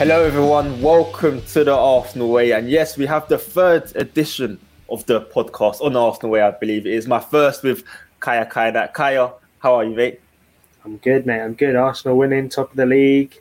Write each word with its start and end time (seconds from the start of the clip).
Hello, 0.00 0.24
everyone. 0.24 0.80
Welcome 0.80 1.42
to 1.52 1.62
the 1.62 1.76
Arsenal 1.76 2.30
Way. 2.30 2.52
And 2.52 2.70
yes, 2.70 2.96
we 2.96 3.04
have 3.04 3.28
the 3.28 3.36
third 3.36 3.94
edition 3.96 4.58
of 4.88 5.04
the 5.04 5.20
podcast 5.20 5.82
on 5.82 5.92
the 5.92 6.00
Arsenal 6.00 6.30
Way, 6.30 6.40
I 6.40 6.52
believe 6.52 6.86
it 6.86 6.94
is. 6.94 7.06
My 7.06 7.20
first 7.20 7.62
with 7.62 7.84
Kaya 8.18 8.46
Kaynak. 8.46 8.94
Kaya, 8.94 9.34
how 9.58 9.74
are 9.74 9.84
you, 9.84 9.94
mate? 9.94 10.22
I'm 10.86 10.96
good, 10.96 11.26
mate. 11.26 11.42
I'm 11.42 11.52
good. 11.52 11.76
Arsenal 11.76 12.16
winning, 12.16 12.48
top 12.48 12.70
of 12.70 12.76
the 12.78 12.86
league. 12.86 13.38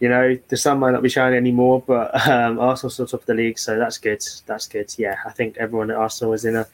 You 0.00 0.08
know, 0.08 0.38
the 0.48 0.56
sun 0.56 0.78
might 0.78 0.92
not 0.92 1.02
be 1.02 1.10
shining 1.10 1.36
anymore, 1.36 1.84
but 1.86 2.14
um, 2.28 2.58
Arsenal's 2.58 2.94
still 2.94 3.06
top 3.06 3.20
of 3.20 3.26
the 3.26 3.34
league, 3.34 3.58
so 3.58 3.78
that's 3.78 3.98
good. 3.98 4.24
That's 4.46 4.66
good. 4.66 4.90
Yeah, 4.96 5.18
I 5.26 5.32
think 5.32 5.58
everyone 5.58 5.90
at 5.90 5.98
Arsenal 5.98 6.30
was 6.30 6.46
in 6.46 6.56
a 6.56 6.66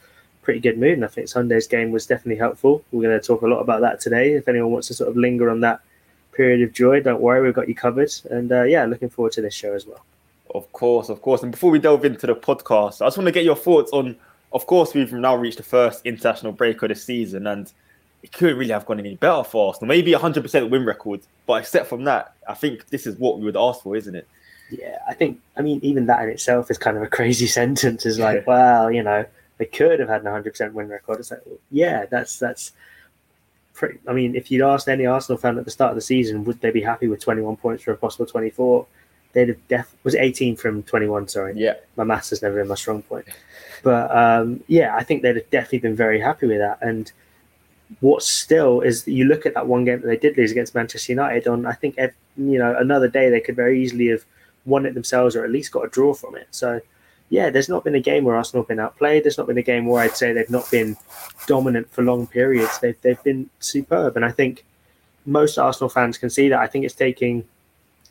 pretty 0.43 0.61
good 0.61 0.79
mood, 0.79 0.93
and 0.93 1.05
I 1.05 1.09
think 1.09 1.27
Sunday's 1.27 1.67
game 1.67 1.91
was 1.91 2.07
definitely 2.07 2.39
helpful. 2.39 2.85
We're 2.93 3.09
going 3.09 3.21
to 3.21 3.27
talk 3.27 3.43
a 3.43 3.49
lot 3.49 3.59
about 3.59 3.81
that 3.81 3.99
today. 3.99 4.35
If 4.35 4.47
anyone 4.47 4.71
wants 4.71 4.87
to 4.87 4.95
sort 4.95 5.11
of 5.11 5.17
linger 5.17 5.51
on 5.51 5.63
that 5.63 5.81
period 6.41 6.63
of 6.63 6.73
joy, 6.73 7.03
don't 7.03 7.21
worry, 7.21 7.43
we've 7.43 7.53
got 7.53 7.69
you 7.69 7.75
covered. 7.75 8.11
And 8.31 8.51
uh, 8.51 8.63
yeah, 8.63 8.87
looking 8.87 9.11
forward 9.11 9.33
to 9.33 9.43
this 9.43 9.53
show 9.53 9.75
as 9.75 9.87
well. 9.87 10.03
Of 10.55 10.73
course, 10.73 11.11
of 11.11 11.21
course. 11.21 11.43
And 11.43 11.53
before 11.53 11.71
we 11.71 11.79
delve 11.79 12.07
into 12.07 12.27
the 12.27 12.35
podcast, 12.35 13.03
I 13.03 13.07
just 13.07 13.19
want 13.19 13.27
to 13.27 13.33
get 13.33 13.45
your 13.45 13.57
thoughts 13.57 13.93
on. 13.93 14.17
Of 14.55 14.67
course, 14.67 14.95
we've 14.95 15.13
now 15.13 15.37
reached 15.37 15.59
the 15.59 15.63
first 15.63 16.01
international 16.07 16.53
break 16.53 16.83
of 16.83 16.89
the 16.89 16.95
season, 16.95 17.47
and 17.47 17.71
it 18.23 18.33
couldn't 18.33 18.57
really 18.57 18.73
have 18.73 18.87
gone 18.87 18.99
any 18.99 19.17
better 19.17 19.45
for 19.45 19.69
Arsenal. 19.69 19.89
Maybe 19.89 20.15
a 20.15 20.19
hundred 20.19 20.43
percent 20.43 20.71
win 20.71 20.87
record, 20.87 21.21
but 21.47 21.61
except 21.61 21.89
from 21.89 22.05
that, 22.05 22.33
I 22.49 22.55
think 22.55 22.89
this 22.89 23.07
is 23.07 23.19
what 23.19 23.39
we 23.39 23.45
would 23.45 23.57
ask 23.57 23.83
for, 23.83 23.95
isn't 23.97 24.15
it? 24.15 24.27
Yeah, 24.71 24.97
I 25.07 25.13
think. 25.13 25.41
I 25.59 25.63
mean, 25.63 25.79
even 25.83 26.07
that 26.07 26.23
in 26.23 26.31
itself 26.31 26.71
is 26.71 26.79
kind 26.79 26.97
of 26.97 27.03
a 27.03 27.07
crazy 27.07 27.47
sentence. 27.59 28.07
Is 28.07 28.19
like, 28.19 28.47
well, 28.47 28.91
you 28.91 29.03
know, 29.03 29.27
they 29.59 29.67
could 29.67 30.01
have 30.01 30.09
had 30.09 30.23
an 30.23 30.33
hundred 30.33 30.53
percent 30.53 30.73
win 30.73 30.89
record. 30.89 31.21
It's 31.21 31.31
like, 31.31 31.43
yeah, 31.71 32.07
that's 32.07 32.39
that's. 32.39 32.73
Pretty, 33.81 33.99
I 34.07 34.13
mean, 34.13 34.35
if 34.35 34.51
you'd 34.51 34.61
asked 34.61 34.89
any 34.91 35.07
Arsenal 35.07 35.39
fan 35.39 35.57
at 35.57 35.65
the 35.65 35.71
start 35.71 35.89
of 35.93 35.97
the 35.97 36.03
season, 36.03 36.45
would 36.45 36.61
they 36.61 36.71
be 36.71 36.83
happy 36.83 37.09
with 37.09 37.21
twenty-one 37.23 37.57
points 37.57 37.83
for 37.83 37.93
a 37.93 37.97
possible 37.97 38.27
twenty-four? 38.27 38.87
They'd 39.33 39.49
have 39.49 39.69
def 39.69 39.97
was 40.05 40.15
eighteen 40.17 40.55
from 40.55 40.83
twenty-one. 40.83 41.29
Sorry, 41.29 41.55
Yeah, 41.57 41.77
my 41.97 42.05
maths 42.05 42.29
has 42.29 42.43
never 42.43 42.57
been 42.57 42.69
my 42.69 42.75
strong 42.75 43.01
point. 43.03 43.25
But 43.83 44.15
um, 44.15 44.63
yeah, 44.67 44.95
I 44.95 45.03
think 45.03 45.23
they'd 45.23 45.37
have 45.37 45.49
definitely 45.49 45.79
been 45.79 45.97
very 45.97 46.21
happy 46.21 46.47
with 46.47 46.59
that. 46.59 46.77
And 46.83 47.11
what 48.01 48.23
still 48.23 48.83
is 48.83 49.09
you 49.09 49.25
look 49.25 49.47
at 49.47 49.55
that 49.55 49.67
one 49.67 49.87
game 49.87 50.03
that 50.03 50.07
they 50.07 50.19
did 50.19 50.37
lose 50.37 50.53
against 50.53 50.75
Manchester 50.75 51.13
United 51.13 51.49
on, 51.49 51.65
I 51.65 51.73
think, 51.73 51.97
you 51.97 52.59
know, 52.59 52.77
another 52.79 53.09
day 53.09 53.31
they 53.31 53.41
could 53.41 53.57
very 53.57 53.83
easily 53.83 54.09
have 54.09 54.25
won 54.67 54.85
it 54.85 54.93
themselves 54.93 55.35
or 55.35 55.43
at 55.43 55.51
least 55.51 55.73
got 55.73 55.87
a 55.87 55.89
draw 55.89 56.13
from 56.13 56.37
it. 56.37 56.49
So 56.51 56.83
yeah, 57.31 57.49
there's 57.49 57.69
not 57.69 57.85
been 57.85 57.95
a 57.95 58.01
game 58.01 58.25
where 58.25 58.37
Arsenal 58.37 58.65
have 58.65 58.69
been 58.69 58.81
outplayed. 58.81 59.23
There's 59.23 59.39
not 59.39 59.47
been 59.47 59.57
a 59.57 59.63
game 59.63 59.87
where 59.87 60.03
I'd 60.03 60.17
say 60.17 60.33
they've 60.33 60.51
not 60.51 60.69
been 60.69 60.97
dominant 61.47 61.89
for 61.91 62.03
long 62.03 62.27
periods. 62.27 62.81
They've, 62.81 63.01
they've 63.03 63.23
been 63.23 63.49
superb. 63.61 64.17
And 64.17 64.25
I 64.25 64.33
think 64.33 64.65
most 65.25 65.57
Arsenal 65.57 65.89
fans 65.89 66.19
can 66.19 66.29
see 66.29 66.49
that. 66.49 66.59
I 66.59 66.67
think 66.67 66.85
it's 66.85 66.95
taking 66.95 67.45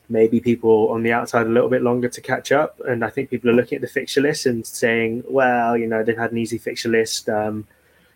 maybe 0.08 0.40
people 0.40 0.88
on 0.90 1.04
the 1.04 1.12
outside 1.12 1.48
a 1.48 1.50
little 1.50 1.70
bit 1.70 1.82
longer 1.82 2.08
to 2.08 2.22
catch 2.22 2.54
up. 2.54 2.80
And 2.88 3.04
I 3.04 3.10
think 3.10 3.30
people 3.30 3.50
are 3.50 3.54
looking 3.54 3.76
at 3.76 3.82
the 3.82 3.88
fixture 3.88 4.22
list 4.22 4.46
and 4.46 4.66
saying, 4.66 5.24
well, 5.28 5.78
you 5.78 5.86
know, 5.86 6.02
they've 6.02 6.18
had 6.18 6.32
an 6.32 6.38
easy 6.38 6.58
fixture 6.58 6.90
list. 6.90 7.28
Um, 7.28 7.68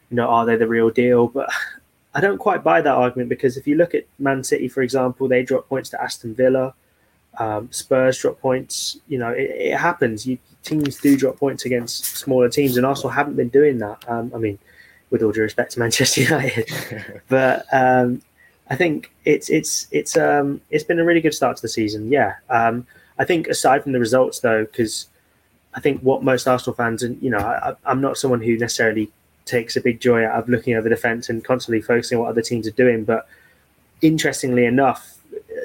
you 0.09 0.15
know, 0.15 0.29
are 0.29 0.45
they 0.45 0.55
the 0.55 0.67
real 0.67 0.89
deal? 0.89 1.27
But 1.27 1.49
I 2.15 2.21
don't 2.21 2.37
quite 2.37 2.63
buy 2.63 2.79
that 2.79 2.95
argument 2.95 3.27
because 3.27 3.57
if 3.57 3.67
you 3.67 3.75
look 3.75 3.93
at 3.93 4.05
Man 4.19 4.41
City, 4.41 4.69
for 4.69 4.81
example, 4.81 5.27
they 5.27 5.43
drop 5.43 5.67
points 5.67 5.89
to 5.89 6.01
Aston 6.01 6.33
Villa. 6.33 6.73
Um, 7.37 7.69
Spurs 7.73 8.19
drop 8.19 8.39
points. 8.39 8.97
You 9.09 9.17
know, 9.17 9.31
it, 9.31 9.49
it 9.49 9.77
happens. 9.77 10.25
You, 10.25 10.37
teams 10.63 10.97
do 10.97 11.17
drop 11.17 11.37
points 11.37 11.65
against 11.65 12.05
smaller 12.05 12.49
teams, 12.49 12.77
and 12.77 12.85
Arsenal 12.85 13.11
haven't 13.11 13.35
been 13.35 13.49
doing 13.49 13.77
that. 13.79 14.03
Um, 14.07 14.31
I 14.33 14.37
mean, 14.37 14.57
with 15.09 15.21
all 15.21 15.31
due 15.31 15.41
respect 15.41 15.73
to 15.73 15.79
Manchester 15.79 16.21
United, 16.23 16.69
but 17.29 17.65
um, 17.71 18.21
I 18.69 18.75
think 18.75 19.11
it's 19.25 19.49
it's 19.49 19.87
it's 19.91 20.17
um, 20.17 20.61
it's 20.69 20.83
been 20.83 20.99
a 20.99 21.05
really 21.05 21.21
good 21.21 21.33
start 21.33 21.57
to 21.57 21.61
the 21.61 21.69
season. 21.69 22.11
Yeah, 22.11 22.35
um, 22.49 22.87
I 23.19 23.25
think 23.25 23.47
aside 23.47 23.83
from 23.83 23.91
the 23.91 23.99
results 23.99 24.39
though, 24.39 24.65
because 24.65 25.07
I 25.73 25.79
think 25.79 26.01
what 26.01 26.23
most 26.23 26.47
Arsenal 26.47 26.75
fans 26.75 27.03
and 27.03 27.21
you 27.21 27.29
know, 27.29 27.39
I, 27.39 27.75
I'm 27.85 28.01
not 28.01 28.17
someone 28.17 28.41
who 28.41 28.57
necessarily 28.57 29.11
takes 29.45 29.75
a 29.75 29.81
big 29.81 29.99
joy 29.99 30.25
out 30.25 30.39
of 30.39 30.49
looking 30.49 30.75
over 30.75 30.87
the 30.87 30.95
fence 30.95 31.29
and 31.29 31.43
constantly 31.43 31.81
focusing 31.81 32.17
on 32.17 32.23
what 32.23 32.29
other 32.29 32.41
teams 32.41 32.67
are 32.67 32.71
doing, 32.71 33.03
but 33.03 33.27
interestingly 34.01 34.65
enough, 34.65 35.12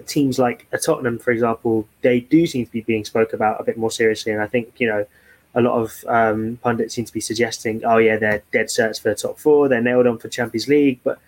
teams 0.07 0.39
like 0.39 0.67
a 0.73 0.79
Tottenham, 0.79 1.19
for 1.19 1.31
example, 1.31 1.87
they 2.03 2.21
do 2.21 2.47
seem 2.47 2.67
to 2.67 2.73
be 2.73 2.81
being 2.83 3.05
spoke 3.05 3.33
about 3.33 3.61
a 3.61 3.65
bit 3.65 3.77
more 3.77 3.91
seriously. 3.91 4.33
And 4.33 4.43
I 4.43 4.47
think, 4.47 4.75
you 4.79 4.89
know, 4.89 5.07
a 5.55 5.61
lot 5.61 5.81
of 5.81 6.05
um, 6.07 6.59
pundits 6.63 6.95
seem 6.95 7.05
to 7.05 7.13
be 7.13 7.21
suggesting, 7.21 7.85
oh, 7.85 7.99
yeah, 7.99 8.17
they're 8.17 8.43
dead 8.53 8.67
certs 8.67 9.01
for 9.01 9.09
the 9.09 9.15
top 9.15 9.39
four, 9.39 9.69
they're 9.69 9.81
nailed 9.81 10.07
on 10.07 10.19
for 10.19 10.29
Champions 10.29 10.69
League. 10.69 11.01
But 11.03 11.19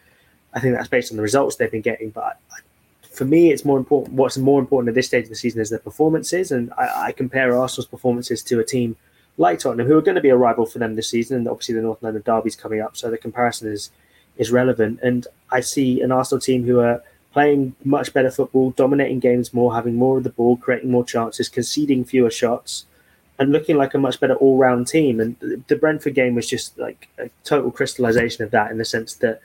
I 0.54 0.60
think 0.60 0.74
that's 0.74 0.88
based 0.88 1.10
on 1.12 1.16
the 1.16 1.22
results 1.22 1.56
they've 1.56 1.70
been 1.70 1.80
getting. 1.80 2.10
But 2.10 2.38
for 3.10 3.24
me, 3.24 3.50
it's 3.50 3.64
more 3.64 3.78
important. 3.78 4.14
What's 4.14 4.38
more 4.38 4.60
important 4.60 4.88
at 4.88 4.94
this 4.94 5.06
stage 5.06 5.24
of 5.24 5.30
the 5.30 5.36
season 5.36 5.60
is 5.60 5.70
their 5.70 5.78
performances. 5.78 6.50
And 6.50 6.72
I, 6.78 7.06
I 7.06 7.12
compare 7.12 7.56
Arsenal's 7.56 7.86
performances 7.86 8.42
to 8.44 8.60
a 8.60 8.64
team 8.64 8.96
like 9.36 9.58
Tottenham, 9.58 9.86
who 9.86 9.96
are 9.96 10.02
going 10.02 10.16
to 10.16 10.20
be 10.20 10.28
a 10.28 10.36
rival 10.36 10.66
for 10.66 10.78
them 10.78 10.94
this 10.94 11.08
season. 11.08 11.38
And 11.38 11.48
obviously, 11.48 11.74
the 11.74 11.82
North 11.82 12.02
London 12.02 12.22
Derby's 12.24 12.56
coming 12.56 12.80
up. 12.80 12.96
So 12.96 13.10
the 13.10 13.18
comparison 13.18 13.72
is, 13.72 13.90
is 14.36 14.50
relevant. 14.50 15.00
And 15.02 15.26
I 15.50 15.60
see 15.60 16.02
an 16.02 16.12
Arsenal 16.12 16.40
team 16.40 16.64
who 16.64 16.80
are 16.80 17.02
playing 17.32 17.74
much 17.84 18.12
better 18.12 18.30
football, 18.30 18.70
dominating 18.72 19.20
games 19.20 19.54
more, 19.54 19.74
having 19.74 19.94
more 19.94 20.18
of 20.18 20.24
the 20.24 20.30
ball, 20.30 20.56
creating 20.56 20.90
more 20.90 21.04
chances, 21.04 21.48
conceding 21.48 22.04
fewer 22.04 22.30
shots, 22.30 22.86
and 23.38 23.52
looking 23.52 23.76
like 23.76 23.94
a 23.94 23.98
much 23.98 24.20
better 24.20 24.34
all 24.34 24.58
round 24.58 24.86
team. 24.86 25.20
And 25.20 25.36
the 25.68 25.76
Brentford 25.76 26.14
game 26.14 26.34
was 26.34 26.48
just 26.48 26.78
like 26.78 27.08
a 27.18 27.30
total 27.44 27.70
crystallization 27.70 28.44
of 28.44 28.50
that 28.50 28.70
in 28.70 28.78
the 28.78 28.84
sense 28.84 29.14
that 29.14 29.40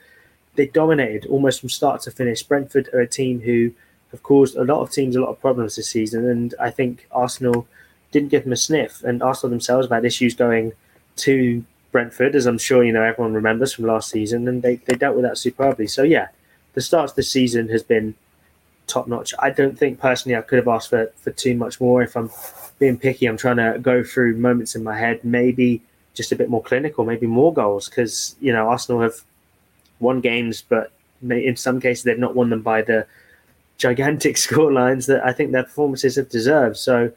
they 0.56 0.66
dominated 0.66 1.26
almost 1.26 1.60
from 1.60 1.68
start 1.68 2.00
to 2.02 2.10
finish. 2.10 2.42
Brentford 2.42 2.88
are 2.92 3.00
a 3.00 3.06
team 3.06 3.40
who 3.40 3.72
have 4.10 4.22
caused 4.22 4.56
a 4.56 4.64
lot 4.64 4.80
of 4.80 4.90
teams 4.90 5.16
a 5.16 5.20
lot 5.20 5.30
of 5.30 5.40
problems 5.40 5.76
this 5.76 5.88
season, 5.88 6.28
and 6.28 6.54
I 6.60 6.70
think 6.70 7.06
Arsenal 7.12 7.66
didn't 8.10 8.30
give 8.30 8.44
them 8.44 8.52
a 8.52 8.56
sniff. 8.56 9.02
And 9.04 9.22
Arsenal 9.22 9.50
themselves 9.50 9.86
have 9.86 9.92
had 9.92 10.04
issues 10.04 10.34
going 10.34 10.72
to 11.16 11.64
Brentford, 11.92 12.34
as 12.34 12.46
I'm 12.46 12.58
sure 12.58 12.84
you 12.84 12.92
know 12.92 13.02
everyone 13.02 13.34
remembers 13.34 13.72
from 13.72 13.86
last 13.86 14.10
season, 14.10 14.48
and 14.48 14.62
they, 14.62 14.76
they 14.76 14.94
dealt 14.94 15.16
with 15.16 15.24
that 15.24 15.38
superbly. 15.38 15.86
So 15.86 16.02
yeah, 16.02 16.28
the 16.76 16.82
start 16.82 17.10
of 17.10 17.16
the 17.16 17.22
season 17.22 17.68
has 17.70 17.82
been 17.82 18.14
top 18.86 19.08
notch. 19.08 19.34
I 19.38 19.50
don't 19.50 19.76
think 19.76 19.98
personally 19.98 20.36
I 20.36 20.42
could 20.42 20.58
have 20.58 20.68
asked 20.68 20.90
for, 20.90 21.10
for 21.16 21.30
too 21.32 21.56
much 21.56 21.80
more. 21.80 22.02
If 22.02 22.16
I'm 22.16 22.30
being 22.78 22.98
picky, 22.98 23.26
I'm 23.26 23.38
trying 23.38 23.56
to 23.56 23.78
go 23.80 24.04
through 24.04 24.36
moments 24.36 24.76
in 24.76 24.84
my 24.84 24.96
head, 24.96 25.24
maybe 25.24 25.82
just 26.14 26.32
a 26.32 26.36
bit 26.36 26.50
more 26.50 26.62
clinical, 26.62 27.04
maybe 27.04 27.26
more 27.26 27.52
goals, 27.52 27.88
because 27.88 28.36
you 28.40 28.52
know 28.52 28.68
Arsenal 28.68 29.00
have 29.00 29.22
won 30.00 30.20
games, 30.20 30.62
but 30.68 30.92
in 31.22 31.56
some 31.56 31.80
cases 31.80 32.04
they've 32.04 32.18
not 32.18 32.36
won 32.36 32.50
them 32.50 32.60
by 32.60 32.82
the 32.82 33.06
gigantic 33.78 34.36
score 34.46 34.70
lines 34.70 35.06
that 35.06 35.24
I 35.24 35.32
think 35.32 35.52
their 35.52 35.64
performances 35.64 36.16
have 36.16 36.28
deserved. 36.28 36.76
So 36.76 37.10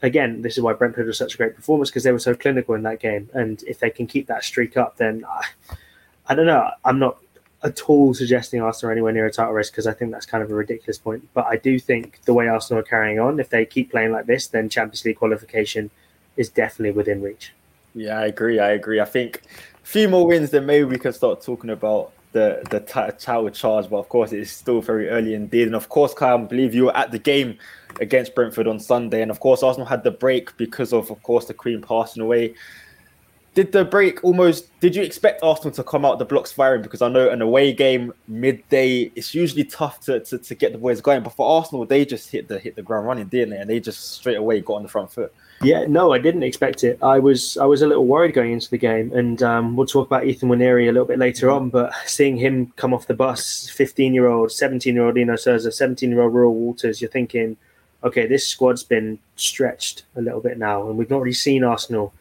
again, 0.00 0.40
this 0.40 0.56
is 0.56 0.62
why 0.62 0.72
Brentford 0.72 1.06
was 1.06 1.18
such 1.18 1.34
a 1.34 1.36
great 1.36 1.54
performance 1.54 1.90
because 1.90 2.04
they 2.04 2.12
were 2.12 2.18
so 2.18 2.34
clinical 2.34 2.74
in 2.74 2.82
that 2.84 3.00
game, 3.00 3.28
and 3.34 3.62
if 3.64 3.80
they 3.80 3.90
can 3.90 4.06
keep 4.06 4.28
that 4.28 4.44
streak 4.44 4.78
up, 4.78 4.96
then 4.96 5.26
I, 5.28 5.76
I 6.28 6.34
don't 6.34 6.46
know. 6.46 6.70
I'm 6.86 6.98
not 6.98 7.18
at 7.64 7.88
all 7.88 8.12
suggesting 8.12 8.60
Arsenal 8.60 8.92
anywhere 8.92 9.12
near 9.12 9.26
a 9.26 9.32
title 9.32 9.54
race 9.54 9.70
because 9.70 9.86
I 9.86 9.94
think 9.94 10.12
that's 10.12 10.26
kind 10.26 10.44
of 10.44 10.50
a 10.50 10.54
ridiculous 10.54 10.98
point. 10.98 11.26
But 11.32 11.46
I 11.46 11.56
do 11.56 11.78
think 11.78 12.20
the 12.26 12.34
way 12.34 12.46
Arsenal 12.46 12.80
are 12.80 12.84
carrying 12.84 13.18
on, 13.18 13.40
if 13.40 13.48
they 13.48 13.64
keep 13.64 13.90
playing 13.90 14.12
like 14.12 14.26
this, 14.26 14.48
then 14.48 14.68
Champions 14.68 15.04
League 15.04 15.16
qualification 15.16 15.90
is 16.36 16.50
definitely 16.50 16.92
within 16.92 17.22
reach. 17.22 17.52
Yeah, 17.94 18.18
I 18.18 18.26
agree. 18.26 18.58
I 18.58 18.72
agree. 18.72 19.00
I 19.00 19.06
think 19.06 19.42
a 19.82 19.86
few 19.86 20.08
more 20.08 20.26
wins, 20.26 20.50
then 20.50 20.66
maybe 20.66 20.84
we 20.84 20.98
can 20.98 21.12
start 21.12 21.40
talking 21.40 21.70
about 21.70 22.12
the 22.32 22.62
the 22.70 22.80
title 22.80 23.48
charge. 23.48 23.88
But 23.88 23.96
of 23.96 24.08
course, 24.10 24.32
it's 24.32 24.50
still 24.50 24.82
very 24.82 25.08
early 25.08 25.32
indeed. 25.32 25.66
And 25.66 25.76
of 25.76 25.88
course, 25.88 26.12
Kaya, 26.12 26.36
I 26.36 26.42
believe 26.42 26.74
you 26.74 26.86
were 26.86 26.96
at 26.96 27.12
the 27.12 27.18
game 27.18 27.56
against 28.00 28.34
Brentford 28.34 28.66
on 28.66 28.78
Sunday. 28.78 29.22
And 29.22 29.30
of 29.30 29.40
course, 29.40 29.62
Arsenal 29.62 29.86
had 29.86 30.04
the 30.04 30.10
break 30.10 30.54
because 30.58 30.92
of, 30.92 31.10
of 31.10 31.22
course, 31.22 31.46
the 31.46 31.54
Queen 31.54 31.80
passing 31.80 32.22
away 32.22 32.54
did 33.54 33.70
the 33.70 33.84
break 33.84 34.22
almost 34.24 34.68
did 34.80 34.94
you 34.96 35.02
expect 35.02 35.42
Arsenal 35.42 35.72
to 35.72 35.84
come 35.84 36.04
out 36.04 36.18
the 36.18 36.24
blocks 36.24 36.50
firing? 36.52 36.82
Because 36.82 37.00
I 37.00 37.08
know 37.08 37.30
an 37.30 37.40
away 37.40 37.72
game 37.72 38.12
midday, 38.26 39.12
it's 39.14 39.34
usually 39.34 39.64
tough 39.64 40.00
to, 40.00 40.20
to, 40.20 40.38
to, 40.38 40.54
get 40.54 40.72
the 40.72 40.78
boys 40.78 41.00
going. 41.00 41.22
But 41.22 41.34
for 41.34 41.58
Arsenal, 41.58 41.86
they 41.86 42.04
just 42.04 42.30
hit 42.30 42.48
the 42.48 42.58
hit 42.58 42.74
the 42.74 42.82
ground 42.82 43.06
running, 43.06 43.26
didn't 43.28 43.50
they? 43.50 43.58
And 43.58 43.70
they 43.70 43.80
just 43.80 44.14
straight 44.14 44.36
away 44.36 44.60
got 44.60 44.74
on 44.74 44.82
the 44.82 44.88
front 44.88 45.10
foot. 45.10 45.32
Yeah, 45.62 45.86
no, 45.86 46.12
I 46.12 46.18
didn't 46.18 46.42
expect 46.42 46.82
it. 46.82 46.98
I 47.00 47.20
was 47.20 47.56
I 47.56 47.64
was 47.64 47.80
a 47.82 47.86
little 47.86 48.06
worried 48.06 48.34
going 48.34 48.52
into 48.52 48.68
the 48.68 48.78
game, 48.78 49.12
and 49.12 49.42
um, 49.42 49.76
we'll 49.76 49.86
talk 49.86 50.06
about 50.06 50.26
Ethan 50.26 50.48
Nwaneri 50.48 50.88
a 50.88 50.92
little 50.92 51.06
bit 51.06 51.18
later 51.18 51.50
on. 51.50 51.70
But 51.70 51.92
seeing 52.06 52.36
him 52.36 52.72
come 52.76 52.92
off 52.92 53.06
the 53.06 53.14
bus, 53.14 53.68
fifteen 53.68 54.12
year 54.14 54.26
old, 54.26 54.50
seventeen 54.50 54.94
year 54.96 55.06
old 55.06 55.14
Lino 55.14 55.36
Sousa, 55.36 55.70
seventeen 55.70 56.10
year 56.10 56.22
old 56.22 56.34
Reuell 56.34 56.52
Walters, 56.52 57.00
you're 57.00 57.10
thinking, 57.10 57.56
okay, 58.02 58.26
this 58.26 58.46
squad's 58.46 58.82
been 58.82 59.18
stretched 59.36 60.04
a 60.16 60.20
little 60.20 60.40
bit 60.40 60.58
now, 60.58 60.88
and 60.88 60.98
we've 60.98 61.10
not 61.10 61.20
really 61.20 61.32
seen 61.32 61.62
Arsenal 61.62 62.12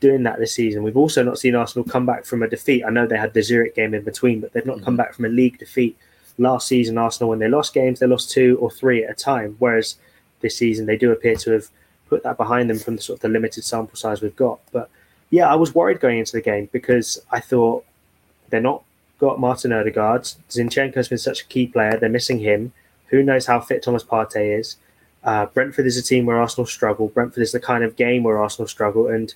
doing 0.00 0.22
that 0.24 0.38
this 0.38 0.54
season. 0.54 0.82
We've 0.82 0.96
also 0.96 1.22
not 1.22 1.38
seen 1.38 1.54
Arsenal 1.54 1.84
come 1.84 2.06
back 2.06 2.24
from 2.24 2.42
a 2.42 2.48
defeat. 2.48 2.84
I 2.84 2.90
know 2.90 3.06
they 3.06 3.16
had 3.16 3.34
the 3.34 3.42
Zurich 3.42 3.74
game 3.74 3.94
in 3.94 4.04
between, 4.04 4.40
but 4.40 4.52
they've 4.52 4.66
not 4.66 4.76
mm-hmm. 4.76 4.84
come 4.84 4.96
back 4.96 5.14
from 5.14 5.24
a 5.24 5.28
league 5.28 5.58
defeat. 5.58 5.96
Last 6.38 6.68
season, 6.68 6.98
Arsenal, 6.98 7.30
when 7.30 7.38
they 7.38 7.48
lost 7.48 7.72
games, 7.72 8.00
they 8.00 8.06
lost 8.06 8.30
two 8.30 8.58
or 8.60 8.70
three 8.70 9.04
at 9.04 9.10
a 9.10 9.14
time. 9.14 9.56
Whereas 9.58 9.96
this 10.40 10.56
season, 10.56 10.84
they 10.86 10.98
do 10.98 11.12
appear 11.12 11.36
to 11.36 11.52
have 11.52 11.68
put 12.08 12.22
that 12.24 12.36
behind 12.36 12.68
them 12.68 12.78
from 12.78 12.96
the 12.96 13.02
sort 13.02 13.18
of 13.18 13.22
the 13.22 13.28
limited 13.28 13.64
sample 13.64 13.96
size 13.96 14.20
we've 14.20 14.36
got. 14.36 14.60
But 14.70 14.90
yeah, 15.30 15.50
I 15.50 15.54
was 15.54 15.74
worried 15.74 16.00
going 16.00 16.18
into 16.18 16.32
the 16.32 16.42
game 16.42 16.68
because 16.72 17.18
I 17.32 17.40
thought 17.40 17.84
they're 18.50 18.60
not 18.60 18.82
got 19.18 19.40
Martin 19.40 19.72
Odegaard. 19.72 20.22
Zinchenko's 20.50 21.08
been 21.08 21.18
such 21.18 21.42
a 21.42 21.46
key 21.46 21.66
player. 21.66 21.96
They're 21.98 22.08
missing 22.08 22.38
him. 22.38 22.72
Who 23.08 23.22
knows 23.22 23.46
how 23.46 23.60
fit 23.60 23.82
Thomas 23.82 24.04
Partey 24.04 24.58
is? 24.58 24.76
Uh, 25.24 25.46
Brentford 25.46 25.86
is 25.86 25.96
a 25.96 26.02
team 26.02 26.26
where 26.26 26.38
Arsenal 26.38 26.66
struggle. 26.66 27.08
Brentford 27.08 27.42
is 27.42 27.52
the 27.52 27.60
kind 27.60 27.82
of 27.82 27.96
game 27.96 28.22
where 28.22 28.38
Arsenal 28.38 28.68
struggle. 28.68 29.08
And 29.08 29.34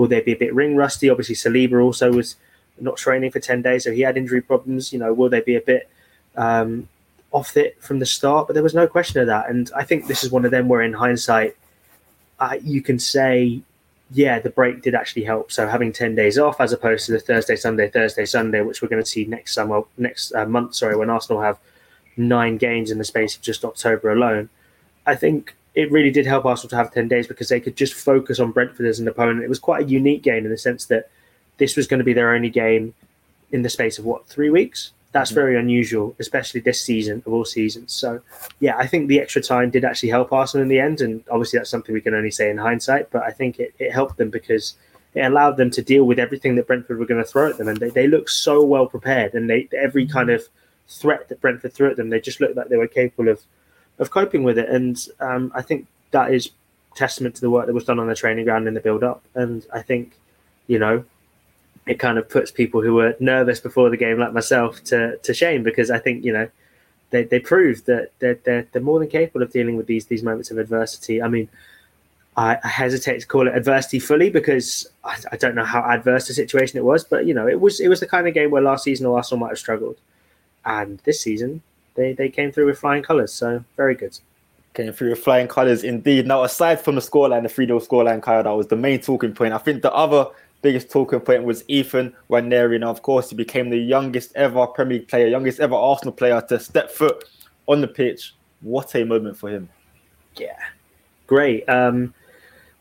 will 0.00 0.08
they 0.08 0.22
be 0.22 0.32
a 0.32 0.36
bit 0.36 0.54
ring 0.54 0.76
rusty? 0.76 1.10
Obviously, 1.10 1.34
Saliba 1.34 1.84
also 1.84 2.10
was 2.10 2.36
not 2.80 2.96
training 2.96 3.30
for 3.30 3.38
10 3.38 3.60
days, 3.60 3.84
so 3.84 3.92
he 3.92 4.00
had 4.00 4.16
injury 4.16 4.40
problems. 4.40 4.94
You 4.94 4.98
know, 4.98 5.12
will 5.12 5.28
they 5.28 5.42
be 5.42 5.56
a 5.56 5.60
bit 5.60 5.90
um, 6.36 6.88
off 7.32 7.54
it 7.58 7.76
from 7.82 7.98
the 7.98 8.06
start? 8.06 8.46
But 8.46 8.54
there 8.54 8.62
was 8.62 8.72
no 8.72 8.86
question 8.86 9.20
of 9.20 9.26
that. 9.26 9.50
And 9.50 9.70
I 9.76 9.84
think 9.84 10.06
this 10.06 10.24
is 10.24 10.30
one 10.30 10.46
of 10.46 10.52
them 10.52 10.68
where, 10.68 10.80
in 10.80 10.94
hindsight, 10.94 11.54
uh, 12.38 12.56
you 12.62 12.80
can 12.80 12.98
say, 12.98 13.60
yeah, 14.10 14.38
the 14.38 14.48
break 14.48 14.80
did 14.80 14.94
actually 14.94 15.24
help. 15.24 15.52
So 15.52 15.68
having 15.68 15.92
10 15.92 16.14
days 16.14 16.38
off 16.38 16.62
as 16.62 16.72
opposed 16.72 17.04
to 17.04 17.12
the 17.12 17.20
Thursday, 17.20 17.56
Sunday, 17.56 17.90
Thursday, 17.90 18.24
Sunday, 18.24 18.62
which 18.62 18.80
we're 18.80 18.88
going 18.88 19.02
to 19.02 19.08
see 19.08 19.26
next 19.26 19.52
summer, 19.52 19.82
next 19.98 20.32
uh, 20.34 20.46
month, 20.46 20.76
sorry, 20.76 20.96
when 20.96 21.10
Arsenal 21.10 21.42
have 21.42 21.58
nine 22.16 22.56
games 22.56 22.90
in 22.90 22.96
the 22.96 23.04
space 23.04 23.36
of 23.36 23.42
just 23.42 23.66
October 23.66 24.10
alone. 24.10 24.48
I 25.04 25.14
think 25.14 25.54
it 25.74 25.90
really 25.90 26.10
did 26.10 26.26
help 26.26 26.44
Arsenal 26.44 26.70
to 26.70 26.76
have 26.76 26.92
10 26.92 27.08
days 27.08 27.26
because 27.26 27.48
they 27.48 27.60
could 27.60 27.76
just 27.76 27.94
focus 27.94 28.40
on 28.40 28.52
Brentford 28.52 28.86
as 28.86 28.98
an 28.98 29.08
opponent. 29.08 29.44
It 29.44 29.48
was 29.48 29.58
quite 29.58 29.84
a 29.84 29.88
unique 29.88 30.22
game 30.22 30.44
in 30.44 30.50
the 30.50 30.58
sense 30.58 30.86
that 30.86 31.10
this 31.58 31.76
was 31.76 31.86
going 31.86 31.98
to 31.98 32.04
be 32.04 32.12
their 32.12 32.34
only 32.34 32.50
game 32.50 32.94
in 33.52 33.62
the 33.62 33.68
space 33.68 33.98
of 33.98 34.04
what, 34.04 34.26
three 34.26 34.50
weeks? 34.50 34.92
That's 35.12 35.30
mm-hmm. 35.30 35.40
very 35.40 35.58
unusual, 35.58 36.14
especially 36.18 36.60
this 36.60 36.80
season 36.80 37.22
of 37.26 37.32
all 37.32 37.44
seasons. 37.44 37.92
So, 37.92 38.20
yeah, 38.60 38.76
I 38.76 38.86
think 38.86 39.08
the 39.08 39.20
extra 39.20 39.42
time 39.42 39.70
did 39.70 39.84
actually 39.84 40.10
help 40.10 40.32
Arsenal 40.32 40.62
in 40.62 40.68
the 40.68 40.80
end. 40.80 41.00
And 41.00 41.22
obviously, 41.30 41.58
that's 41.58 41.70
something 41.70 41.92
we 41.92 42.00
can 42.00 42.14
only 42.14 42.30
say 42.30 42.50
in 42.50 42.58
hindsight, 42.58 43.10
but 43.10 43.22
I 43.22 43.30
think 43.30 43.58
it, 43.58 43.74
it 43.78 43.92
helped 43.92 44.18
them 44.18 44.30
because 44.30 44.74
it 45.14 45.22
allowed 45.22 45.56
them 45.56 45.70
to 45.70 45.82
deal 45.82 46.04
with 46.04 46.18
everything 46.18 46.54
that 46.56 46.66
Brentford 46.66 46.98
were 46.98 47.06
going 47.06 47.22
to 47.22 47.28
throw 47.28 47.50
at 47.50 47.58
them. 47.58 47.68
And 47.68 47.78
they, 47.78 47.90
they 47.90 48.06
looked 48.06 48.30
so 48.30 48.64
well 48.64 48.86
prepared. 48.86 49.34
And 49.34 49.50
they 49.50 49.68
every 49.76 50.04
mm-hmm. 50.04 50.12
kind 50.12 50.30
of 50.30 50.48
threat 50.88 51.28
that 51.28 51.40
Brentford 51.40 51.72
threw 51.72 51.90
at 51.90 51.96
them, 51.96 52.10
they 52.10 52.20
just 52.20 52.40
looked 52.40 52.56
like 52.56 52.68
they 52.68 52.76
were 52.76 52.88
capable 52.88 53.30
of 53.30 53.40
of 54.00 54.10
coping 54.10 54.42
with 54.42 54.58
it. 54.58 54.68
And 54.68 54.98
um, 55.20 55.52
I 55.54 55.62
think 55.62 55.86
that 56.10 56.34
is 56.34 56.50
testament 56.96 57.36
to 57.36 57.40
the 57.40 57.50
work 57.50 57.66
that 57.66 57.74
was 57.74 57.84
done 57.84 58.00
on 58.00 58.08
the 58.08 58.14
training 58.14 58.44
ground 58.44 58.66
in 58.66 58.74
the 58.74 58.80
build 58.80 59.04
up. 59.04 59.22
And 59.34 59.64
I 59.72 59.82
think, 59.82 60.16
you 60.66 60.78
know, 60.78 61.04
it 61.86 61.98
kind 61.98 62.18
of 62.18 62.28
puts 62.28 62.50
people 62.50 62.82
who 62.82 62.94
were 62.94 63.16
nervous 63.20 63.60
before 63.60 63.90
the 63.90 63.96
game, 63.96 64.18
like 64.18 64.32
myself, 64.32 64.82
to, 64.84 65.16
to 65.18 65.34
shame 65.34 65.62
because 65.62 65.90
I 65.90 65.98
think, 65.98 66.24
you 66.24 66.32
know, 66.32 66.48
they, 67.10 67.24
they 67.24 67.40
proved 67.40 67.86
that 67.86 68.10
they're, 68.18 68.38
they're, 68.44 68.66
they're 68.72 68.82
more 68.82 68.98
than 68.98 69.08
capable 69.08 69.42
of 69.42 69.52
dealing 69.52 69.76
with 69.76 69.86
these 69.86 70.06
these 70.06 70.22
moments 70.22 70.50
of 70.50 70.58
adversity. 70.58 71.20
I 71.20 71.28
mean, 71.28 71.48
I, 72.36 72.56
I 72.62 72.68
hesitate 72.68 73.20
to 73.20 73.26
call 73.26 73.48
it 73.48 73.54
adversity 73.54 73.98
fully 73.98 74.30
because 74.30 74.86
I, 75.04 75.18
I, 75.32 75.36
don't 75.36 75.56
know 75.56 75.64
how 75.64 75.80
adverse 75.80 76.28
the 76.28 76.34
situation 76.34 76.78
it 76.78 76.84
was, 76.84 77.02
but 77.02 77.26
you 77.26 77.34
know, 77.34 77.48
it 77.48 77.60
was 77.60 77.80
it 77.80 77.88
was 77.88 77.98
the 77.98 78.06
kind 78.06 78.28
of 78.28 78.34
game 78.34 78.52
where 78.52 78.62
last 78.62 78.84
season 78.84 79.06
Arsenal 79.06 79.40
might 79.40 79.48
have 79.48 79.58
struggled, 79.58 79.96
and 80.64 81.00
this 81.00 81.20
season 81.20 81.62
they, 82.00 82.14
they 82.14 82.28
came 82.30 82.50
through 82.50 82.66
with 82.66 82.78
flying 82.78 83.02
colours. 83.02 83.32
So 83.32 83.62
very 83.76 83.94
good. 83.94 84.18
Came 84.72 84.92
through 84.92 85.10
with 85.10 85.18
flying 85.18 85.48
colours 85.48 85.84
indeed. 85.84 86.26
Now, 86.26 86.44
aside 86.44 86.80
from 86.80 86.94
the 86.94 87.00
scoreline, 87.00 87.42
the 87.42 87.48
3 87.48 87.66
0 87.66 87.80
scoreline, 87.80 88.22
Kaya, 88.22 88.42
that 88.42 88.50
was 88.50 88.68
the 88.68 88.76
main 88.76 89.00
talking 89.00 89.34
point. 89.34 89.52
I 89.52 89.58
think 89.58 89.82
the 89.82 89.92
other 89.92 90.26
biggest 90.62 90.90
talking 90.90 91.20
point 91.20 91.44
was 91.44 91.64
Ethan 91.68 92.14
Nwaneri. 92.30 92.80
Now, 92.80 92.90
of 92.90 93.02
course, 93.02 93.30
he 93.30 93.36
became 93.36 93.68
the 93.68 93.78
youngest 93.78 94.32
ever 94.34 94.66
Premier 94.68 94.98
League 94.98 95.08
player, 95.08 95.26
youngest 95.26 95.60
ever 95.60 95.74
Arsenal 95.74 96.12
player 96.12 96.40
to 96.48 96.58
step 96.58 96.90
foot 96.90 97.24
on 97.66 97.80
the 97.80 97.88
pitch. 97.88 98.34
What 98.62 98.94
a 98.94 99.04
moment 99.04 99.36
for 99.36 99.50
him. 99.50 99.68
Yeah, 100.36 100.58
great. 101.26 101.68
Um, 101.68 102.14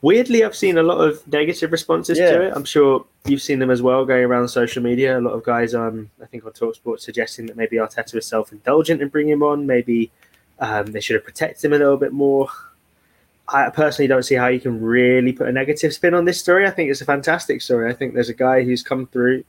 weirdly, 0.01 0.43
I've 0.43 0.55
seen 0.55 0.77
a 0.77 0.83
lot 0.83 0.99
of 0.99 1.25
negative 1.27 1.71
responses 1.71 2.17
yeah. 2.17 2.31
to 2.31 2.41
it. 2.47 2.53
I'm 2.55 2.65
sure 2.65 3.05
you've 3.25 3.41
seen 3.41 3.59
them 3.59 3.69
as 3.69 3.81
well 3.81 4.05
going 4.05 4.23
around 4.23 4.47
social 4.47 4.81
media. 4.81 5.19
A 5.19 5.21
lot 5.21 5.33
of 5.33 5.43
guys, 5.43 5.75
um, 5.75 6.09
I 6.21 6.25
think 6.25 6.45
on 6.45 6.51
Talksport, 6.51 6.99
suggesting 6.99 7.45
that 7.47 7.57
maybe 7.57 7.77
Arteta 7.77 8.13
was 8.13 8.25
self-indulgent 8.25 9.01
in 9.01 9.09
bringing 9.09 9.33
him 9.33 9.43
on. 9.43 9.65
Maybe 9.65 10.11
um, 10.59 10.87
they 10.87 11.01
should 11.01 11.15
have 11.15 11.25
protected 11.25 11.65
him 11.65 11.73
a 11.73 11.77
little 11.77 11.97
bit 11.97 12.13
more. 12.13 12.47
I 13.51 13.69
personally 13.71 14.07
don't 14.07 14.23
see 14.23 14.35
how 14.35 14.47
you 14.47 14.59
can 14.59 14.79
really 14.79 15.33
put 15.33 15.47
a 15.47 15.51
negative 15.51 15.93
spin 15.93 16.13
on 16.13 16.25
this 16.25 16.39
story. 16.39 16.67
I 16.67 16.71
think 16.71 16.91
it's 16.91 17.01
a 17.01 17.05
fantastic 17.05 17.61
story. 17.61 17.89
I 17.89 17.93
think 17.95 18.13
there's 18.13 18.29
a 18.29 18.33
guy 18.33 18.63
who's 18.63 18.83
come 18.83 19.07
through. 19.07 19.43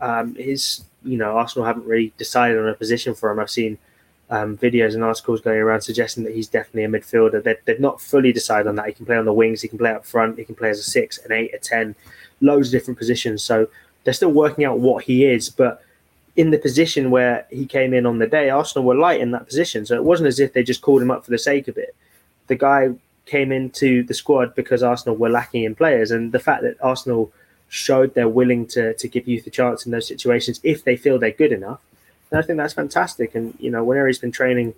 Um, 0.00 0.34
his, 0.34 0.84
you 1.04 1.16
know, 1.16 1.36
Arsenal 1.36 1.64
haven't 1.64 1.86
really 1.86 2.12
decided 2.18 2.58
on 2.58 2.68
a 2.68 2.74
position 2.74 3.14
for 3.14 3.30
him. 3.30 3.38
I've 3.38 3.50
seen 3.50 3.78
um, 4.30 4.56
videos 4.58 4.94
and 4.94 5.04
articles 5.04 5.40
going 5.40 5.58
around 5.58 5.82
suggesting 5.82 6.24
that 6.24 6.34
he's 6.34 6.48
definitely 6.48 6.84
a 6.84 6.88
midfielder. 6.88 7.42
They, 7.42 7.56
they've 7.64 7.80
not 7.80 8.00
fully 8.00 8.32
decided 8.32 8.66
on 8.68 8.76
that. 8.76 8.86
He 8.86 8.92
can 8.92 9.06
play 9.06 9.16
on 9.16 9.24
the 9.24 9.32
wings, 9.32 9.62
he 9.62 9.68
can 9.68 9.78
play 9.78 9.92
up 9.92 10.04
front, 10.04 10.38
he 10.38 10.44
can 10.44 10.54
play 10.54 10.70
as 10.70 10.78
a 10.78 10.82
six, 10.82 11.18
an 11.18 11.32
eight, 11.32 11.54
a 11.54 11.58
ten, 11.58 11.94
loads 12.40 12.68
of 12.68 12.72
different 12.72 12.98
positions. 12.98 13.42
So 13.42 13.68
they're 14.04 14.14
still 14.14 14.32
working 14.32 14.64
out 14.64 14.78
what 14.78 15.04
he 15.04 15.24
is. 15.24 15.48
But 15.48 15.82
in 16.34 16.50
the 16.50 16.58
position 16.58 17.10
where 17.10 17.46
he 17.50 17.66
came 17.66 17.94
in 17.94 18.04
on 18.04 18.18
the 18.18 18.26
day, 18.26 18.50
Arsenal 18.50 18.84
were 18.84 18.94
light 18.94 19.20
in 19.20 19.30
that 19.30 19.46
position. 19.46 19.86
So 19.86 19.94
it 19.94 20.04
wasn't 20.04 20.28
as 20.28 20.40
if 20.40 20.52
they 20.52 20.62
just 20.62 20.82
called 20.82 21.02
him 21.02 21.10
up 21.10 21.24
for 21.24 21.30
the 21.30 21.38
sake 21.38 21.68
of 21.68 21.78
it. 21.78 21.94
The 22.48 22.56
guy 22.56 22.90
came 23.26 23.52
into 23.52 24.04
the 24.04 24.14
squad 24.14 24.54
because 24.54 24.82
Arsenal 24.82 25.16
were 25.16 25.30
lacking 25.30 25.64
in 25.64 25.74
players, 25.74 26.10
and 26.10 26.30
the 26.32 26.38
fact 26.38 26.62
that 26.62 26.76
Arsenal 26.80 27.32
showed 27.68 28.14
they're 28.14 28.28
willing 28.28 28.64
to 28.64 28.94
to 28.94 29.08
give 29.08 29.26
youth 29.26 29.46
a 29.46 29.50
chance 29.50 29.84
in 29.84 29.90
those 29.90 30.06
situations 30.06 30.60
if 30.62 30.84
they 30.84 30.96
feel 30.96 31.18
they're 31.18 31.32
good 31.32 31.50
enough 31.50 31.80
and 32.30 32.38
I 32.38 32.42
think 32.42 32.58
that's 32.58 32.74
fantastic. 32.74 33.34
And 33.34 33.54
you 33.58 33.70
know, 33.70 33.84
Nwaneri's 33.84 34.18
been 34.18 34.32
training 34.32 34.74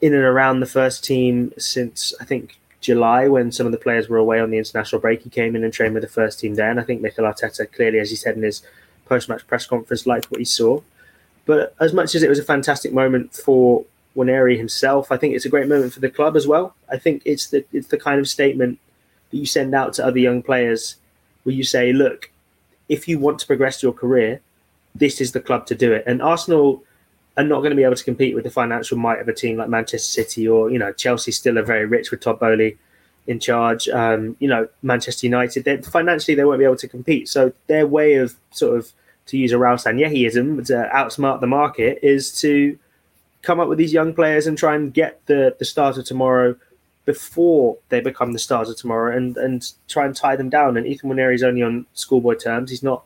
in 0.00 0.14
and 0.14 0.24
around 0.24 0.60
the 0.60 0.66
first 0.66 1.04
team 1.04 1.52
since 1.58 2.12
I 2.20 2.24
think 2.24 2.58
July, 2.82 3.28
when 3.28 3.52
some 3.52 3.64
of 3.64 3.72
the 3.72 3.78
players 3.78 4.08
were 4.08 4.18
away 4.18 4.40
on 4.40 4.50
the 4.50 4.58
international 4.58 5.00
break. 5.00 5.22
He 5.22 5.30
came 5.30 5.54
in 5.56 5.64
and 5.64 5.72
trained 5.72 5.94
with 5.94 6.02
the 6.02 6.08
first 6.08 6.40
team 6.40 6.56
there, 6.56 6.70
and 6.70 6.80
I 6.80 6.82
think 6.82 7.00
Mikel 7.00 7.24
Arteta 7.24 7.70
clearly, 7.72 8.00
as 8.00 8.10
he 8.10 8.16
said 8.16 8.36
in 8.36 8.42
his 8.42 8.62
post-match 9.06 9.46
press 9.46 9.66
conference, 9.66 10.06
liked 10.06 10.30
what 10.30 10.40
he 10.40 10.44
saw. 10.44 10.80
But 11.46 11.74
as 11.80 11.92
much 11.92 12.14
as 12.14 12.22
it 12.22 12.28
was 12.28 12.40
a 12.40 12.44
fantastic 12.44 12.92
moment 12.92 13.34
for 13.34 13.84
Nwaneri 14.16 14.56
himself, 14.56 15.12
I 15.12 15.16
think 15.16 15.34
it's 15.34 15.44
a 15.44 15.48
great 15.48 15.68
moment 15.68 15.92
for 15.92 16.00
the 16.00 16.10
club 16.10 16.36
as 16.36 16.46
well. 16.46 16.74
I 16.90 16.98
think 16.98 17.22
it's 17.24 17.46
the 17.46 17.64
it's 17.72 17.88
the 17.88 17.98
kind 17.98 18.18
of 18.20 18.28
statement 18.28 18.78
that 19.30 19.36
you 19.36 19.46
send 19.46 19.74
out 19.74 19.94
to 19.94 20.04
other 20.04 20.18
young 20.18 20.42
players 20.42 20.96
where 21.44 21.54
you 21.54 21.64
say, 21.64 21.92
look, 21.92 22.30
if 22.88 23.08
you 23.08 23.18
want 23.18 23.38
to 23.38 23.46
progress 23.46 23.82
your 23.82 23.92
career, 23.92 24.40
this 24.94 25.20
is 25.20 25.32
the 25.32 25.40
club 25.40 25.66
to 25.66 25.74
do 25.74 25.92
it. 25.92 26.04
And 26.06 26.22
Arsenal 26.22 26.82
are 27.36 27.44
not 27.44 27.60
going 27.60 27.70
to 27.70 27.76
be 27.76 27.84
able 27.84 27.96
to 27.96 28.04
compete 28.04 28.34
with 28.34 28.44
the 28.44 28.50
financial 28.50 28.98
might 28.98 29.20
of 29.20 29.28
a 29.28 29.32
team 29.32 29.56
like 29.56 29.68
Manchester 29.68 30.22
City 30.22 30.46
or 30.46 30.70
you 30.70 30.78
know 30.78 30.92
Chelsea. 30.92 31.32
Still 31.32 31.58
are 31.58 31.62
very 31.62 31.86
rich 31.86 32.10
with 32.10 32.20
Todd 32.20 32.38
Boehly 32.38 32.76
in 33.26 33.40
charge. 33.40 33.88
Um, 33.88 34.36
you 34.38 34.48
know 34.48 34.68
Manchester 34.82 35.26
United. 35.26 35.64
They, 35.64 35.78
financially, 35.78 36.34
they 36.34 36.44
won't 36.44 36.58
be 36.58 36.64
able 36.64 36.76
to 36.76 36.88
compete. 36.88 37.28
So 37.28 37.52
their 37.68 37.86
way 37.86 38.14
of 38.14 38.34
sort 38.50 38.76
of 38.78 38.92
to 39.26 39.38
use 39.38 39.52
a 39.52 39.56
Raul 39.56 39.82
Sanllehiism 39.82 40.66
to 40.66 40.90
outsmart 40.92 41.40
the 41.40 41.46
market 41.46 42.00
is 42.02 42.38
to 42.40 42.78
come 43.42 43.60
up 43.60 43.68
with 43.68 43.78
these 43.78 43.92
young 43.92 44.14
players 44.14 44.46
and 44.46 44.58
try 44.58 44.74
and 44.74 44.92
get 44.92 45.24
the 45.26 45.56
the 45.58 45.64
stars 45.64 45.96
of 45.96 46.04
tomorrow 46.04 46.54
before 47.04 47.76
they 47.88 48.00
become 48.00 48.32
the 48.32 48.38
stars 48.38 48.68
of 48.68 48.76
tomorrow 48.76 49.16
and 49.16 49.36
and 49.36 49.72
try 49.88 50.04
and 50.04 50.14
tie 50.14 50.36
them 50.36 50.50
down. 50.50 50.76
And 50.76 50.86
Ethan 50.86 51.10
Nwaneri 51.10 51.34
is 51.34 51.42
only 51.42 51.62
on 51.62 51.86
schoolboy 51.94 52.34
terms. 52.34 52.70
He's 52.70 52.82
not 52.82 53.04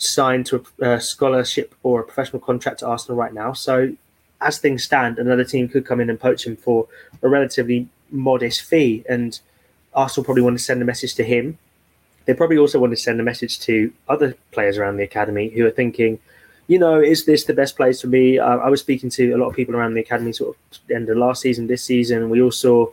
signed 0.00 0.46
to 0.46 0.64
a, 0.80 0.92
a 0.92 1.00
scholarship 1.00 1.74
or 1.82 2.00
a 2.00 2.04
professional 2.04 2.40
contract 2.40 2.80
to 2.80 2.86
Arsenal 2.86 3.16
right 3.16 3.32
now. 3.32 3.52
So, 3.52 3.94
as 4.40 4.58
things 4.58 4.82
stand, 4.82 5.18
another 5.18 5.44
team 5.44 5.68
could 5.68 5.84
come 5.84 6.00
in 6.00 6.08
and 6.08 6.18
poach 6.18 6.46
him 6.46 6.56
for 6.56 6.88
a 7.22 7.28
relatively 7.28 7.88
modest 8.10 8.62
fee. 8.62 9.04
And 9.08 9.38
Arsenal 9.94 10.24
probably 10.24 10.42
want 10.42 10.58
to 10.58 10.64
send 10.64 10.80
a 10.80 10.84
message 10.84 11.14
to 11.16 11.24
him. 11.24 11.58
They 12.24 12.34
probably 12.34 12.58
also 12.58 12.78
want 12.78 12.92
to 12.92 12.96
send 12.96 13.20
a 13.20 13.22
message 13.22 13.60
to 13.60 13.92
other 14.08 14.34
players 14.52 14.78
around 14.78 14.96
the 14.96 15.04
academy 15.04 15.48
who 15.50 15.66
are 15.66 15.70
thinking, 15.70 16.18
you 16.68 16.78
know, 16.78 17.00
is 17.00 17.26
this 17.26 17.44
the 17.44 17.54
best 17.54 17.76
place 17.76 18.00
for 18.00 18.06
me? 18.06 18.38
Uh, 18.38 18.58
I 18.58 18.68
was 18.68 18.80
speaking 18.80 19.10
to 19.10 19.32
a 19.32 19.36
lot 19.36 19.48
of 19.48 19.56
people 19.56 19.74
around 19.74 19.94
the 19.94 20.00
academy 20.00 20.32
sort 20.32 20.56
of 20.56 20.78
end 20.94 21.08
of 21.08 21.16
last 21.16 21.42
season, 21.42 21.66
this 21.66 21.82
season. 21.82 22.30
We 22.30 22.40
all 22.40 22.52
saw 22.52 22.86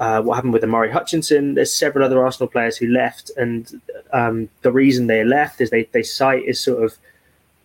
uh, 0.00 0.22
what 0.22 0.34
happened 0.34 0.54
with 0.54 0.64
Omari 0.64 0.90
Hutchinson. 0.90 1.54
There's 1.54 1.72
several 1.72 2.04
other 2.04 2.24
Arsenal 2.24 2.48
players 2.48 2.78
who 2.78 2.86
left, 2.88 3.30
and 3.36 3.80
um, 4.12 4.48
the 4.62 4.72
reason 4.72 5.06
they 5.06 5.22
left 5.22 5.60
is 5.60 5.70
they 5.70 5.84
they 5.92 6.02
cite 6.02 6.44
is 6.44 6.58
sort 6.58 6.82
of 6.82 6.98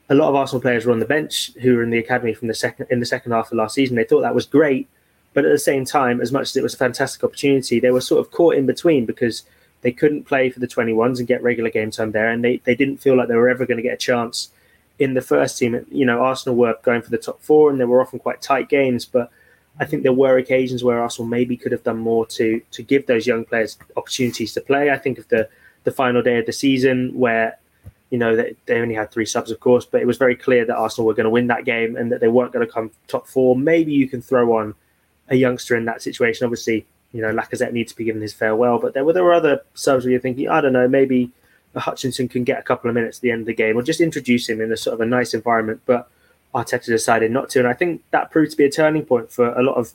a 0.09 0.15
lot 0.15 0.29
of 0.29 0.35
Arsenal 0.35 0.61
players 0.61 0.85
were 0.85 0.91
on 0.91 0.99
the 0.99 1.05
bench 1.05 1.51
who 1.61 1.75
were 1.75 1.83
in 1.83 1.89
the 1.89 1.97
academy 1.97 2.33
from 2.33 2.49
the 2.49 2.53
second 2.53 2.87
in 2.91 2.99
the 2.99 3.05
second 3.05 3.31
half 3.31 3.51
of 3.51 3.57
last 3.57 3.73
season. 3.73 3.95
They 3.95 4.03
thought 4.03 4.21
that 4.21 4.35
was 4.35 4.45
great, 4.45 4.87
but 5.33 5.45
at 5.45 5.51
the 5.51 5.57
same 5.57 5.85
time, 5.85 6.19
as 6.19 6.33
much 6.33 6.49
as 6.49 6.57
it 6.57 6.63
was 6.63 6.73
a 6.73 6.77
fantastic 6.77 7.23
opportunity, 7.23 7.79
they 7.79 7.91
were 7.91 8.01
sort 8.01 8.19
of 8.19 8.31
caught 8.31 8.55
in 8.55 8.65
between 8.65 9.05
because 9.05 9.43
they 9.81 9.93
couldn't 9.93 10.25
play 10.25 10.49
for 10.49 10.59
the 10.59 10.67
21s 10.67 11.19
and 11.19 11.27
get 11.27 11.41
regular 11.41 11.69
game 11.69 11.91
time 11.91 12.11
there, 12.11 12.29
and 12.29 12.43
they, 12.43 12.57
they 12.65 12.75
didn't 12.75 12.97
feel 12.97 13.15
like 13.15 13.27
they 13.27 13.35
were 13.35 13.49
ever 13.49 13.65
going 13.65 13.77
to 13.77 13.83
get 13.83 13.93
a 13.93 13.97
chance 13.97 14.49
in 14.99 15.13
the 15.13 15.21
first 15.21 15.57
team. 15.57 15.85
You 15.91 16.05
know, 16.05 16.21
Arsenal 16.21 16.57
were 16.57 16.75
going 16.83 17.01
for 17.01 17.11
the 17.11 17.17
top 17.17 17.41
four, 17.41 17.69
and 17.69 17.79
they 17.79 17.85
were 17.85 18.01
often 18.01 18.19
quite 18.19 18.41
tight 18.41 18.67
games, 18.67 19.05
but 19.05 19.31
I 19.79 19.85
think 19.85 20.03
there 20.03 20.13
were 20.13 20.37
occasions 20.37 20.83
where 20.83 21.01
Arsenal 21.01 21.27
maybe 21.27 21.57
could 21.57 21.71
have 21.71 21.83
done 21.83 21.97
more 21.97 22.25
to 22.27 22.61
to 22.71 22.83
give 22.83 23.07
those 23.07 23.27
young 23.27 23.45
players 23.45 23.77
opportunities 23.97 24.53
to 24.53 24.61
play. 24.61 24.91
I 24.91 24.97
think 24.97 25.17
of 25.17 25.27
the 25.27 25.49
the 25.83 25.91
final 25.91 26.21
day 26.21 26.37
of 26.37 26.45
the 26.45 26.53
season 26.53 27.11
where 27.13 27.57
you 28.09 28.17
know 28.17 28.35
they, 28.35 28.55
they 28.65 28.79
only 28.79 28.95
had 28.95 29.11
three 29.11 29.25
subs, 29.25 29.51
of 29.51 29.59
course, 29.59 29.85
but 29.85 30.01
it 30.01 30.07
was 30.07 30.17
very 30.17 30.35
clear 30.35 30.65
that 30.65 30.75
Arsenal 30.75 31.07
were 31.07 31.13
going 31.13 31.25
to 31.25 31.29
win 31.29 31.47
that 31.47 31.65
game 31.65 31.95
and 31.95 32.11
that 32.11 32.21
they 32.21 32.27
weren't 32.27 32.53
going 32.53 32.65
to 32.65 32.71
come 32.71 32.91
top 33.07 33.27
four. 33.27 33.55
Maybe 33.55 33.91
you 33.91 34.07
can 34.07 34.21
throw 34.21 34.57
on 34.57 34.75
a 35.29 35.35
youngster 35.35 35.75
in 35.75 35.85
that 35.85 36.01
situation. 36.01 36.45
Obviously, 36.45 36.85
you 37.11 37.21
know 37.21 37.33
Lacazette 37.33 37.73
needs 37.73 37.91
to 37.91 37.97
be 37.97 38.05
given 38.05 38.21
his 38.21 38.33
farewell, 38.33 38.79
but 38.79 38.93
there 38.93 39.03
were 39.03 39.13
there 39.13 39.23
were 39.23 39.33
other 39.33 39.61
subs 39.73 40.05
where 40.05 40.11
you're 40.11 40.21
thinking, 40.21 40.47
I 40.47 40.61
don't 40.61 40.73
know, 40.73 40.87
maybe 40.87 41.31
Hutchinson 41.75 42.29
can 42.29 42.43
get 42.43 42.59
a 42.59 42.63
couple 42.63 42.89
of 42.89 42.95
minutes 42.95 43.17
at 43.17 43.21
the 43.21 43.31
end 43.31 43.41
of 43.41 43.47
the 43.47 43.53
game, 43.53 43.77
or 43.77 43.81
just 43.81 43.99
introduce 43.99 44.47
him 44.47 44.61
in 44.61 44.71
a 44.71 44.77
sort 44.77 44.93
of 44.93 45.01
a 45.01 45.05
nice 45.05 45.33
environment, 45.33 45.81
but 45.85 46.09
Arteta 46.55 46.85
decided 46.85 47.31
not 47.31 47.49
to, 47.49 47.59
and 47.59 47.67
I 47.67 47.73
think 47.73 48.01
that 48.11 48.31
proved 48.31 48.51
to 48.51 48.57
be 48.57 48.63
a 48.63 48.71
turning 48.71 49.05
point 49.05 49.29
for 49.29 49.49
a 49.53 49.61
lot 49.61 49.75
of 49.75 49.91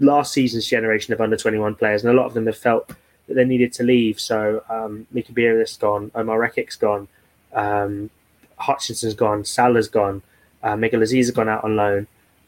last 0.00 0.32
season's 0.32 0.66
generation 0.66 1.14
of 1.14 1.20
under 1.20 1.36
21 1.36 1.76
players, 1.76 2.02
and 2.02 2.12
a 2.12 2.20
lot 2.20 2.26
of 2.26 2.34
them 2.34 2.46
have 2.46 2.58
felt 2.58 2.88
that 3.28 3.34
they 3.34 3.44
needed 3.44 3.72
to 3.74 3.84
leave. 3.84 4.18
So 4.18 4.64
um, 4.68 5.06
Mika 5.12 5.32
Biereth's 5.32 5.76
gone, 5.76 6.10
Omar 6.14 6.38
Rekik's 6.38 6.76
gone, 6.76 7.06
um, 7.52 8.10
Hutchinson's 8.58 9.14
gone, 9.14 9.44
Salah's 9.44 9.88
gone, 9.88 10.22
uh, 10.64 10.76
Miguel 10.76 11.00
Azeez 11.00 11.18
has 11.18 11.30
gone 11.30 11.48
out 11.48 11.62
on 11.62 11.76
loan, 11.76 12.06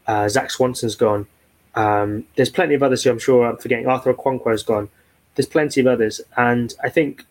uh, 0.09 0.29
Zak 0.29 0.51
Swanson's 0.51 0.97
gone. 0.97 1.27
Um, 1.77 2.27
there's 2.35 2.51
plenty 2.51 2.75
of 2.75 2.83
others 2.83 3.05
who 3.05 3.11
I'm 3.11 3.19
sure 3.19 3.47
I'm 3.47 3.57
forgetting. 3.57 3.87
Arthur 3.87 4.15
Okonkwo's 4.15 4.63
gone. 4.63 4.89
There's 5.35 5.47
plenty 5.47 5.81
of 5.81 5.87
others, 5.87 6.21
and 6.37 6.75
I 6.83 6.89
think 6.89 7.25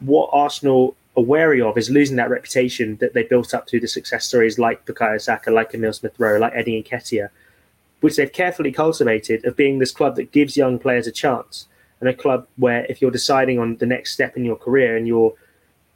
what 0.00 0.30
Arsenal 0.32 0.96
are 1.18 1.22
wary 1.22 1.60
of 1.60 1.76
is 1.76 1.90
losing 1.90 2.16
that 2.16 2.30
reputation 2.30 2.96
that 2.96 3.12
they 3.12 3.24
built 3.24 3.52
up 3.52 3.68
through 3.68 3.80
the 3.80 3.88
success 3.88 4.24
stories 4.24 4.58
like 4.58 4.86
Bukayo 4.86 5.20
Saka, 5.20 5.50
like 5.50 5.74
Emil 5.74 5.92
Smith 5.92 6.14
Rowe, 6.18 6.38
like 6.38 6.52
Eddie 6.54 6.82
Nketiah, 6.82 7.28
which 8.00 8.16
they've 8.16 8.32
carefully 8.32 8.70
cultivated 8.70 9.44
of 9.44 9.56
being 9.56 9.78
this 9.78 9.90
club 9.90 10.14
that 10.16 10.30
gives 10.30 10.56
young 10.56 10.78
players 10.78 11.08
a 11.08 11.12
chance 11.12 11.66
and 12.00 12.08
a 12.08 12.14
club 12.14 12.46
where 12.56 12.86
if 12.88 13.02
you're 13.02 13.10
deciding 13.10 13.58
on 13.58 13.76
the 13.78 13.86
next 13.86 14.12
step 14.12 14.36
in 14.36 14.44
your 14.44 14.54
career 14.54 14.96
and 14.96 15.08
you're 15.08 15.34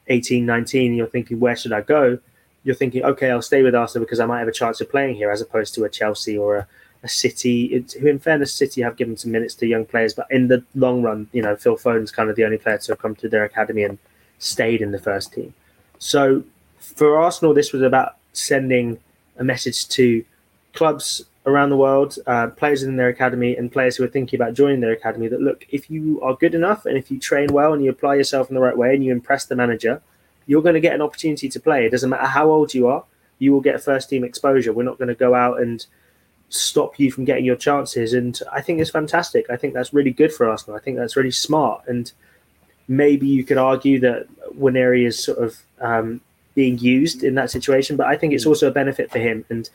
18, 0.09 0.45
19, 0.45 0.87
and 0.89 0.97
you're 0.97 1.07
thinking, 1.07 1.39
where 1.39 1.55
should 1.55 1.73
I 1.73 1.83
go? 1.83 2.19
You're 2.65 2.75
thinking, 2.75 3.05
okay, 3.05 3.31
I'll 3.31 3.43
stay 3.43 3.63
with 3.63 3.77
Arsenal 3.77 4.05
because 4.05 4.19
I 4.19 4.27
might 4.27 4.41
have 4.41 4.49
a 4.49 4.53
chance 4.53 4.81
of 4.81 4.91
playing 4.91 5.15
here 5.15 5.31
as 5.31 5.41
opposed 5.41 5.75
to 5.75 5.85
a 5.85 5.89
Chelsea 5.89 6.37
or 6.37 6.57
a, 6.57 6.67
a 7.05 7.09
City, 7.09 7.85
who 8.01 8.09
in 8.09 8.19
fairness, 8.19 8.53
City 8.53 8.83
have 8.83 8.97
given 8.97 9.17
some 9.17 9.31
minutes 9.31 9.55
to 9.57 9.67
young 9.67 9.85
players, 9.85 10.15
but 10.15 10.27
in 10.31 10.49
the 10.49 10.65
long 10.75 11.03
run, 11.03 11.29
you 11.33 11.43
know, 11.43 11.55
Phil 11.55 11.77
Foden's 11.77 12.11
kind 12.11 12.29
of 12.29 12.35
the 12.35 12.45
only 12.45 12.59
player 12.59 12.79
to 12.79 12.93
have 12.93 12.99
come 12.99 13.15
to 13.17 13.29
their 13.29 13.45
academy 13.45 13.85
and 13.85 13.99
stayed 14.43 14.83
in 14.83 14.91
the 14.91 14.99
first 14.99 15.33
team. 15.33 15.55
So 15.99 16.43
for 16.79 17.17
Arsenal, 17.17 17.55
this 17.55 17.73
was 17.73 17.83
about 17.83 18.17
sending 18.33 18.99
a 19.39 19.45
message 19.45 19.89
to 19.89 20.25
clubs 20.75 21.25
around 21.47 21.71
the 21.71 21.77
world, 21.77 22.19
uh, 22.27 22.49
players 22.49 22.83
in 22.83 22.97
their 22.97 23.09
academy, 23.09 23.57
and 23.57 23.71
players 23.71 23.97
who 23.97 24.05
are 24.05 24.09
thinking 24.09 24.41
about 24.41 24.55
joining 24.55 24.81
their 24.81 24.93
academy. 24.93 25.29
That 25.29 25.41
look, 25.41 25.65
if 25.71 25.91
you 25.91 26.21
are 26.23 26.35
good 26.37 26.55
enough 26.55 26.87
and 26.87 26.97
if 26.97 27.11
you 27.11 27.19
train 27.19 27.53
well 27.53 27.73
and 27.73 27.85
you 27.85 27.91
apply 27.91 28.17
yourself 28.17 28.49
in 28.49 28.55
the 28.55 28.61
right 28.61 28.77
way 28.77 28.95
and 28.95 29.05
you 29.05 29.13
impress 29.13 29.47
the 29.47 29.57
manager, 29.57 30.03
you're 30.47 30.63
going 30.63 30.75
to 30.75 30.81
get 30.81 30.95
an 30.95 31.03
opportunity 31.03 31.49
to 31.49 31.61
play. 31.61 31.87
It 31.87 31.91
doesn't 31.91 32.11
matter 32.11 32.27
how 32.27 32.51
old 32.51 32.75
you 32.75 32.89
are, 32.89 33.05
you 33.39 33.53
will 33.53 33.61
get 33.61 33.83
first 33.83 34.11
team 34.11 34.25
exposure. 34.25 34.73
We're 34.73 34.83
not 34.83 34.99
going 34.99 35.09
to 35.09 35.15
go 35.15 35.35
out 35.35 35.61
and 35.61 35.85
stop 36.49 36.99
you 36.99 37.11
from 37.11 37.25
getting 37.25 37.45
your 37.45 37.57
chances. 37.57 38.13
And 38.13 38.39
I 38.53 38.61
think 38.61 38.81
it's 38.81 38.91
fantastic. 38.91 39.47
I 39.51 39.57
think 39.57 39.75
that's 39.75 39.95
really 39.95 40.11
good 40.11 40.33
for 40.33 40.49
Arsenal. 40.49 40.77
I 40.77 40.81
think 40.81 40.97
that's 40.97 41.17
really 41.17 41.31
smart. 41.31 41.83
And 41.87 42.13
maybe 42.89 43.27
you 43.27 43.45
could 43.45 43.59
argue 43.59 44.01
that 44.01 44.27
Nwaneri 44.55 45.07
is 45.07 45.23
sort 45.23 45.39
of 45.39 45.59
um, 45.81 46.21
being 46.55 46.79
used 46.79 47.23
in 47.25 47.35
that 47.37 47.51
situation, 47.51 47.97
but 47.97 48.07
I 48.07 48.17
think 48.17 48.33
it's 48.33 48.47
also 48.47 48.69
a 48.69 48.73
benefit 48.73 49.11
for 49.11 49.19
him. 49.19 49.45
And 49.49 49.69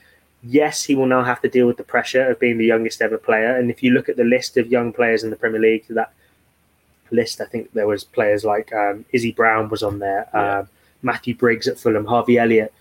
yes, 0.43 0.83
he 0.83 0.95
will 0.95 1.07
now 1.07 1.23
have 1.23 1.41
to 1.41 1.49
deal 1.49 1.67
with 1.67 1.77
the 1.77 1.83
pressure 1.83 2.29
of 2.29 2.39
being 2.39 2.57
the 2.57 2.65
youngest 2.65 3.01
ever 3.01 3.17
player. 3.17 3.55
And 3.55 3.71
if 3.71 3.81
you 3.81 3.91
look 3.91 4.09
at 4.09 4.17
the 4.17 4.23
list 4.23 4.57
of 4.57 4.67
young 4.67 4.93
players 4.93 5.23
in 5.23 5.29
the 5.29 5.35
Premier 5.35 5.59
League, 5.59 5.85
that 5.89 6.13
list, 7.11 7.41
I 7.41 7.45
think 7.45 7.71
there 7.73 7.87
was 7.87 8.03
players 8.03 8.43
like 8.43 8.73
um, 8.73 9.05
Izzy 9.11 9.31
Brown 9.31 9.69
was 9.69 9.83
on 9.83 9.99
there, 9.99 10.27
yeah. 10.33 10.59
um, 10.59 10.69
Matthew 11.01 11.35
Briggs 11.35 11.67
at 11.67 11.79
Fulham, 11.79 12.05
Harvey 12.05 12.37
Elliott. 12.37 12.73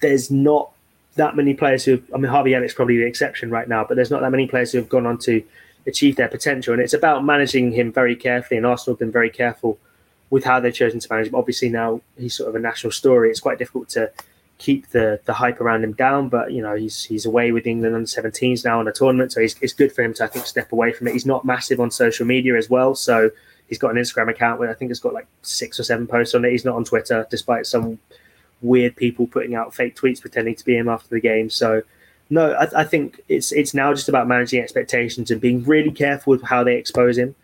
There's 0.00 0.30
not 0.30 0.70
that 1.16 1.36
many 1.36 1.54
players 1.54 1.84
who, 1.84 2.02
I 2.14 2.18
mean, 2.18 2.30
Harvey 2.30 2.54
Elliott's 2.54 2.74
probably 2.74 2.98
the 2.98 3.06
exception 3.06 3.50
right 3.50 3.68
now, 3.68 3.84
but 3.84 3.94
there's 3.94 4.10
not 4.10 4.20
that 4.20 4.30
many 4.30 4.46
players 4.46 4.72
who 4.72 4.78
have 4.78 4.88
gone 4.88 5.06
on 5.06 5.18
to 5.18 5.42
achieve 5.86 6.16
their 6.16 6.28
potential. 6.28 6.72
And 6.72 6.82
it's 6.82 6.94
about 6.94 7.24
managing 7.24 7.72
him 7.72 7.92
very 7.92 8.16
carefully. 8.16 8.58
And 8.58 8.66
Arsenal 8.66 8.94
have 8.94 9.00
been 9.00 9.12
very 9.12 9.30
careful 9.30 9.78
with 10.30 10.44
how 10.44 10.60
they've 10.60 10.74
chosen 10.74 11.00
to 11.00 11.08
manage 11.10 11.28
him. 11.28 11.34
Obviously, 11.34 11.68
now 11.68 12.00
he's 12.18 12.34
sort 12.34 12.48
of 12.48 12.54
a 12.54 12.58
national 12.58 12.90
story. 12.90 13.30
It's 13.30 13.40
quite 13.40 13.58
difficult 13.58 13.88
to 13.90 14.10
keep 14.58 14.88
the 14.88 15.20
the 15.24 15.32
hype 15.32 15.60
around 15.60 15.84
him 15.84 15.92
down. 15.92 16.28
But 16.28 16.52
you 16.52 16.62
know, 16.62 16.74
he's 16.74 17.04
he's 17.04 17.26
away 17.26 17.52
with 17.52 17.66
England 17.66 17.94
under 17.94 18.06
17s 18.06 18.64
now 18.64 18.80
in 18.80 18.88
a 18.88 18.92
tournament, 18.92 19.32
so 19.32 19.40
it's 19.40 19.72
good 19.72 19.92
for 19.92 20.02
him 20.02 20.14
to 20.14 20.24
I 20.24 20.26
think 20.26 20.46
step 20.46 20.72
away 20.72 20.92
from 20.92 21.08
it. 21.08 21.12
He's 21.12 21.26
not 21.26 21.44
massive 21.44 21.80
on 21.80 21.90
social 21.90 22.26
media 22.26 22.56
as 22.56 22.70
well, 22.70 22.94
so 22.94 23.30
he's 23.68 23.78
got 23.78 23.90
an 23.90 23.96
Instagram 23.96 24.30
account 24.30 24.60
where 24.60 24.70
I 24.70 24.74
think 24.74 24.90
it's 24.90 25.00
got 25.00 25.14
like 25.14 25.26
six 25.42 25.78
or 25.78 25.84
seven 25.84 26.06
posts 26.06 26.34
on 26.34 26.44
it. 26.44 26.50
He's 26.50 26.64
not 26.64 26.76
on 26.76 26.84
Twitter, 26.84 27.26
despite 27.30 27.66
some 27.66 27.98
weird 28.62 28.96
people 28.96 29.26
putting 29.26 29.54
out 29.54 29.74
fake 29.74 29.96
tweets 29.96 30.20
pretending 30.20 30.54
to 30.54 30.64
be 30.64 30.76
him 30.76 30.88
after 30.88 31.08
the 31.08 31.20
game. 31.20 31.50
So 31.50 31.82
no, 32.30 32.52
I, 32.52 32.80
I, 32.80 32.84
think 32.84 33.20
it's 33.28 33.52
it's 33.52 33.74
now 33.74 33.92
just 33.92 34.08
about 34.08 34.26
managing 34.26 34.60
expectations 34.60 35.30
and 35.30 35.40
being 35.40 35.62
really 35.64 35.90
careful 35.90 36.30
with 36.32 36.42
how 36.42 36.64
they 36.64 36.76
expose 36.76 37.18
him. 37.18 37.34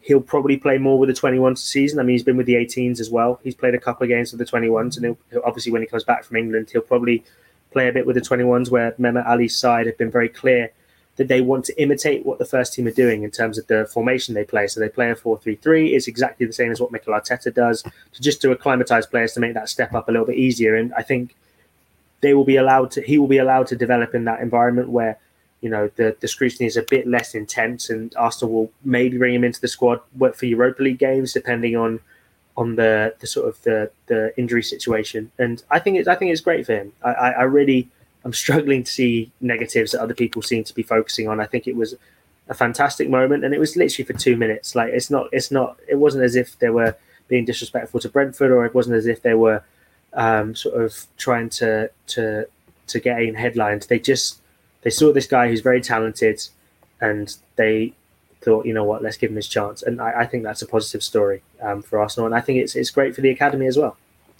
He'll 0.00 0.20
probably 0.20 0.56
play 0.56 0.78
more 0.78 0.98
with 0.98 1.08
the 1.08 1.14
21s 1.14 1.58
season. 1.58 1.98
I 1.98 2.02
mean, 2.02 2.14
he's 2.14 2.22
been 2.22 2.38
with 2.38 2.46
the 2.46 2.54
18s 2.54 3.00
as 3.00 3.10
well. 3.10 3.38
He's 3.44 3.54
played 3.54 3.74
a 3.74 3.80
couple 3.80 4.04
of 4.04 4.08
games 4.08 4.32
with 4.32 4.38
the 4.38 4.44
21s, 4.46 4.96
and 4.96 5.16
he'll, 5.30 5.42
obviously 5.44 5.72
when 5.72 5.82
he 5.82 5.88
comes 5.88 6.04
back 6.04 6.24
from 6.24 6.38
England, 6.38 6.70
he'll 6.72 6.80
probably 6.80 7.22
play 7.70 7.88
a 7.88 7.92
bit 7.92 8.06
with 8.06 8.16
the 8.16 8.22
21s. 8.22 8.70
Where 8.70 8.92
Mehmet 8.92 9.26
Ali's 9.26 9.56
side 9.56 9.86
have 9.86 9.98
been 9.98 10.10
very 10.10 10.28
clear 10.28 10.72
that 11.16 11.28
they 11.28 11.42
want 11.42 11.66
to 11.66 11.82
imitate 11.82 12.24
what 12.24 12.38
the 12.38 12.46
first 12.46 12.72
team 12.72 12.86
are 12.86 12.92
doing 12.92 13.24
in 13.24 13.30
terms 13.30 13.58
of 13.58 13.66
the 13.66 13.84
formation 13.92 14.34
they 14.34 14.44
play. 14.44 14.66
So 14.66 14.80
they 14.80 14.88
play 14.88 15.10
a 15.10 15.14
4-3-3. 15.14 15.92
It's 15.92 16.08
exactly 16.08 16.46
the 16.46 16.52
same 16.52 16.72
as 16.72 16.80
what 16.80 16.92
Mikel 16.92 17.12
Arteta 17.12 17.52
does, 17.52 17.82
to 17.82 18.22
just 18.22 18.40
to 18.40 18.52
acclimatise 18.52 19.04
players 19.04 19.34
to 19.34 19.40
make 19.40 19.52
that 19.52 19.68
step 19.68 19.92
up 19.92 20.08
a 20.08 20.12
little 20.12 20.26
bit 20.26 20.36
easier. 20.36 20.76
And 20.76 20.94
I 20.94 21.02
think 21.02 21.36
they 22.20 22.34
will 22.34 22.44
be 22.44 22.56
allowed 22.56 22.90
to 22.92 23.00
he 23.02 23.18
will 23.18 23.28
be 23.28 23.38
allowed 23.38 23.66
to 23.68 23.76
develop 23.76 24.14
in 24.14 24.24
that 24.24 24.40
environment 24.40 24.88
where 24.88 25.18
you 25.60 25.68
know 25.68 25.90
the, 25.96 26.16
the 26.20 26.28
scrutiny 26.28 26.66
is 26.66 26.76
a 26.76 26.82
bit 26.82 27.06
less 27.06 27.34
intense 27.34 27.90
and 27.90 28.14
Arsenal 28.16 28.52
will 28.52 28.72
maybe 28.84 29.18
bring 29.18 29.34
him 29.34 29.44
into 29.44 29.60
the 29.60 29.68
squad 29.68 30.00
for 30.34 30.46
Europa 30.46 30.82
League 30.82 30.98
games 30.98 31.32
depending 31.32 31.76
on 31.76 32.00
on 32.56 32.76
the, 32.76 33.14
the 33.20 33.26
sort 33.26 33.48
of 33.48 33.62
the, 33.62 33.90
the 34.06 34.36
injury 34.36 34.62
situation. 34.62 35.32
And 35.38 35.62
I 35.70 35.78
think 35.78 35.96
it's 35.96 36.08
I 36.08 36.14
think 36.14 36.30
it's 36.30 36.40
great 36.40 36.66
for 36.66 36.74
him. 36.74 36.92
I, 37.02 37.12
I, 37.12 37.30
I 37.30 37.42
really 37.42 37.88
I'm 38.24 38.32
struggling 38.32 38.84
to 38.84 38.90
see 38.90 39.32
negatives 39.40 39.92
that 39.92 40.02
other 40.02 40.14
people 40.14 40.42
seem 40.42 40.64
to 40.64 40.74
be 40.74 40.82
focusing 40.82 41.28
on. 41.28 41.40
I 41.40 41.46
think 41.46 41.66
it 41.66 41.76
was 41.76 41.94
a 42.48 42.54
fantastic 42.54 43.08
moment 43.08 43.44
and 43.44 43.54
it 43.54 43.60
was 43.60 43.76
literally 43.76 44.04
for 44.04 44.12
two 44.12 44.36
minutes. 44.36 44.74
Like 44.74 44.92
it's 44.92 45.10
not 45.10 45.28
it's 45.32 45.50
not 45.50 45.78
it 45.88 45.96
wasn't 45.96 46.24
as 46.24 46.36
if 46.36 46.58
they 46.58 46.70
were 46.70 46.96
being 47.28 47.44
disrespectful 47.44 48.00
to 48.00 48.08
Brentford 48.08 48.50
or 48.50 48.66
it 48.66 48.74
wasn't 48.74 48.96
as 48.96 49.06
if 49.06 49.22
they 49.22 49.34
were 49.34 49.62
um, 50.14 50.54
sort 50.54 50.82
of 50.82 51.06
trying 51.16 51.48
to 51.50 51.90
to 52.08 52.46
to 52.88 53.00
get 53.00 53.22
in 53.22 53.34
headlines. 53.34 53.86
They 53.86 53.98
just 53.98 54.40
they 54.82 54.90
saw 54.90 55.12
this 55.12 55.26
guy 55.26 55.48
who's 55.48 55.60
very 55.60 55.80
talented, 55.80 56.42
and 57.00 57.34
they 57.56 57.92
thought, 58.42 58.66
you 58.66 58.72
know 58.72 58.84
what, 58.84 59.02
let's 59.02 59.16
give 59.16 59.30
him 59.30 59.36
his 59.36 59.48
chance. 59.48 59.82
And 59.82 60.00
I, 60.00 60.20
I 60.20 60.26
think 60.26 60.44
that's 60.44 60.62
a 60.62 60.66
positive 60.66 61.02
story 61.02 61.42
um, 61.60 61.82
for 61.82 61.98
Arsenal, 61.98 62.26
and 62.26 62.34
I 62.34 62.40
think 62.40 62.58
it's 62.58 62.74
it's 62.74 62.90
great 62.90 63.14
for 63.14 63.20
the 63.20 63.30
academy 63.30 63.66
as 63.66 63.76
well. 63.76 63.96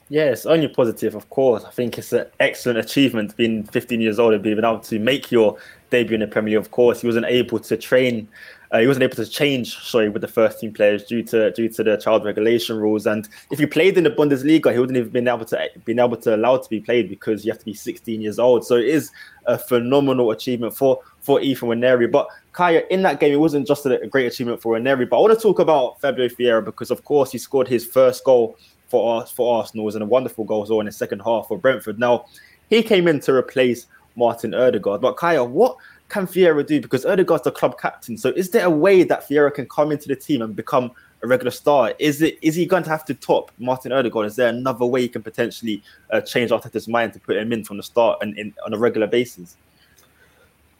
Yes, 0.08 0.44
only 0.44 0.66
positive, 0.66 1.14
of 1.14 1.30
course. 1.30 1.64
I 1.64 1.70
think 1.70 1.96
it's 1.96 2.12
an 2.12 2.26
excellent 2.40 2.80
achievement 2.80 3.36
being 3.36 3.62
15 3.62 4.00
years 4.00 4.18
old 4.18 4.34
and 4.34 4.42
being 4.42 4.58
able 4.58 4.80
to 4.80 4.98
make 4.98 5.30
your 5.30 5.56
debut 5.90 6.14
in 6.14 6.20
the 6.20 6.26
Premier 6.26 6.58
League. 6.58 6.66
Of 6.66 6.72
course, 6.72 7.00
he 7.00 7.06
wasn't 7.06 7.26
able 7.26 7.60
to 7.60 7.76
train 7.76 8.26
uh, 8.72 8.78
he 8.78 8.86
wasn't 8.86 9.02
able 9.02 9.16
to 9.16 9.26
change, 9.26 9.76
sorry, 9.78 10.08
with 10.08 10.22
the 10.22 10.28
first 10.28 10.60
team 10.60 10.72
players 10.72 11.04
due 11.04 11.24
to 11.24 11.50
due 11.50 11.68
to 11.68 11.82
the 11.82 11.96
child 11.96 12.24
regulation 12.24 12.76
rules. 12.76 13.04
And 13.04 13.28
if 13.50 13.58
he 13.58 13.66
played 13.66 13.98
in 13.98 14.04
the 14.04 14.10
Bundesliga, 14.10 14.72
he 14.72 14.78
wouldn't 14.78 14.96
have 14.96 15.12
been 15.12 15.26
able 15.26 15.44
to 15.46 15.68
been 15.84 15.98
able 15.98 16.16
to 16.18 16.36
allow 16.36 16.56
to 16.56 16.68
be 16.68 16.80
played 16.80 17.08
because 17.08 17.44
you 17.44 17.50
have 17.50 17.58
to 17.58 17.64
be 17.64 17.74
16 17.74 18.20
years 18.20 18.38
old. 18.38 18.64
So 18.64 18.76
it 18.76 18.86
is 18.86 19.10
a 19.46 19.58
phenomenal 19.58 20.30
achievement 20.30 20.76
for 20.76 21.00
for 21.20 21.40
Ethan 21.40 21.68
Nwaneri. 21.68 22.10
But 22.10 22.28
Kaya, 22.52 22.84
in 22.90 23.02
that 23.02 23.18
game, 23.18 23.32
it 23.32 23.40
wasn't 23.40 23.66
just 23.66 23.86
a, 23.86 24.06
great 24.06 24.26
achievement 24.26 24.62
for 24.62 24.78
Nwaneri. 24.78 25.08
But 25.08 25.18
I 25.18 25.20
want 25.20 25.34
to 25.36 25.42
talk 25.42 25.58
about 25.58 26.00
Fabio 26.00 26.28
Vieira 26.28 26.64
because, 26.64 26.92
of 26.92 27.04
course, 27.04 27.32
he 27.32 27.38
scored 27.38 27.66
his 27.66 27.84
first 27.84 28.22
goal 28.22 28.56
for 28.88 29.20
us 29.20 29.32
for 29.32 29.58
Arsenal. 29.58 29.84
Was 29.84 29.96
a 29.96 30.04
wonderful 30.04 30.44
goal 30.44 30.62
as 30.62 30.70
well 30.70 30.80
in 30.80 30.86
the 30.86 30.92
second 30.92 31.20
half 31.20 31.48
for 31.48 31.58
Brentford. 31.58 31.98
Now 31.98 32.26
he 32.68 32.84
came 32.84 33.08
in 33.08 33.18
to 33.20 33.34
replace 33.34 33.86
Martin 34.14 34.54
Odegaard. 34.54 35.00
But 35.00 35.16
Kaya, 35.16 35.42
what 35.42 35.76
can 36.10 36.26
Vieira 36.26 36.66
do? 36.66 36.80
Because 36.80 37.06
Odegaard's 37.06 37.44
the 37.44 37.52
club 37.52 37.78
captain. 37.78 38.18
So 38.18 38.30
is 38.30 38.50
there 38.50 38.66
a 38.66 38.70
way 38.70 39.04
that 39.04 39.28
Vieira 39.28 39.54
can 39.54 39.66
come 39.68 39.92
into 39.92 40.08
the 40.08 40.16
team 40.16 40.42
and 40.42 40.54
become 40.54 40.90
a 41.22 41.26
regular 41.26 41.50
star? 41.50 41.94
Is 41.98 42.20
it 42.20 42.38
is 42.42 42.54
he 42.54 42.66
going 42.66 42.82
to 42.82 42.90
have 42.90 43.04
to 43.06 43.14
top 43.14 43.50
Martin 43.58 43.92
Odegaard? 43.92 44.26
Is 44.26 44.36
there 44.36 44.48
another 44.48 44.84
way 44.84 45.02
he 45.02 45.08
can 45.08 45.22
potentially 45.22 45.82
uh, 46.10 46.20
change 46.20 46.50
Arteta's 46.50 46.88
mind 46.88 47.12
to 47.14 47.20
put 47.20 47.36
him 47.36 47.52
in 47.52 47.64
from 47.64 47.76
the 47.76 47.82
start 47.82 48.18
and 48.20 48.36
in, 48.38 48.52
on 48.66 48.74
a 48.74 48.78
regular 48.78 49.06
basis? 49.06 49.56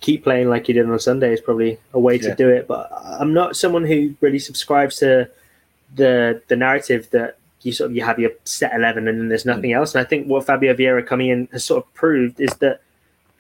Keep 0.01 0.25
playing 0.25 0.49
like 0.49 0.67
he 0.67 0.73
did 0.73 0.89
on 0.89 0.99
Sunday 0.99 1.33
is 1.33 1.41
probably 1.41 1.79
a 1.93 2.01
way 2.01 2.19
to 2.19 2.35
do 2.35 2.49
it. 2.49 2.67
But 2.67 2.91
I'm 3.05 3.33
not 3.35 3.57
someone 3.57 3.85
who 3.85 4.15
really 4.21 4.39
subscribes 4.39 4.97
to 4.99 5.31
the 5.95 6.43
the 6.49 6.57
narrative 6.57 7.09
that 7.11 7.37
you 7.63 7.73
sort 7.73 7.91
of 7.91 7.97
you 7.97 8.03
have 8.03 8.19
your 8.19 8.31
set 8.45 8.75
eleven 8.75 9.07
and 9.09 9.19
then 9.19 9.29
there's 9.29 9.47
nothing 9.47 9.71
mm. 9.71 9.77
else. 9.77 9.95
And 9.95 10.05
I 10.05 10.09
think 10.09 10.27
what 10.27 10.47
Fabio 10.47 10.75
Vieira 10.75 11.07
coming 11.07 11.29
in 11.29 11.49
has 11.53 11.65
sort 11.65 11.85
of 11.85 11.95
proved 11.95 12.41
is 12.41 12.53
that 12.61 12.81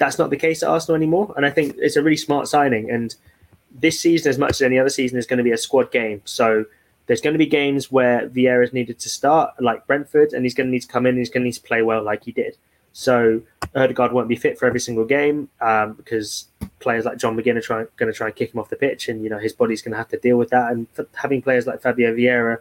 that's 0.00 0.18
not 0.18 0.30
the 0.30 0.36
case 0.36 0.62
at 0.62 0.68
Arsenal 0.70 0.96
anymore. 0.96 1.32
And 1.36 1.44
I 1.44 1.50
think 1.50 1.76
it's 1.78 1.94
a 1.94 2.02
really 2.02 2.16
smart 2.16 2.48
signing. 2.48 2.90
And 2.90 3.14
this 3.70 4.00
season, 4.00 4.30
as 4.30 4.38
much 4.38 4.52
as 4.52 4.62
any 4.62 4.78
other 4.78 4.88
season, 4.88 5.18
is 5.18 5.26
going 5.26 5.36
to 5.36 5.44
be 5.44 5.52
a 5.52 5.58
squad 5.58 5.92
game. 5.92 6.22
So 6.24 6.64
there's 7.06 7.20
going 7.20 7.34
to 7.34 7.38
be 7.38 7.46
games 7.46 7.92
where 7.92 8.26
Vieira's 8.30 8.72
needed 8.72 8.98
to 8.98 9.10
start, 9.10 9.60
like 9.60 9.86
Brentford, 9.86 10.32
and 10.32 10.44
he's 10.44 10.54
going 10.54 10.68
to 10.68 10.70
need 10.70 10.80
to 10.80 10.88
come 10.88 11.04
in 11.04 11.10
and 11.10 11.18
he's 11.18 11.28
going 11.28 11.42
to 11.42 11.44
need 11.44 11.52
to 11.52 11.62
play 11.62 11.82
well, 11.82 12.02
like 12.02 12.24
he 12.24 12.32
did. 12.32 12.56
So 12.92 13.42
Odegaard 13.76 14.12
won't 14.12 14.26
be 14.26 14.36
fit 14.36 14.58
for 14.58 14.66
every 14.66 14.80
single 14.80 15.04
game 15.04 15.50
um, 15.60 15.92
because 15.92 16.46
players 16.78 17.04
like 17.04 17.18
John 17.18 17.36
McGinn 17.36 17.56
are 17.56 17.88
going 17.96 18.10
to 18.10 18.16
try 18.16 18.28
and 18.28 18.34
kick 18.34 18.54
him 18.54 18.58
off 18.58 18.70
the 18.70 18.76
pitch, 18.76 19.08
and 19.08 19.22
you 19.22 19.28
know 19.28 19.38
his 19.38 19.52
body's 19.52 19.82
going 19.82 19.92
to 19.92 19.98
have 19.98 20.08
to 20.08 20.18
deal 20.18 20.38
with 20.38 20.48
that. 20.50 20.72
And 20.72 20.86
having 21.14 21.42
players 21.42 21.66
like 21.66 21.82
Fabio 21.82 22.14
Vieira 22.14 22.58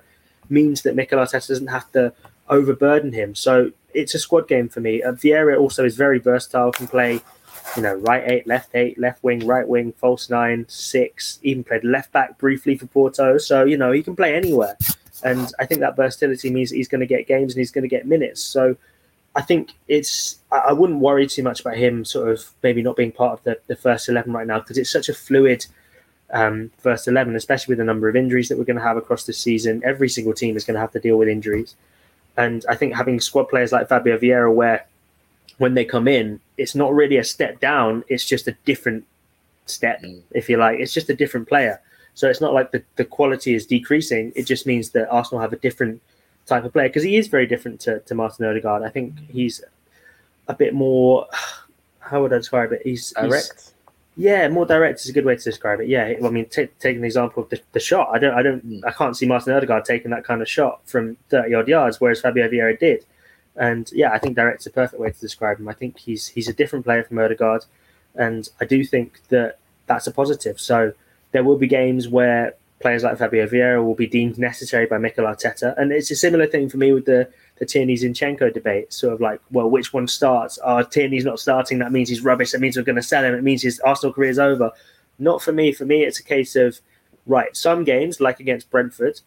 means 0.49 0.81
that 0.81 0.95
Mikel 0.95 1.19
Arteta 1.19 1.47
doesn't 1.47 1.67
have 1.67 1.89
to 1.93 2.13
overburden 2.49 3.13
him. 3.13 3.33
So 3.33 3.71
it's 3.93 4.13
a 4.13 4.19
squad 4.19 4.47
game 4.47 4.69
for 4.69 4.79
me. 4.79 5.01
Uh, 5.01 5.13
Vieira 5.13 5.59
also 5.59 5.85
is 5.85 5.95
very 5.95 6.19
versatile, 6.19 6.71
can 6.71 6.87
play 6.87 7.21
you 7.75 7.83
know, 7.83 7.95
right 7.95 8.23
eight, 8.29 8.47
left 8.47 8.75
eight, 8.75 8.97
left 8.97 9.23
wing, 9.23 9.45
right 9.45 9.67
wing, 9.67 9.91
false 9.93 10.29
nine, 10.29 10.65
six, 10.67 11.39
even 11.43 11.63
played 11.63 11.83
left 11.83 12.11
back 12.11 12.37
briefly 12.37 12.77
for 12.77 12.87
Porto. 12.87 13.37
So, 13.37 13.65
you 13.65 13.77
know, 13.77 13.91
he 13.91 14.03
can 14.03 14.15
play 14.15 14.35
anywhere. 14.35 14.77
And 15.23 15.51
I 15.59 15.65
think 15.65 15.81
that 15.81 15.95
versatility 15.95 16.49
means 16.49 16.71
he's 16.71 16.87
going 16.87 17.01
to 17.01 17.07
get 17.07 17.27
games 17.27 17.53
and 17.53 17.59
he's 17.59 17.71
going 17.71 17.83
to 17.83 17.89
get 17.89 18.07
minutes. 18.07 18.41
So 18.41 18.75
I 19.35 19.41
think 19.41 19.73
it's, 19.87 20.37
I 20.51 20.73
wouldn't 20.73 20.99
worry 20.99 21.27
too 21.27 21.43
much 21.43 21.61
about 21.61 21.75
him 21.77 22.05
sort 22.05 22.29
of 22.29 22.49
maybe 22.63 22.81
not 22.81 22.95
being 22.95 23.11
part 23.11 23.33
of 23.33 23.43
the, 23.43 23.59
the 23.67 23.75
first 23.75 24.09
11 24.09 24.31
right 24.31 24.47
now 24.47 24.59
because 24.59 24.77
it's 24.77 24.91
such 24.91 25.09
a 25.09 25.13
fluid 25.13 25.65
um, 26.31 26.71
first 26.77 27.07
11, 27.07 27.35
especially 27.35 27.73
with 27.73 27.79
the 27.79 27.83
number 27.83 28.07
of 28.07 28.15
injuries 28.15 28.49
that 28.49 28.57
we're 28.57 28.63
going 28.63 28.77
to 28.77 28.83
have 28.83 28.97
across 28.97 29.25
the 29.25 29.33
season. 29.33 29.81
Every 29.83 30.09
single 30.09 30.33
team 30.33 30.55
is 30.55 30.63
going 30.63 30.75
to 30.75 30.81
have 30.81 30.91
to 30.91 30.99
deal 30.99 31.17
with 31.17 31.27
injuries. 31.27 31.75
And 32.39 32.65
I 32.69 32.75
think 32.75 32.95
having 32.95 33.19
squad 33.19 33.49
players 33.49 33.73
like 33.73 33.89
Fabio 33.89 34.17
Vieira, 34.17 34.53
where 34.53 34.85
when 35.57 35.73
they 35.73 35.83
come 35.83 36.07
in, 36.07 36.39
it's 36.57 36.73
not 36.73 36.93
really 36.93 37.17
a 37.17 37.23
step 37.23 37.59
down, 37.59 38.05
it's 38.07 38.25
just 38.25 38.47
a 38.47 38.53
different 38.63 39.05
step, 39.65 40.01
mm. 40.01 40.21
if 40.31 40.49
you 40.49 40.55
like. 40.55 40.79
It's 40.79 40.93
just 40.93 41.09
a 41.09 41.13
different 41.13 41.49
player. 41.49 41.81
So 42.13 42.29
it's 42.29 42.39
not 42.39 42.53
like 42.53 42.71
the, 42.71 42.81
the 42.95 43.03
quality 43.03 43.53
is 43.55 43.65
decreasing. 43.65 44.31
It 44.37 44.43
just 44.47 44.65
means 44.65 44.91
that 44.91 45.09
Arsenal 45.09 45.41
have 45.41 45.51
a 45.51 45.57
different 45.57 46.01
type 46.45 46.63
of 46.63 46.71
player 46.71 46.87
because 46.87 47.03
he 47.03 47.17
is 47.17 47.27
very 47.27 47.45
different 47.45 47.81
to, 47.81 47.99
to 47.99 48.15
Martin 48.15 48.45
Odegaard. 48.45 48.83
I 48.83 48.89
think 48.89 49.19
he's 49.29 49.61
a 50.47 50.53
bit 50.53 50.73
more, 50.73 51.27
how 51.99 52.21
would 52.21 52.31
I 52.31 52.37
describe 52.37 52.71
it? 52.71 52.81
He's 52.85 53.11
direct. 53.11 53.51
He's, 53.53 53.73
yeah, 54.19 54.49
more 54.49 54.65
direct 54.65 54.99
is 54.99 55.07
a 55.07 55.13
good 55.13 55.23
way 55.23 55.37
to 55.37 55.43
describe 55.43 55.79
it. 55.79 55.87
Yeah, 55.87 56.13
I 56.21 56.29
mean, 56.29 56.45
t- 56.45 56.67
taking 56.77 56.99
the 56.99 57.07
example 57.07 57.41
of 57.41 57.49
the, 57.49 57.61
the 57.71 57.79
shot, 57.79 58.09
I 58.11 58.19
don't, 58.19 58.33
I 58.33 58.41
don't, 58.41 58.69
mm. 58.69 58.81
I 58.85 58.91
can't 58.91 59.15
see 59.15 59.25
Martin 59.25 59.53
Odegaard 59.53 59.85
taking 59.85 60.11
that 60.11 60.25
kind 60.25 60.41
of 60.41 60.49
shot 60.49 60.81
from 60.85 61.15
thirty 61.29 61.53
odd 61.53 61.69
yards, 61.69 62.01
whereas 62.01 62.19
Fabio 62.19 62.49
Vieira 62.49 62.77
did. 62.77 63.05
And 63.55 63.89
yeah, 63.93 64.11
I 64.11 64.19
think 64.19 64.35
direct's 64.35 64.65
a 64.65 64.71
perfect 64.71 64.99
way 65.01 65.09
to 65.09 65.19
describe 65.21 65.57
him. 65.57 65.69
I 65.69 65.73
think 65.73 65.97
he's 65.97 66.27
he's 66.27 66.49
a 66.49 66.53
different 66.53 66.83
player 66.83 67.01
from 67.01 67.17
Odegaard, 67.17 67.63
and 68.13 68.49
I 68.59 68.65
do 68.65 68.83
think 68.83 69.21
that 69.29 69.57
that's 69.85 70.05
a 70.05 70.11
positive. 70.11 70.59
So 70.59 70.91
there 71.31 71.45
will 71.45 71.57
be 71.57 71.67
games 71.67 72.09
where 72.09 72.55
players 72.81 73.03
like 73.03 73.17
Fabio 73.19 73.47
Vieira 73.47 73.81
will 73.81 73.95
be 73.95 74.07
deemed 74.07 74.37
necessary 74.37 74.85
by 74.85 74.97
Mikel 74.97 75.23
Arteta, 75.23 75.77
and 75.77 75.93
it's 75.93 76.11
a 76.11 76.15
similar 76.17 76.45
thing 76.45 76.67
for 76.67 76.75
me 76.75 76.91
with 76.91 77.05
the 77.05 77.29
the 77.59 77.65
Tierney 77.65 77.95
Zinchenko 77.95 78.53
debate. 78.53 78.91
Sort 78.91 79.13
of 79.13 79.21
like, 79.21 79.39
well, 79.51 79.69
which 79.69 79.93
one 79.93 80.07
starts? 80.07 80.57
Oh, 80.63 80.81
Tierney's 80.81 81.25
not 81.25 81.39
starting. 81.39 81.77
That 81.79 81.91
means 81.91 82.09
he's 82.09 82.23
rubbish. 82.23 82.51
That 82.51 82.61
means 82.61 82.77
we're 82.77 82.83
going 82.83 82.95
to 82.95 83.03
sell 83.03 83.23
him. 83.23 83.35
It 83.35 83.43
means 83.43 83.61
his 83.61 83.79
Arsenal 83.81 84.13
career 84.13 84.29
is 84.29 84.39
over. 84.39 84.71
Not 85.19 85.41
for 85.41 85.51
me. 85.51 85.71
For 85.73 85.85
me, 85.85 86.03
it's 86.03 86.19
a 86.19 86.23
case 86.23 86.55
of 86.55 86.79
right. 87.25 87.55
Some 87.55 87.83
games, 87.83 88.19
like 88.19 88.39
against 88.39 88.71
Brentford, 88.71 89.19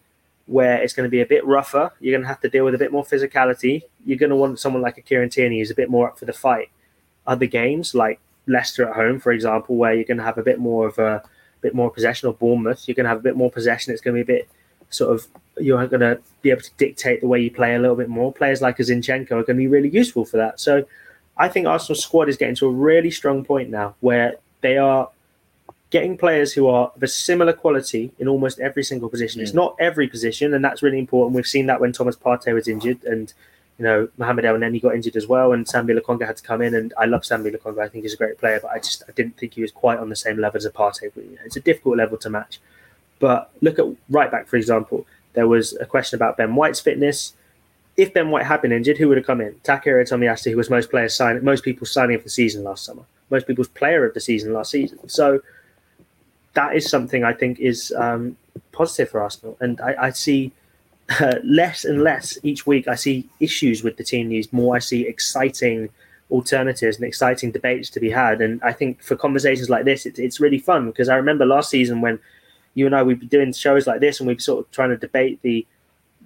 where 0.47 0.83
it's 0.83 0.95
going 0.95 1.07
to 1.07 1.11
be 1.11 1.21
a 1.21 1.27
bit 1.27 1.47
rougher. 1.47 1.93
You're 2.01 2.13
going 2.13 2.23
to 2.23 2.29
have 2.29 2.41
to 2.41 2.49
deal 2.49 2.65
with 2.65 2.75
a 2.75 2.79
bit 2.79 2.91
more 2.91 3.05
physicality. 3.05 3.83
You're 4.05 4.19
going 4.19 4.31
to 4.31 4.37
want 4.37 4.59
someone 4.59 4.83
like 4.83 4.99
a 4.99 5.03
Kieran 5.03 5.29
Tierney 5.29 5.59
who's 5.59 5.71
a 5.71 5.75
bit 5.75 5.91
more 5.91 6.09
up 6.09 6.19
for 6.19 6.25
the 6.25 6.33
fight. 6.33 6.71
Other 7.27 7.47
games, 7.47 7.95
like 7.95 8.19
Leicester 8.47 8.89
at 8.89 8.97
home, 8.97 9.21
for 9.21 9.31
example, 9.31 9.77
where 9.77 9.95
you're 9.95 10.05
going 10.05 10.17
to 10.17 10.25
have 10.25 10.39
a 10.39 10.43
bit 10.43 10.59
more 10.59 10.89
of 10.89 10.99
a 10.99 11.23
bit 11.61 11.75
more 11.75 11.91
possession 11.91 12.29
of 12.29 12.39
Bournemouth, 12.39 12.89
you're 12.89 12.95
going 12.95 13.05
to 13.05 13.11
have 13.11 13.19
a 13.19 13.23
bit 13.23 13.37
more 13.37 13.51
possession. 13.51 13.93
It's 13.93 14.03
going 14.03 14.17
to 14.17 14.25
be 14.25 14.33
a 14.33 14.37
bit 14.39 14.49
sort 14.93 15.15
of 15.15 15.27
you're 15.59 15.87
going 15.87 16.01
to 16.01 16.19
be 16.41 16.51
able 16.51 16.63
to 16.63 16.71
dictate 16.77 17.21
the 17.21 17.27
way 17.27 17.41
you 17.41 17.51
play 17.51 17.75
a 17.75 17.79
little 17.79 17.97
bit 17.97 18.09
more. 18.09 18.33
Players 18.33 18.63
like 18.63 18.79
Zinchenko 18.79 19.33
are 19.33 19.43
going 19.43 19.47
to 19.47 19.55
be 19.55 19.67
really 19.67 19.91
useful 19.91 20.25
for 20.25 20.39
that. 20.39 20.61
So 20.61 20.85
I 21.37 21.49
think 21.49 21.67
Arsenal's 21.67 22.03
squad 22.03 22.29
is 22.29 22.37
getting 22.37 22.55
to 22.57 22.67
a 22.67 22.71
really 22.71 23.11
strong 23.11 23.45
point 23.45 23.71
now 23.71 23.95
where 24.01 24.37
they 24.61 24.79
are 24.79 25.11
getting 25.91 26.17
players 26.17 26.53
who 26.53 26.67
are 26.69 26.91
of 26.97 27.03
a 27.03 27.07
similar 27.07 27.53
quality 27.53 28.11
in 28.19 28.27
almost 28.27 28.59
every 28.59 28.83
single 28.83 29.09
position. 29.09 29.41
Mm. 29.41 29.45
It's 29.45 29.55
not 29.55 29.77
every 29.79 30.09
position, 30.09 30.55
and 30.55 30.65
that's 30.65 30.83
really 30.83 30.99
important. 30.99 31.37
We've 31.37 31.47
seen 31.47 31.67
that 31.67 31.81
when 31.81 31.93
Thomas 31.93 32.17
Partey 32.17 32.55
was 32.55 32.67
injured, 32.67 33.05
and 33.05 33.33
you 33.79 33.85
know 33.85 34.09
Mohamed 34.17 34.45
Elneny 34.47 34.81
got 34.81 34.95
injured 34.95 35.17
as 35.17 35.27
well, 35.27 35.53
and 35.53 35.67
Sambi 35.67 35.99
Lokonga 35.99 36.27
had 36.27 36.39
to 36.39 36.43
come 36.43 36.63
in. 36.63 36.75
And 36.75 36.95
I 36.99 37.05
love 37.05 37.23
Sambi 37.23 37.55
Lokonga; 37.55 37.81
I 37.81 37.89
think 37.89 38.05
he's 38.05 38.15
a 38.15 38.17
great 38.17 38.39
player, 38.39 38.59
but 38.61 38.71
I 38.71 38.79
just 38.79 39.03
I 39.07 39.13
didn't 39.13 39.37
think 39.37 39.55
he 39.55 39.63
was 39.63 39.71
quite 39.71 39.99
on 39.99 40.09
the 40.09 40.17
same 40.17 40.39
level 40.39 40.57
as 40.57 40.65
a 40.65 40.71
Partey. 40.71 41.11
It's 41.45 41.57
a 41.57 41.61
difficult 41.61 41.99
level 41.99 42.17
to 42.19 42.31
match. 42.31 42.59
But 43.23 43.53
look 43.61 43.79
at 43.79 43.87
right 44.11 44.33
back, 44.33 44.49
for 44.49 44.57
example. 44.57 45.07
There 45.35 45.47
was 45.47 45.75
a 45.77 45.87
question 45.87 46.17
about 46.17 46.37
Ben 46.37 46.57
White's 46.57 46.81
fitness. 46.81 47.35
If 47.97 48.13
Ben 48.13 48.33
White 48.33 48.47
had 48.47 48.61
been 48.61 48.73
injured, 48.73 48.99
who 48.99 49.07
would 49.07 49.17
have 49.17 49.25
come 49.25 49.41
in? 49.41 49.53
Takehiro 49.63 50.03
Tomiyasu, 50.03 50.51
who 50.51 50.57
was 50.57 50.69
most 50.69 50.91
players 50.91 51.15
signing, 51.15 51.45
most 51.45 51.63
people's 51.63 51.93
signing 51.93 52.17
of 52.17 52.25
the 52.25 52.31
season 52.31 52.65
last 52.65 52.85
summer, 52.85 53.05
most 53.31 53.47
people's 53.47 53.69
player 53.69 54.05
of 54.05 54.13
the 54.13 54.19
season 54.21 54.53
last 54.53 54.73
season. 54.73 55.09
So 55.09 55.41
that 56.55 56.75
is 56.75 56.91
something 56.91 57.23
I 57.23 57.33
think 57.33 57.61
is 57.61 57.93
um, 57.97 58.37
positive 58.73 59.11
for 59.11 59.21
Arsenal, 59.21 59.57
and 59.61 59.81
I, 59.81 60.07
I 60.07 60.11
see 60.11 60.51
uh, 61.21 61.37
less 61.45 61.85
and 61.85 62.03
less 62.03 62.39
each 62.43 62.67
week. 62.67 62.89
I 62.89 62.97
see 62.97 63.29
issues 63.39 63.85
with 63.85 63.99
the 63.99 64.05
team 64.05 64.31
news. 64.31 64.53
More, 64.53 64.75
I 64.75 64.81
see 64.81 65.07
exciting 65.07 65.91
alternatives 66.29 66.97
and 66.97 67.07
exciting 67.07 67.53
debates 67.53 67.89
to 67.91 68.01
be 68.01 68.11
had. 68.11 68.41
And 68.41 68.61
I 68.65 68.73
think 68.73 69.01
for 69.01 69.15
conversations 69.15 69.71
like 69.71 69.85
this, 69.85 70.07
it, 70.07 70.19
it's 70.19 70.41
really 70.41 70.59
fun 70.59 70.87
because 70.87 71.09
I 71.09 71.15
remember 71.15 71.47
last 71.47 71.71
season 71.71 72.01
when 72.01 72.19
you 72.75 72.87
and 72.87 72.95
I 72.95 73.03
we'd 73.03 73.21
be 73.21 73.27
doing 73.27 73.53
shows 73.53 73.87
like 73.87 74.01
this 74.01 74.21
and 74.21 74.27
we'd 74.27 74.39
be 74.39 74.43
sort 74.43 74.65
of 74.65 74.71
trying 74.71 74.91
to 74.91 74.97
debate 74.97 75.41
the 75.43 75.67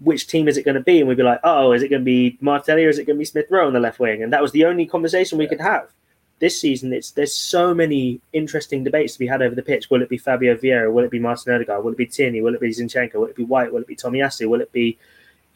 which 0.00 0.26
team 0.26 0.48
is 0.48 0.56
it 0.56 0.64
going 0.64 0.74
to 0.74 0.82
be, 0.82 0.98
and 0.98 1.09
we'd 1.09 1.16
be 1.16 1.22
like, 1.22 1.40
oh, 1.42 1.72
is 1.72 1.82
it 1.82 1.88
going 1.88 2.02
to 2.02 2.04
be 2.04 2.37
Martinelli 2.40 2.85
or 2.85 2.88
is 2.88 2.98
it 2.98 3.06
going 3.06 3.16
to 3.16 3.20
be 3.20 3.24
Smith 3.24 3.46
Rowe 3.50 3.66
on 3.66 3.72
the 3.72 3.80
left 3.80 3.98
wing? 3.98 4.22
And 4.22 4.32
that 4.32 4.42
was 4.42 4.52
the 4.52 4.64
only 4.64 4.87
conversation 4.87 5.38
we 5.38 5.44
yeah. 5.44 5.50
could 5.50 5.61
have. 5.61 5.90
This 6.38 6.61
season, 6.61 6.92
it's 6.92 7.12
there's 7.12 7.35
so 7.35 7.72
many 7.72 8.20
interesting 8.35 8.85
debates 8.85 9.14
to 9.14 9.18
be 9.18 9.26
had 9.26 9.40
over 9.40 9.54
the 9.54 9.62
pitch. 9.62 9.88
Will 9.88 10.02
it 10.02 10.11
be 10.11 10.18
Fabio 10.18 10.54
Vieira? 10.54 10.92
Will 10.92 11.04
it 11.04 11.11
be 11.11 11.18
Martin 11.18 11.54
Odegaard? 11.54 11.82
Will 11.82 11.92
it 11.92 11.96
be 11.96 12.04
Tierney? 12.04 12.42
Will 12.42 12.54
it 12.54 12.61
be 12.61 12.68
Zinchenko? 12.68 13.14
Will 13.14 13.24
it 13.24 13.37
be 13.37 13.44
White? 13.44 13.72
Will 13.72 13.80
it 13.80 13.87
be 13.87 13.96
Tomiyasu? 13.96 14.46
Will 14.46 14.61
it 14.61 14.70
be 14.70 14.98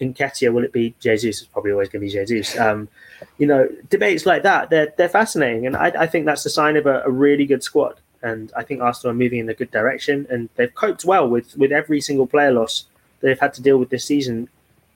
Nketiah? 0.00 0.50
Will 0.50 0.64
it 0.64 0.72
be 0.72 0.94
Jesus? 0.98 1.42
It's 1.42 1.50
probably 1.50 1.72
always 1.72 1.90
going 1.90 2.00
to 2.00 2.06
be 2.06 2.10
Jesus. 2.10 2.58
Um, 2.58 2.88
you 3.36 3.46
know, 3.46 3.68
debates 3.90 4.24
like 4.24 4.42
that, 4.44 4.70
they're, 4.70 4.94
they're 4.96 5.10
fascinating. 5.10 5.66
And 5.66 5.76
I, 5.76 5.88
I 5.88 6.06
think 6.06 6.24
that's 6.24 6.46
a 6.46 6.50
sign 6.50 6.78
of 6.78 6.86
a, 6.86 7.02
a 7.04 7.10
really 7.10 7.44
good 7.44 7.62
squad 7.62 8.00
and 8.22 8.52
I 8.56 8.62
think 8.62 8.80
Arsenal 8.80 9.12
are 9.12 9.18
moving 9.18 9.38
in 9.40 9.48
a 9.48 9.54
good 9.54 9.70
direction, 9.70 10.26
and 10.30 10.48
they've 10.56 10.74
coped 10.74 11.04
well 11.04 11.28
with 11.28 11.56
with 11.56 11.72
every 11.72 12.00
single 12.00 12.26
player 12.26 12.52
loss 12.52 12.86
they've 13.20 13.38
had 13.38 13.54
to 13.54 13.62
deal 13.62 13.78
with 13.78 13.90
this 13.90 14.04
season, 14.04 14.48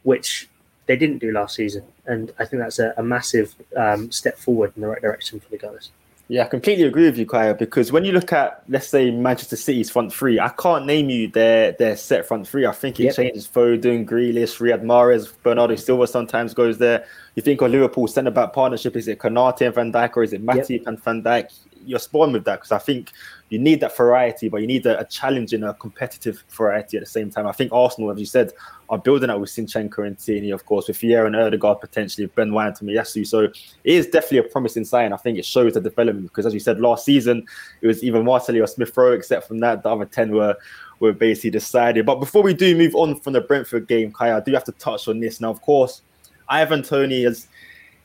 which 0.03 0.49
they 0.87 0.97
didn't 0.97 1.19
do 1.19 1.33
last 1.33 1.57
season, 1.57 1.85
and 2.07 2.33
I 2.39 2.45
think 2.45 2.63
that's 2.63 2.79
a, 2.79 2.95
a 2.97 3.03
massive 3.03 3.55
um, 3.77 4.11
step 4.11 4.39
forward 4.39 4.73
in 4.77 4.83
the 4.83 4.89
right 4.89 5.01
direction 5.01 5.41
for 5.41 5.49
the 5.49 5.59
Gunners. 5.59 5.91
Yeah, 6.29 6.45
I 6.45 6.47
completely 6.47 6.85
agree 6.85 7.05
with 7.05 7.19
you, 7.19 7.27
Kaya, 7.27 7.55
because 7.55 7.93
when 7.93 8.07
you 8.07 8.13
look 8.13 8.33
at, 8.33 8.63
let's 8.67 8.89
say, 8.89 9.11
Manchester 9.11 9.57
City's 9.57 9.91
front 9.91 10.11
three, 10.11 10.41
I 10.41 10.49
can't 10.49 10.87
name 10.87 11.11
you 11.11 11.29
their 11.29 11.73
their 11.73 11.97
set 11.97 12.27
front 12.27 12.49
three. 12.49 12.65
I 12.65 12.73
think 12.73 12.99
it 12.99 13.05
yep. 13.05 13.17
changes 13.17 13.47
Foden, 13.47 14.07
Grealish, 14.07 14.59
Riyad 14.59 14.83
Mahrez, 14.83 15.31
Bernardo 15.43 15.77
Silva 15.77 16.07
sometimes 16.07 16.55
goes 16.55 16.79
there. 16.79 17.05
You 17.35 17.43
think 17.43 17.61
of 17.61 17.71
Liverpool 17.71 18.09
centre 18.09 18.31
back 18.31 18.55
partnership, 18.55 18.97
is 18.97 19.07
it 19.07 19.19
Konate 19.19 19.67
and 19.67 19.75
Van 19.75 19.93
Dijk 19.93 20.17
or 20.17 20.23
is 20.23 20.33
it 20.33 20.45
Matip 20.45 20.71
yep. 20.71 20.87
and 20.87 21.03
Van 21.03 21.23
Dijk? 21.23 21.53
You're 21.87 21.99
spawned 21.99 22.33
with 22.33 22.45
that 22.45 22.57
because 22.57 22.73
I 22.73 22.79
think 22.79 23.13
you 23.51 23.59
need 23.59 23.81
that 23.81 23.97
variety, 23.97 24.49
but 24.49 24.61
you 24.61 24.67
need 24.67 24.85
a, 24.87 24.99
a, 24.99 25.05
challenge 25.05 25.53
and 25.53 25.65
a 25.65 25.75
competitive 25.75 26.43
variety 26.51 26.97
at 26.97 27.03
the 27.03 27.09
same 27.09 27.31
time. 27.31 27.47
I 27.47 27.53
think 27.53 27.73
Arsenal, 27.73 28.11
as 28.11 28.19
you 28.19 28.27
said, 28.27 28.53
are 28.89 28.99
building 28.99 29.29
that 29.29 29.39
with 29.41 29.51
Zinchenko 29.51 30.07
and 30.07 30.19
Tierney, 30.19 30.51
of 30.51 30.67
course, 30.67 30.89
with 30.89 30.99
Vieira 30.99 31.27
and 31.27 31.37
Odegaard 31.37 31.81
potentially, 31.81 32.27
Ben 32.27 32.53
White 32.53 32.67
and 32.67 32.77
Tomiyasu. 32.77 33.27
So 33.27 33.41
it 33.45 33.55
is 33.85 34.07
definitely 34.07 34.39
a 34.39 34.43
promising 34.45 34.85
sign. 34.85 35.13
I 35.13 35.17
think 35.17 35.39
it 35.39 35.45
shows 35.45 35.75
the 35.75 35.81
development 35.81 36.29
because, 36.29 36.47
as 36.47 36.55
you 36.55 36.61
said, 36.61 36.81
last 36.81 37.05
season 37.05 37.47
it 37.81 37.87
was 37.87 38.03
either 38.03 38.23
Martinelli 38.23 38.61
or 38.61 38.67
Smith 38.67 38.97
Rowe. 38.97 39.13
Except 39.13 39.47
from 39.47 39.59
that, 39.59 39.83
the 39.83 39.91
other 39.91 40.05
ten 40.07 40.33
were 40.33 40.57
were 41.01 41.13
basically 41.13 41.51
decided. 41.51 42.07
But 42.07 42.21
before 42.21 42.43
we 42.43 42.55
do 42.55 42.77
move 42.77 42.95
on 42.95 43.21
from 43.21 43.35
the 43.35 43.41
Brentford 43.41 43.87
game, 43.89 44.11
Kaya, 44.11 44.39
I 44.39 44.41
do 44.41 44.53
have 44.53 44.65
to 44.65 44.73
touch 44.73 45.09
on 45.09 45.21
this 45.21 45.41
now. 45.41 45.51
Of 45.51 45.61
course, 45.63 46.03
Ivan 46.49 46.83
Toney 46.83 47.25
has 47.25 47.49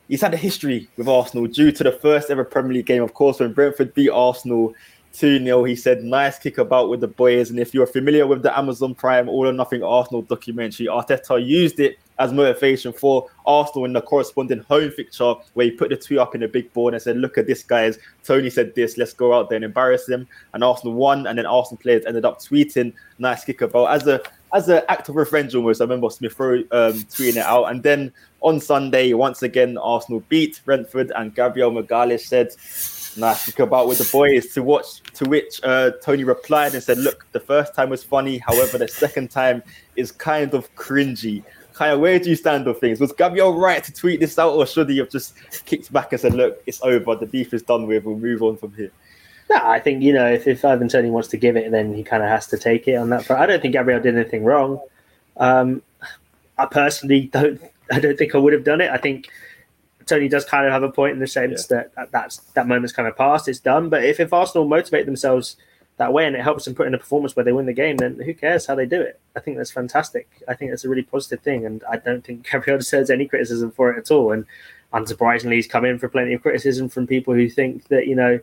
he's 0.09 0.21
had 0.21 0.33
a 0.33 0.37
history 0.37 0.89
with 0.97 1.07
Arsenal 1.07 1.47
due 1.47 1.71
to 1.71 1.83
the 1.83 1.91
first 1.91 2.29
ever 2.29 2.43
Premier 2.43 2.73
League 2.73 2.87
game, 2.87 3.03
of 3.03 3.13
course, 3.13 3.39
when 3.39 3.53
Brentford 3.53 3.93
beat 3.93 4.09
Arsenal 4.09 4.73
2 5.13 5.43
0. 5.43 5.63
He 5.63 5.75
said, 5.75 6.03
nice 6.03 6.37
kick 6.37 6.57
about 6.57 6.89
with 6.89 6.99
the 6.99 7.07
boys. 7.07 7.49
And 7.49 7.59
if 7.59 7.73
you're 7.73 7.87
familiar 7.87 8.27
with 8.27 8.43
the 8.43 8.57
Amazon 8.57 8.93
Prime 8.93 9.29
All 9.29 9.47
or 9.47 9.53
Nothing 9.53 9.83
Arsenal 9.83 10.23
documentary, 10.23 10.87
Arteta 10.87 11.43
used 11.43 11.79
it 11.79 11.97
as 12.17 12.33
motivation 12.33 12.91
for 12.91 13.29
Arsenal 13.45 13.85
in 13.85 13.93
the 13.93 14.01
corresponding 14.01 14.59
home 14.59 14.91
fixture 14.91 15.35
where 15.53 15.67
he 15.67 15.71
put 15.71 15.89
the 15.89 15.95
tweet 15.95 16.19
up 16.19 16.35
in 16.35 16.43
a 16.43 16.47
big 16.49 16.71
board 16.73 16.93
and 16.93 17.01
said, 17.01 17.15
Look 17.15 17.37
at 17.37 17.47
this, 17.47 17.63
guys. 17.63 17.97
Toney 18.23 18.49
said 18.49 18.75
this. 18.75 18.97
Let's 18.97 19.13
go 19.13 19.33
out 19.33 19.49
there 19.49 19.55
and 19.55 19.65
embarrass 19.65 20.07
him. 20.07 20.27
And 20.53 20.63
Arsenal 20.63 20.95
won. 20.95 21.27
And 21.27 21.37
then 21.37 21.45
Arsenal 21.45 21.79
players 21.81 22.05
ended 22.05 22.25
up 22.25 22.39
tweeting, 22.39 22.93
nice 23.19 23.45
kick 23.45 23.61
about 23.61 23.91
as 23.91 24.05
a 24.07 24.21
as 24.53 24.69
an 24.69 24.81
act 24.89 25.09
of 25.09 25.15
revenge 25.15 25.55
almost. 25.55 25.81
I 25.81 25.83
remember 25.83 26.09
Smith 26.09 26.39
Rowe 26.39 26.59
um, 26.71 26.93
tweeting 26.93 27.37
it 27.37 27.45
out. 27.45 27.65
And 27.65 27.83
then 27.83 28.11
on 28.41 28.59
Sunday, 28.59 29.13
once 29.13 29.43
again, 29.43 29.77
Arsenal 29.77 30.23
beat 30.29 30.61
Brentford, 30.65 31.11
and 31.15 31.33
Gabriel 31.33 31.71
Magalhaes 31.71 32.21
said, 32.21 32.49
"Nice 33.19 33.51
to 33.51 33.63
about 33.63 33.87
with 33.87 33.97
the 33.97 34.09
boys." 34.11 34.53
To 34.53 34.63
watch, 34.63 35.01
to 35.13 35.25
which 35.25 35.59
uh, 35.63 35.91
Toney 36.01 36.23
replied 36.23 36.73
and 36.73 36.83
said, 36.83 36.97
"Look, 36.97 37.25
the 37.31 37.39
first 37.39 37.75
time 37.75 37.89
was 37.89 38.03
funny. 38.03 38.37
However, 38.39 38.77
the 38.77 38.87
second 38.87 39.29
time 39.29 39.61
is 39.95 40.11
kind 40.11 40.53
of 40.53 40.73
cringy." 40.75 41.43
Kaya, 41.73 41.97
where 41.97 42.19
do 42.19 42.29
you 42.29 42.35
stand 42.35 42.67
on 42.67 42.75
things? 42.75 42.99
Was 42.99 43.13
Gabriel 43.13 43.53
right 43.53 43.81
to 43.81 43.93
tweet 43.93 44.19
this 44.19 44.37
out, 44.37 44.53
or 44.53 44.65
should 44.65 44.89
he 44.89 44.97
have 44.97 45.09
just 45.09 45.33
kicked 45.65 45.93
back 45.93 46.11
and 46.11 46.19
said, 46.19 46.33
"Look, 46.33 46.61
it's 46.65 46.81
over. 46.81 47.15
The 47.15 47.25
beef 47.25 47.53
is 47.53 47.61
done 47.61 47.87
with. 47.87 48.03
We'll 48.03 48.17
move 48.17 48.41
on 48.41 48.57
from 48.57 48.73
here." 48.73 48.91
No, 49.49 49.57
I 49.63 49.79
think 49.79 50.03
you 50.03 50.13
know 50.13 50.27
if, 50.31 50.47
if 50.47 50.63
Ivan 50.63 50.89
Toney 50.89 51.09
wants 51.09 51.29
to 51.29 51.37
give 51.37 51.55
it, 51.57 51.71
then 51.71 51.93
he 51.93 52.03
kind 52.03 52.21
of 52.21 52.29
has 52.29 52.47
to 52.47 52.57
take 52.57 52.87
it 52.87 52.95
on 52.95 53.09
that 53.09 53.25
front. 53.25 53.41
I 53.41 53.45
don't 53.45 53.61
think 53.61 53.73
Gabriel 53.73 53.99
did 53.99 54.15
anything 54.15 54.43
wrong. 54.43 54.79
Um, 55.37 55.81
I 56.57 56.65
personally 56.65 57.21
don't. 57.21 57.59
I 57.91 57.99
don't 57.99 58.17
think 58.17 58.35
I 58.35 58.37
would 58.37 58.53
have 58.53 58.63
done 58.63 58.81
it. 58.81 58.91
I 58.91 58.97
think 58.97 59.29
Toney 60.09 60.27
does 60.27 60.43
kind 60.43 60.65
of 60.65 60.71
have 60.73 60.83
a 60.83 60.91
point 60.91 61.13
in 61.13 61.19
the 61.19 61.27
sense 61.27 61.67
yeah. 61.69 61.77
that, 61.77 61.95
that 61.95 62.11
that's 62.11 62.37
that 62.53 62.67
moment's 62.67 62.93
kind 62.93 63.07
of 63.07 63.15
past, 63.15 63.47
it's 63.47 63.59
done. 63.59 63.89
But 63.89 64.03
if, 64.03 64.19
if 64.19 64.33
Arsenal 64.33 64.67
motivate 64.67 65.05
themselves 65.05 65.55
that 65.97 66.11
way 66.11 66.25
and 66.25 66.35
it 66.35 66.41
helps 66.41 66.65
them 66.65 66.75
put 66.75 66.87
in 66.87 66.93
a 66.93 66.97
performance 66.97 67.35
where 67.35 67.43
they 67.43 67.51
win 67.51 67.65
the 67.65 67.73
game, 67.73 67.97
then 67.97 68.19
who 68.19 68.33
cares 68.33 68.65
how 68.65 68.75
they 68.75 68.85
do 68.85 69.01
it? 69.01 69.19
I 69.35 69.39
think 69.39 69.57
that's 69.57 69.71
fantastic. 69.71 70.27
I 70.47 70.55
think 70.55 70.71
that's 70.71 70.85
a 70.85 70.89
really 70.89 71.03
positive 71.03 71.41
thing, 71.41 71.65
and 71.65 71.83
I 71.89 71.97
don't 71.97 72.23
think 72.23 72.47
Gabriel 72.51 72.79
deserves 72.79 73.09
any 73.09 73.27
criticism 73.27 73.71
for 73.71 73.91
it 73.91 73.97
at 73.97 74.11
all. 74.11 74.31
And 74.31 74.45
unsurprisingly, 74.93 75.55
he's 75.55 75.67
come 75.67 75.85
in 75.85 75.99
for 75.99 76.09
plenty 76.09 76.33
of 76.33 76.41
criticism 76.41 76.89
from 76.89 77.07
people 77.07 77.33
who 77.33 77.49
think 77.49 77.87
that 77.87 78.07
you 78.07 78.15
know 78.15 78.39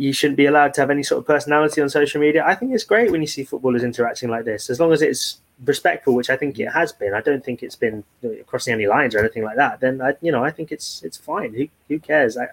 you 0.00 0.14
shouldn't 0.14 0.38
be 0.38 0.46
allowed 0.46 0.72
to 0.72 0.80
have 0.80 0.88
any 0.88 1.02
sort 1.02 1.18
of 1.18 1.26
personality 1.26 1.82
on 1.82 1.90
social 1.90 2.22
media. 2.22 2.42
I 2.46 2.54
think 2.54 2.72
it's 2.72 2.84
great 2.84 3.10
when 3.10 3.20
you 3.20 3.26
see 3.26 3.44
footballers 3.44 3.84
interacting 3.84 4.30
like 4.30 4.46
this, 4.46 4.70
as 4.70 4.80
long 4.80 4.94
as 4.94 5.02
it's 5.02 5.40
respectful, 5.66 6.14
which 6.14 6.30
I 6.30 6.38
think 6.38 6.58
it 6.58 6.68
has 6.68 6.90
been. 6.90 7.12
I 7.12 7.20
don't 7.20 7.44
think 7.44 7.62
it's 7.62 7.76
been 7.76 8.02
crossing 8.46 8.72
any 8.72 8.86
lines 8.86 9.14
or 9.14 9.18
anything 9.18 9.44
like 9.44 9.56
that. 9.56 9.80
Then 9.80 10.00
I, 10.00 10.14
you 10.22 10.32
know, 10.32 10.42
I 10.42 10.52
think 10.52 10.72
it's 10.72 11.02
it's 11.02 11.18
fine. 11.18 11.52
Who 11.52 11.68
who 11.88 11.98
cares? 11.98 12.38
I 12.38 12.46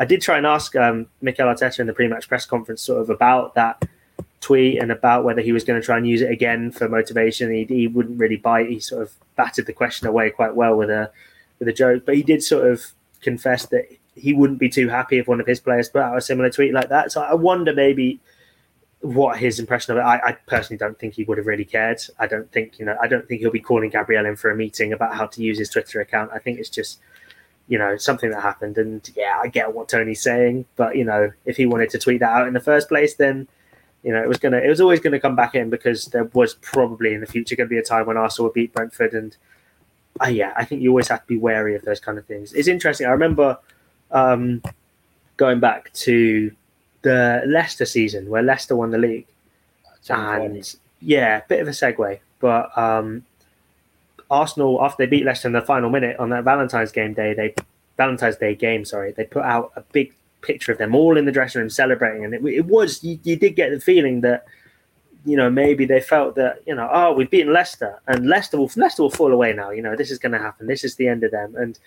I 0.00 0.06
did 0.06 0.20
try 0.20 0.38
and 0.38 0.46
ask 0.46 0.74
um, 0.74 1.06
Mikel 1.22 1.46
Arteta 1.46 1.78
in 1.78 1.86
the 1.86 1.92
pre-match 1.92 2.26
press 2.26 2.44
conference 2.44 2.82
sort 2.82 3.00
of 3.00 3.10
about 3.10 3.54
that 3.54 3.80
tweet 4.40 4.82
and 4.82 4.90
about 4.90 5.22
whether 5.22 5.40
he 5.40 5.52
was 5.52 5.62
going 5.62 5.80
to 5.80 5.86
try 5.86 5.98
and 5.98 6.08
use 6.08 6.20
it 6.20 6.32
again 6.32 6.72
for 6.72 6.88
motivation. 6.88 7.52
He, 7.52 7.62
he 7.62 7.86
wouldn't 7.86 8.18
really 8.18 8.38
bite. 8.38 8.70
He 8.70 8.80
sort 8.80 9.02
of 9.02 9.12
batted 9.36 9.66
the 9.66 9.72
question 9.72 10.08
away 10.08 10.30
quite 10.30 10.56
well 10.56 10.74
with 10.74 10.90
a 10.90 11.12
with 11.60 11.68
a 11.68 11.72
joke, 11.72 12.04
but 12.04 12.16
he 12.16 12.24
did 12.24 12.42
sort 12.42 12.66
of 12.66 12.84
confess 13.20 13.66
that 13.66 13.86
he 14.18 14.32
wouldn't 14.32 14.58
be 14.58 14.68
too 14.68 14.88
happy 14.88 15.18
if 15.18 15.28
one 15.28 15.40
of 15.40 15.46
his 15.46 15.60
players 15.60 15.88
put 15.88 16.02
out 16.02 16.16
a 16.16 16.20
similar 16.20 16.50
tweet 16.50 16.72
like 16.72 16.88
that. 16.88 17.12
So 17.12 17.22
I 17.22 17.34
wonder 17.34 17.72
maybe 17.72 18.20
what 19.00 19.38
his 19.38 19.60
impression 19.60 19.92
of 19.92 19.98
it. 19.98 20.02
I, 20.02 20.16
I, 20.16 20.32
personally 20.46 20.78
don't 20.78 20.98
think 20.98 21.14
he 21.14 21.24
would 21.24 21.38
have 21.38 21.46
really 21.46 21.64
cared. 21.64 22.00
I 22.18 22.26
don't 22.26 22.50
think 22.50 22.78
you 22.78 22.84
know. 22.84 22.96
I 23.00 23.06
don't 23.06 23.26
think 23.28 23.40
he'll 23.40 23.50
be 23.50 23.60
calling 23.60 23.90
Gabriel 23.90 24.26
in 24.26 24.36
for 24.36 24.50
a 24.50 24.56
meeting 24.56 24.92
about 24.92 25.14
how 25.14 25.26
to 25.26 25.42
use 25.42 25.58
his 25.58 25.70
Twitter 25.70 26.00
account. 26.00 26.30
I 26.34 26.38
think 26.38 26.58
it's 26.58 26.68
just 26.68 26.98
you 27.68 27.78
know 27.78 27.96
something 27.96 28.30
that 28.30 28.42
happened. 28.42 28.76
And 28.76 29.08
yeah, 29.14 29.38
I 29.40 29.48
get 29.48 29.72
what 29.72 29.88
Toney's 29.88 30.22
saying, 30.22 30.64
but 30.76 30.96
you 30.96 31.04
know, 31.04 31.30
if 31.44 31.56
he 31.56 31.66
wanted 31.66 31.90
to 31.90 31.98
tweet 31.98 32.20
that 32.20 32.30
out 32.30 32.48
in 32.48 32.54
the 32.54 32.60
first 32.60 32.88
place, 32.88 33.14
then 33.14 33.46
you 34.02 34.12
know 34.12 34.22
it 34.22 34.28
was 34.28 34.38
gonna 34.38 34.58
it 34.58 34.68
was 34.68 34.80
always 34.80 35.00
gonna 35.00 35.20
come 35.20 35.36
back 35.36 35.54
in 35.54 35.70
because 35.70 36.06
there 36.06 36.24
was 36.24 36.54
probably 36.54 37.14
in 37.14 37.20
the 37.20 37.26
future 37.26 37.54
to 37.54 37.66
be 37.66 37.78
a 37.78 37.82
time 37.82 38.06
when 38.06 38.16
Arsenal 38.16 38.48
would 38.48 38.54
beat 38.54 38.72
Brentford 38.72 39.14
and. 39.14 39.36
Uh, 40.20 40.26
yeah, 40.26 40.52
I 40.56 40.64
think 40.64 40.82
you 40.82 40.90
always 40.90 41.06
have 41.08 41.20
to 41.20 41.26
be 41.28 41.38
wary 41.38 41.76
of 41.76 41.82
those 41.82 42.00
kind 42.00 42.18
of 42.18 42.26
things. 42.26 42.52
It's 42.52 42.66
interesting. 42.66 43.06
I 43.06 43.10
remember 43.10 43.56
um, 44.10 44.62
going 45.36 45.60
back 45.60 45.92
to 45.94 46.50
the 47.02 47.42
Leicester 47.46 47.84
season 47.84 48.28
where 48.28 48.42
Leicester 48.42 48.76
won 48.76 48.90
the 48.90 48.98
league. 48.98 49.26
And 50.56 50.76
yeah, 51.00 51.40
bit 51.48 51.60
of 51.60 51.68
a 51.68 51.72
segue, 51.72 52.18
but 52.40 52.76
um, 52.76 53.24
Arsenal 54.30 54.82
after 54.82 55.04
they 55.04 55.10
beat 55.10 55.24
Leicester 55.24 55.48
in 55.48 55.52
the 55.52 55.62
final 55.62 55.90
minute 55.90 56.18
on 56.18 56.30
that 56.30 56.44
Valentine's 56.44 56.92
game 56.92 57.14
day, 57.14 57.34
they 57.34 57.54
Valentine's 57.98 58.36
Day 58.36 58.54
game, 58.54 58.84
sorry, 58.84 59.12
they 59.12 59.24
put 59.24 59.42
out 59.42 59.72
a 59.76 59.82
big 59.92 60.14
picture 60.40 60.72
of 60.72 60.78
them 60.78 60.94
all 60.94 61.16
in 61.18 61.24
the 61.24 61.32
dressing 61.32 61.60
room 61.60 61.68
celebrating, 61.68 62.24
and 62.24 62.32
it, 62.32 62.44
it 62.44 62.66
was 62.66 63.02
you, 63.02 63.18
you 63.24 63.36
did 63.36 63.56
get 63.56 63.70
the 63.70 63.80
feeling 63.80 64.20
that 64.22 64.46
you 65.26 65.36
know 65.36 65.50
maybe 65.50 65.84
they 65.84 66.00
felt 66.00 66.36
that 66.36 66.62
you 66.64 66.74
know 66.74 66.88
oh 66.92 67.12
we've 67.12 67.28
beaten 67.28 67.52
Leicester 67.52 68.00
and 68.06 68.28
Leicester 68.28 68.56
will 68.56 68.70
Leicester 68.76 69.02
will 69.02 69.10
fall 69.10 69.32
away 69.32 69.52
now. 69.52 69.70
You 69.70 69.82
know 69.82 69.96
this 69.96 70.10
is 70.10 70.18
going 70.18 70.32
to 70.32 70.38
happen. 70.38 70.66
This 70.66 70.84
is 70.84 70.94
the 70.94 71.08
end 71.08 71.24
of 71.24 71.32
them, 71.32 71.54
and 71.56 71.78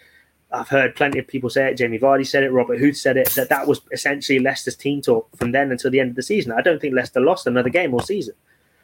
I've 0.54 0.68
heard 0.68 0.96
plenty 0.96 1.18
of 1.20 1.28
people 1.28 1.50
say 1.50 1.70
it. 1.70 1.76
Jamie 1.76 2.00
Vardy 2.00 2.28
said 2.28 2.44
it. 2.44 2.52
Robert 2.52 2.80
Huth 2.80 2.98
said 2.98 3.16
it. 3.16 3.30
That 3.32 3.50
that 3.50 3.68
was 3.68 3.82
essentially 3.92 4.40
Leicester's 4.40 4.76
team 4.76 5.02
talk 5.02 5.30
from 5.38 5.52
then 5.52 5.72
until 5.72 5.92
the 5.92 6.00
end 6.00 6.10
of 6.10 6.16
the 6.16 6.24
season. 6.24 6.52
I 6.52 6.62
don't 6.62 6.80
think 6.82 6.94
Leicester 6.94 7.22
lost 7.22 7.48
another 7.48 7.70
game 7.70 7.94
all 7.94 8.02
season. 8.02 8.34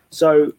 So, 0.10 0.54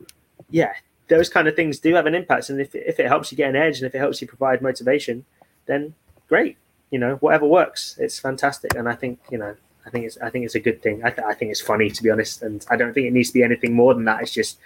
yeah, 0.50 0.72
those 1.08 1.30
kind 1.30 1.48
of 1.48 1.56
things 1.56 1.78
do 1.78 1.94
have 1.94 2.06
an 2.06 2.14
impact. 2.14 2.50
And 2.50 2.60
if 2.60 2.74
if 2.74 3.00
it 3.00 3.06
helps 3.06 3.32
you 3.32 3.36
get 3.36 3.48
an 3.48 3.56
edge 3.56 3.78
and 3.78 3.86
if 3.86 3.94
it 3.94 3.98
helps 3.98 4.20
you 4.20 4.28
provide 4.28 4.60
motivation, 4.60 5.24
then 5.66 5.94
great. 6.28 6.58
You 6.90 6.98
know, 6.98 7.16
whatever 7.16 7.46
works, 7.46 7.96
it's 7.98 8.18
fantastic. 8.18 8.74
And 8.74 8.88
I 8.88 8.94
think 8.94 9.18
you 9.30 9.38
know, 9.38 9.56
I 9.86 9.90
think 9.90 10.04
it's 10.04 10.18
I 10.18 10.28
think 10.28 10.44
it's 10.44 10.54
a 10.56 10.60
good 10.60 10.82
thing. 10.82 11.02
I, 11.04 11.10
th- 11.10 11.26
I 11.26 11.32
think 11.32 11.50
it's 11.50 11.60
funny 11.60 11.90
to 11.90 12.02
be 12.02 12.10
honest, 12.10 12.42
and 12.42 12.64
I 12.68 12.76
don't 12.76 12.92
think 12.92 13.06
it 13.06 13.12
needs 13.12 13.28
to 13.30 13.34
be 13.34 13.42
anything 13.42 13.72
more 13.72 13.94
than 13.94 14.04
that. 14.04 14.20
It's 14.22 14.34
just 14.34 14.58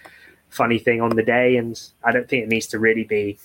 funny 0.48 0.78
thing 0.78 1.00
on 1.00 1.14
the 1.14 1.22
day, 1.22 1.57
and 1.57 1.81
I 2.02 2.11
don't 2.11 2.28
think 2.28 2.42
it 2.42 2.48
needs 2.48 2.66
to 2.68 2.81
really 2.81 3.05
be 3.05 3.38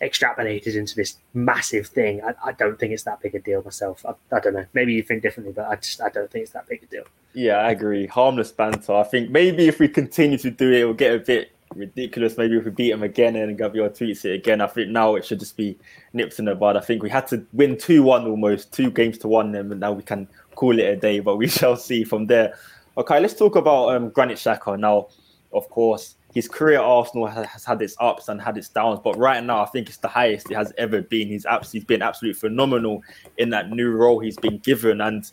extrapolated 0.00 0.74
into 0.74 0.94
this 0.96 1.16
massive 1.34 1.86
thing. 1.86 2.22
I, 2.22 2.34
I, 2.48 2.52
don't 2.52 2.78
think 2.78 2.92
it's 2.92 3.02
that 3.04 3.20
big 3.20 3.34
a 3.34 3.40
deal 3.40 3.62
myself. 3.62 4.04
I, 4.06 4.14
I, 4.34 4.40
don't 4.40 4.54
know. 4.54 4.66
Maybe 4.72 4.94
you 4.94 5.02
think 5.02 5.22
differently, 5.22 5.52
but 5.52 5.66
I 5.66 5.76
just 5.76 6.00
I 6.00 6.08
don't 6.08 6.30
think 6.30 6.44
it's 6.44 6.52
that 6.52 6.68
big 6.68 6.82
a 6.82 6.86
deal. 6.86 7.04
Yeah, 7.34 7.56
I 7.56 7.70
agree. 7.70 8.06
Harmless 8.06 8.52
banter. 8.52 8.94
I 8.94 9.04
think 9.04 9.30
maybe 9.30 9.68
if 9.68 9.78
we 9.78 9.88
continue 9.88 10.38
to 10.38 10.50
do 10.50 10.70
it, 10.72 10.80
it'll 10.80 10.94
get 10.94 11.14
a 11.14 11.18
bit 11.18 11.52
ridiculous. 11.74 12.38
Maybe 12.38 12.56
if 12.56 12.64
we 12.64 12.70
beat 12.70 12.90
them 12.90 13.02
again 13.02 13.36
and 13.36 13.58
Gabriel 13.58 13.88
tweets 13.90 14.24
it 14.24 14.34
again, 14.34 14.60
I 14.60 14.66
think 14.66 14.90
now 14.90 15.16
it 15.16 15.24
should 15.24 15.40
just 15.40 15.56
be 15.56 15.78
nips 16.12 16.38
in 16.38 16.44
the 16.46 16.54
bud. 16.54 16.76
I 16.76 16.80
think 16.80 17.02
we 17.02 17.10
had 17.10 17.26
to 17.28 17.44
win 17.52 17.76
two 17.76 18.02
one 18.02 18.26
almost, 18.26 18.72
two 18.72 18.90
games 18.90 19.18
to 19.18 19.28
one 19.28 19.52
them, 19.52 19.70
and 19.70 19.80
now 19.80 19.92
we 19.92 20.02
can 20.02 20.28
call 20.54 20.78
it 20.78 20.84
a 20.84 20.96
day. 20.96 21.20
But 21.20 21.36
we 21.36 21.48
shall 21.58 21.76
see 21.76 22.04
from 22.04 22.26
there. 22.26 22.56
Okay, 22.96 23.20
let's 23.20 23.34
talk 23.34 23.56
about 23.56 23.94
um, 23.94 24.10
Granit 24.10 24.38
Xhaka 24.38 24.78
now. 24.78 25.08
Of 25.52 25.68
course, 25.68 26.16
his 26.34 26.48
career 26.48 26.78
at 26.78 26.84
Arsenal 26.84 27.26
has, 27.28 27.64
had 27.64 27.80
its 27.80 27.96
ups 28.00 28.28
and 28.28 28.40
had 28.40 28.58
its 28.58 28.68
downs, 28.68 28.98
but 29.02 29.16
right 29.16 29.42
now 29.42 29.62
I 29.62 29.66
think 29.66 29.88
it's 29.88 29.98
the 29.98 30.08
highest 30.08 30.50
it 30.50 30.56
has 30.56 30.72
ever 30.76 31.00
been. 31.00 31.28
He's 31.28 31.46
absolutely 31.46 31.80
he's 31.80 31.86
been 31.86 32.02
absolutely 32.02 32.38
phenomenal 32.38 33.02
in 33.38 33.50
that 33.50 33.70
new 33.70 33.92
role 33.92 34.18
he's 34.18 34.36
been 34.36 34.58
given, 34.58 35.00
and 35.00 35.30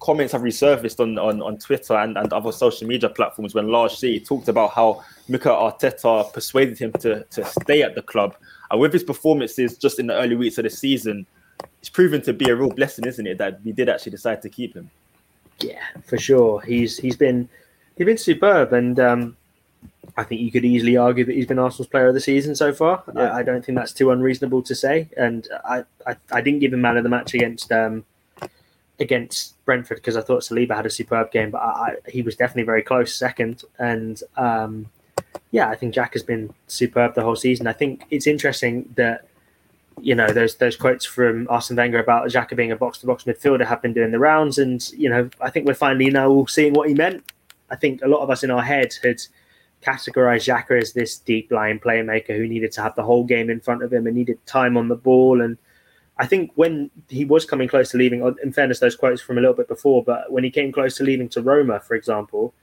comments 0.00 0.32
have 0.32 0.42
resurfaced 0.42 1.00
on 1.00 1.18
on, 1.18 1.40
on 1.40 1.58
Twitter 1.58 1.94
and, 1.94 2.18
and 2.18 2.30
other 2.32 2.52
social 2.52 2.86
media 2.86 3.08
platforms 3.08 3.54
when 3.54 3.68
Large 3.68 3.96
City 3.96 4.20
talked 4.20 4.48
about 4.48 4.72
how 4.72 5.02
Mikel 5.28 5.56
Arteta 5.56 6.30
persuaded 6.32 6.78
him 6.78 6.92
to 6.92 7.24
to 7.24 7.44
stay 7.44 7.82
at 7.82 7.94
the 7.94 8.02
club, 8.02 8.36
and 8.70 8.78
with 8.78 8.92
his 8.92 9.02
performances 9.02 9.78
just 9.78 9.98
in 9.98 10.06
the 10.06 10.14
early 10.14 10.36
weeks 10.36 10.58
of 10.58 10.64
the 10.64 10.70
season, 10.70 11.26
it's 11.80 11.88
proven 11.88 12.20
to 12.20 12.34
be 12.34 12.50
a 12.50 12.54
real 12.54 12.70
blessing, 12.70 13.06
isn't 13.06 13.26
it, 13.26 13.38
that 13.38 13.64
we 13.64 13.72
did 13.72 13.88
actually 13.88 14.12
decide 14.12 14.42
to 14.42 14.50
keep 14.50 14.74
him. 14.74 14.90
Yeah, 15.60 15.80
for 16.06 16.18
sure. 16.18 16.60
He's 16.60 16.98
he's 16.98 17.16
been 17.16 17.48
he's 17.96 18.04
been 18.04 18.18
superb, 18.18 18.74
and 18.74 19.00
um, 19.00 19.36
I 20.16 20.24
think 20.24 20.40
you 20.40 20.50
could 20.50 20.64
easily 20.64 20.96
argue 20.96 21.24
that 21.24 21.34
he's 21.34 21.46
been 21.46 21.58
Arsenal's 21.58 21.88
player 21.88 22.08
of 22.08 22.14
the 22.14 22.20
season 22.20 22.54
so 22.54 22.72
far. 22.72 23.02
Yeah. 23.14 23.22
I, 23.22 23.38
I, 23.38 23.42
don't 23.42 23.64
think 23.64 23.76
that's 23.76 23.92
too 23.92 24.10
unreasonable 24.10 24.62
to 24.62 24.74
say. 24.74 25.08
And 25.16 25.48
I, 25.64 25.84
I, 26.06 26.16
I 26.32 26.40
didn't 26.40 26.60
give 26.60 26.72
him 26.72 26.80
man 26.80 26.96
of 26.96 27.02
the 27.02 27.08
match 27.08 27.34
against 27.34 27.70
um, 27.72 28.04
against 29.00 29.62
Brentford 29.64 29.98
because 29.98 30.16
I 30.16 30.20
thought 30.20 30.42
Saliba 30.42 30.74
had 30.74 30.86
a 30.86 30.90
superb 30.90 31.30
game, 31.32 31.50
but 31.50 31.62
I, 31.62 31.96
he 32.08 32.22
was 32.22 32.36
definitely 32.36 32.64
very 32.64 32.82
close 32.82 33.14
second. 33.14 33.64
And 33.78 34.22
um, 34.36 34.86
yeah, 35.50 35.68
I 35.68 35.74
think 35.74 35.94
Xhaka 35.94 36.12
has 36.14 36.22
been 36.22 36.52
superb 36.66 37.14
the 37.14 37.22
whole 37.22 37.36
season. 37.36 37.66
I 37.66 37.72
think 37.72 38.04
it's 38.10 38.26
interesting 38.26 38.92
that 38.96 39.26
you 40.00 40.14
know 40.14 40.28
those 40.28 40.56
those 40.56 40.76
quotes 40.76 41.04
from 41.04 41.46
Arsene 41.48 41.76
Wenger 41.76 42.00
about 42.00 42.26
Xhaka 42.28 42.56
being 42.56 42.72
a 42.72 42.76
box 42.76 42.98
to 42.98 43.06
box 43.06 43.24
midfielder 43.24 43.64
have 43.64 43.82
been 43.82 43.92
doing 43.92 44.10
the 44.10 44.18
rounds, 44.18 44.58
and 44.58 44.86
you 44.92 45.08
know 45.08 45.28
I 45.40 45.50
think 45.50 45.66
we're 45.66 45.74
finally 45.74 46.10
now 46.10 46.44
seeing 46.46 46.72
what 46.72 46.88
he 46.88 46.94
meant. 46.94 47.24
I 47.70 47.76
think 47.76 48.02
a 48.02 48.08
lot 48.08 48.20
of 48.20 48.30
us 48.30 48.42
in 48.42 48.50
our 48.50 48.62
head 48.62 48.94
had 49.02 49.20
categorize 49.84 50.46
Xhaka 50.46 50.80
as 50.80 50.92
this 50.92 51.18
deep 51.18 51.50
line 51.52 51.78
playmaker 51.78 52.36
who 52.36 52.48
needed 52.48 52.72
to 52.72 52.82
have 52.82 52.94
the 52.94 53.02
whole 53.02 53.24
game 53.24 53.50
in 53.50 53.60
front 53.60 53.82
of 53.82 53.92
him 53.92 54.06
and 54.06 54.16
needed 54.16 54.44
time 54.46 54.76
on 54.76 54.88
the 54.88 54.96
ball. 54.96 55.40
And 55.40 55.58
I 56.18 56.26
think 56.26 56.52
when 56.54 56.90
he 57.08 57.24
was 57.24 57.44
coming 57.44 57.68
close 57.68 57.90
to 57.90 57.98
leaving, 57.98 58.22
in 58.42 58.52
fairness, 58.52 58.80
those 58.80 58.96
quotes 58.96 59.20
from 59.20 59.38
a 59.38 59.40
little 59.40 59.56
bit 59.56 59.68
before, 59.68 60.02
but 60.02 60.32
when 60.32 60.44
he 60.44 60.50
came 60.50 60.72
close 60.72 60.96
to 60.96 61.04
leaving 61.04 61.28
to 61.30 61.42
Roma, 61.42 61.80
for 61.80 61.94
example, 61.94 62.54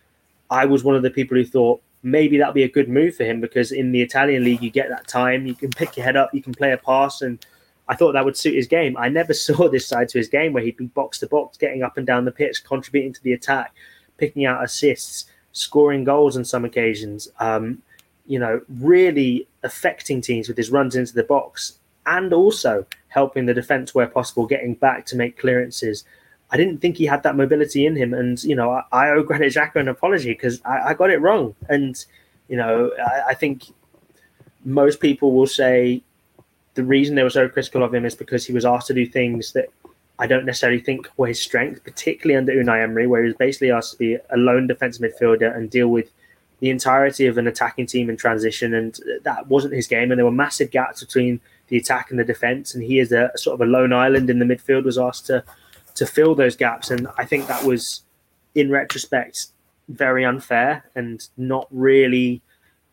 I 0.50 0.66
was 0.66 0.84
one 0.84 0.96
of 0.96 1.04
the 1.04 1.12
people 1.12 1.38
who 1.38 1.46
thought 1.46 1.82
maybe 2.04 2.38
that'd 2.38 2.56
be 2.56 2.64
a 2.64 2.70
good 2.70 2.90
move 2.90 3.16
for 3.16 3.24
him 3.24 3.40
because 3.40 3.72
in 3.72 3.92
the 3.92 4.02
Italian 4.02 4.44
league, 4.44 4.64
you 4.64 4.72
get 4.72 4.90
that 4.90 5.08
time, 5.08 5.46
you 5.46 5.54
can 5.54 5.70
pick 5.70 5.96
your 5.96 6.06
head 6.06 6.18
up, 6.18 6.34
you 6.34 6.42
can 6.42 6.54
play 6.54 6.72
a 6.72 6.78
pass. 6.78 7.22
And 7.22 7.46
I 7.88 7.96
thought 7.96 8.14
that 8.14 8.26
would 8.26 8.38
suit 8.38 8.56
his 8.56 8.68
game. 8.68 8.98
I 8.98 9.10
never 9.10 9.34
saw 9.36 9.70
this 9.70 9.86
side 9.88 10.10
to 10.10 10.18
his 10.18 10.28
game 10.28 10.54
where 10.54 10.64
he'd 10.64 10.78
be 10.78 10.88
box 10.88 11.20
to 11.20 11.28
box, 11.28 11.58
getting 11.58 11.84
up 11.84 11.98
and 11.98 12.08
down 12.08 12.26
the 12.26 12.32
pitch, 12.32 12.64
contributing 12.64 13.14
to 13.14 13.24
the 13.24 13.34
attack, 13.34 13.76
picking 14.18 14.46
out 14.46 14.64
assists 14.64 15.26
scoring 15.54 16.04
goals 16.04 16.38
on 16.38 16.46
some 16.46 16.66
occasions, 16.66 17.28
um, 17.40 17.82
you 18.26 18.40
know, 18.40 18.62
really 18.80 19.48
affecting 19.64 20.22
teams 20.22 20.48
with 20.48 20.58
his 20.58 20.72
runs 20.72 20.96
into 20.96 21.14
the 21.14 21.24
box 21.24 21.80
and 22.06 22.34
also 22.34 22.86
helping 23.10 23.46
the 23.46 23.54
defense 23.54 23.94
where 23.94 24.08
possible, 24.08 24.46
getting 24.46 24.74
back 24.76 25.06
to 25.06 25.16
make 25.16 25.38
clearances. 25.38 26.04
I 26.52 26.58
didn't 26.58 26.80
think 26.80 26.98
he 26.98 27.06
had 27.06 27.24
that 27.24 27.36
mobility 27.36 27.86
in 27.86 27.96
him. 27.96 28.14
And, 28.14 28.42
you 28.44 28.56
know, 28.56 28.72
I, 28.72 28.84
I 28.92 29.10
owe 29.10 29.24
Granit 29.24 29.54
Xhaka 29.54 29.76
an 29.78 29.88
apology 29.88 30.32
because 30.32 30.62
I, 30.66 30.90
I, 30.90 30.94
got 30.94 31.10
it 31.10 31.22
wrong. 31.22 31.56
And, 31.70 32.04
you 32.48 32.58
know, 32.58 32.92
I, 33.06 33.30
I 33.30 33.34
think 33.34 33.64
most 34.66 35.00
people 35.00 35.34
will 35.34 35.48
say 35.48 36.02
the 36.74 36.84
reason 36.84 37.16
they 37.16 37.24
were 37.24 37.30
so 37.30 37.50
critical 37.50 37.84
of 37.84 37.94
him 37.94 38.06
is 38.06 38.16
because 38.16 38.46
he 38.46 38.54
was 38.54 38.66
asked 38.66 38.88
to 38.88 38.94
do 38.94 39.06
things 39.06 39.54
that 39.54 39.68
I 40.22 40.28
don't 40.28 40.46
necessarily 40.46 40.80
think 40.80 41.10
were 41.18 41.28
his 41.28 41.42
strength, 41.42 41.84
particularly 41.84 42.38
under 42.38 42.54
Unai 42.54 42.84
Emery, 42.84 43.08
where 43.08 43.24
he 43.24 43.28
was 43.28 43.36
basically 43.36 43.72
asked 43.72 43.94
to 43.94 43.98
be 43.98 44.14
a 44.30 44.38
lone 44.38 44.68
defensive 44.68 45.02
midfielder 45.02 45.54
and 45.56 45.68
deal 45.68 45.88
with 45.88 46.12
the 46.60 46.70
entirety 46.70 47.26
of 47.26 47.40
an 47.40 47.48
attacking 47.48 47.88
team 47.88 48.08
in 48.08 48.18
transition, 48.18 48.76
and 48.76 49.00
that 49.24 49.48
wasn't 49.48 49.74
his 49.74 49.88
game. 49.88 50.12
And 50.12 50.20
there 50.20 50.26
were 50.26 50.32
massive 50.32 50.70
gaps 50.70 51.04
between 51.04 51.42
the 51.70 51.78
attack 51.78 52.12
and 52.12 52.20
the 52.20 52.24
defense, 52.24 52.76
and 52.76 52.84
he 52.84 53.00
is 53.00 53.12
a 53.12 53.32
sort 53.36 53.56
of 53.56 53.68
a 53.68 53.72
lone 53.72 53.94
island 53.94 54.30
in 54.30 54.38
the 54.38 54.46
midfield 54.46 54.84
was 54.84 55.00
asked 55.00 55.26
to 55.26 55.44
to 55.96 56.06
fill 56.06 56.36
those 56.36 56.56
gaps, 56.56 56.92
and 56.92 57.08
I 57.18 57.26
think 57.26 57.48
that 57.48 57.64
was, 57.64 58.04
in 58.54 58.70
retrospect, 58.70 59.48
very 59.90 60.24
unfair 60.24 60.86
and 60.96 61.28
not 61.36 61.68
really 61.72 62.42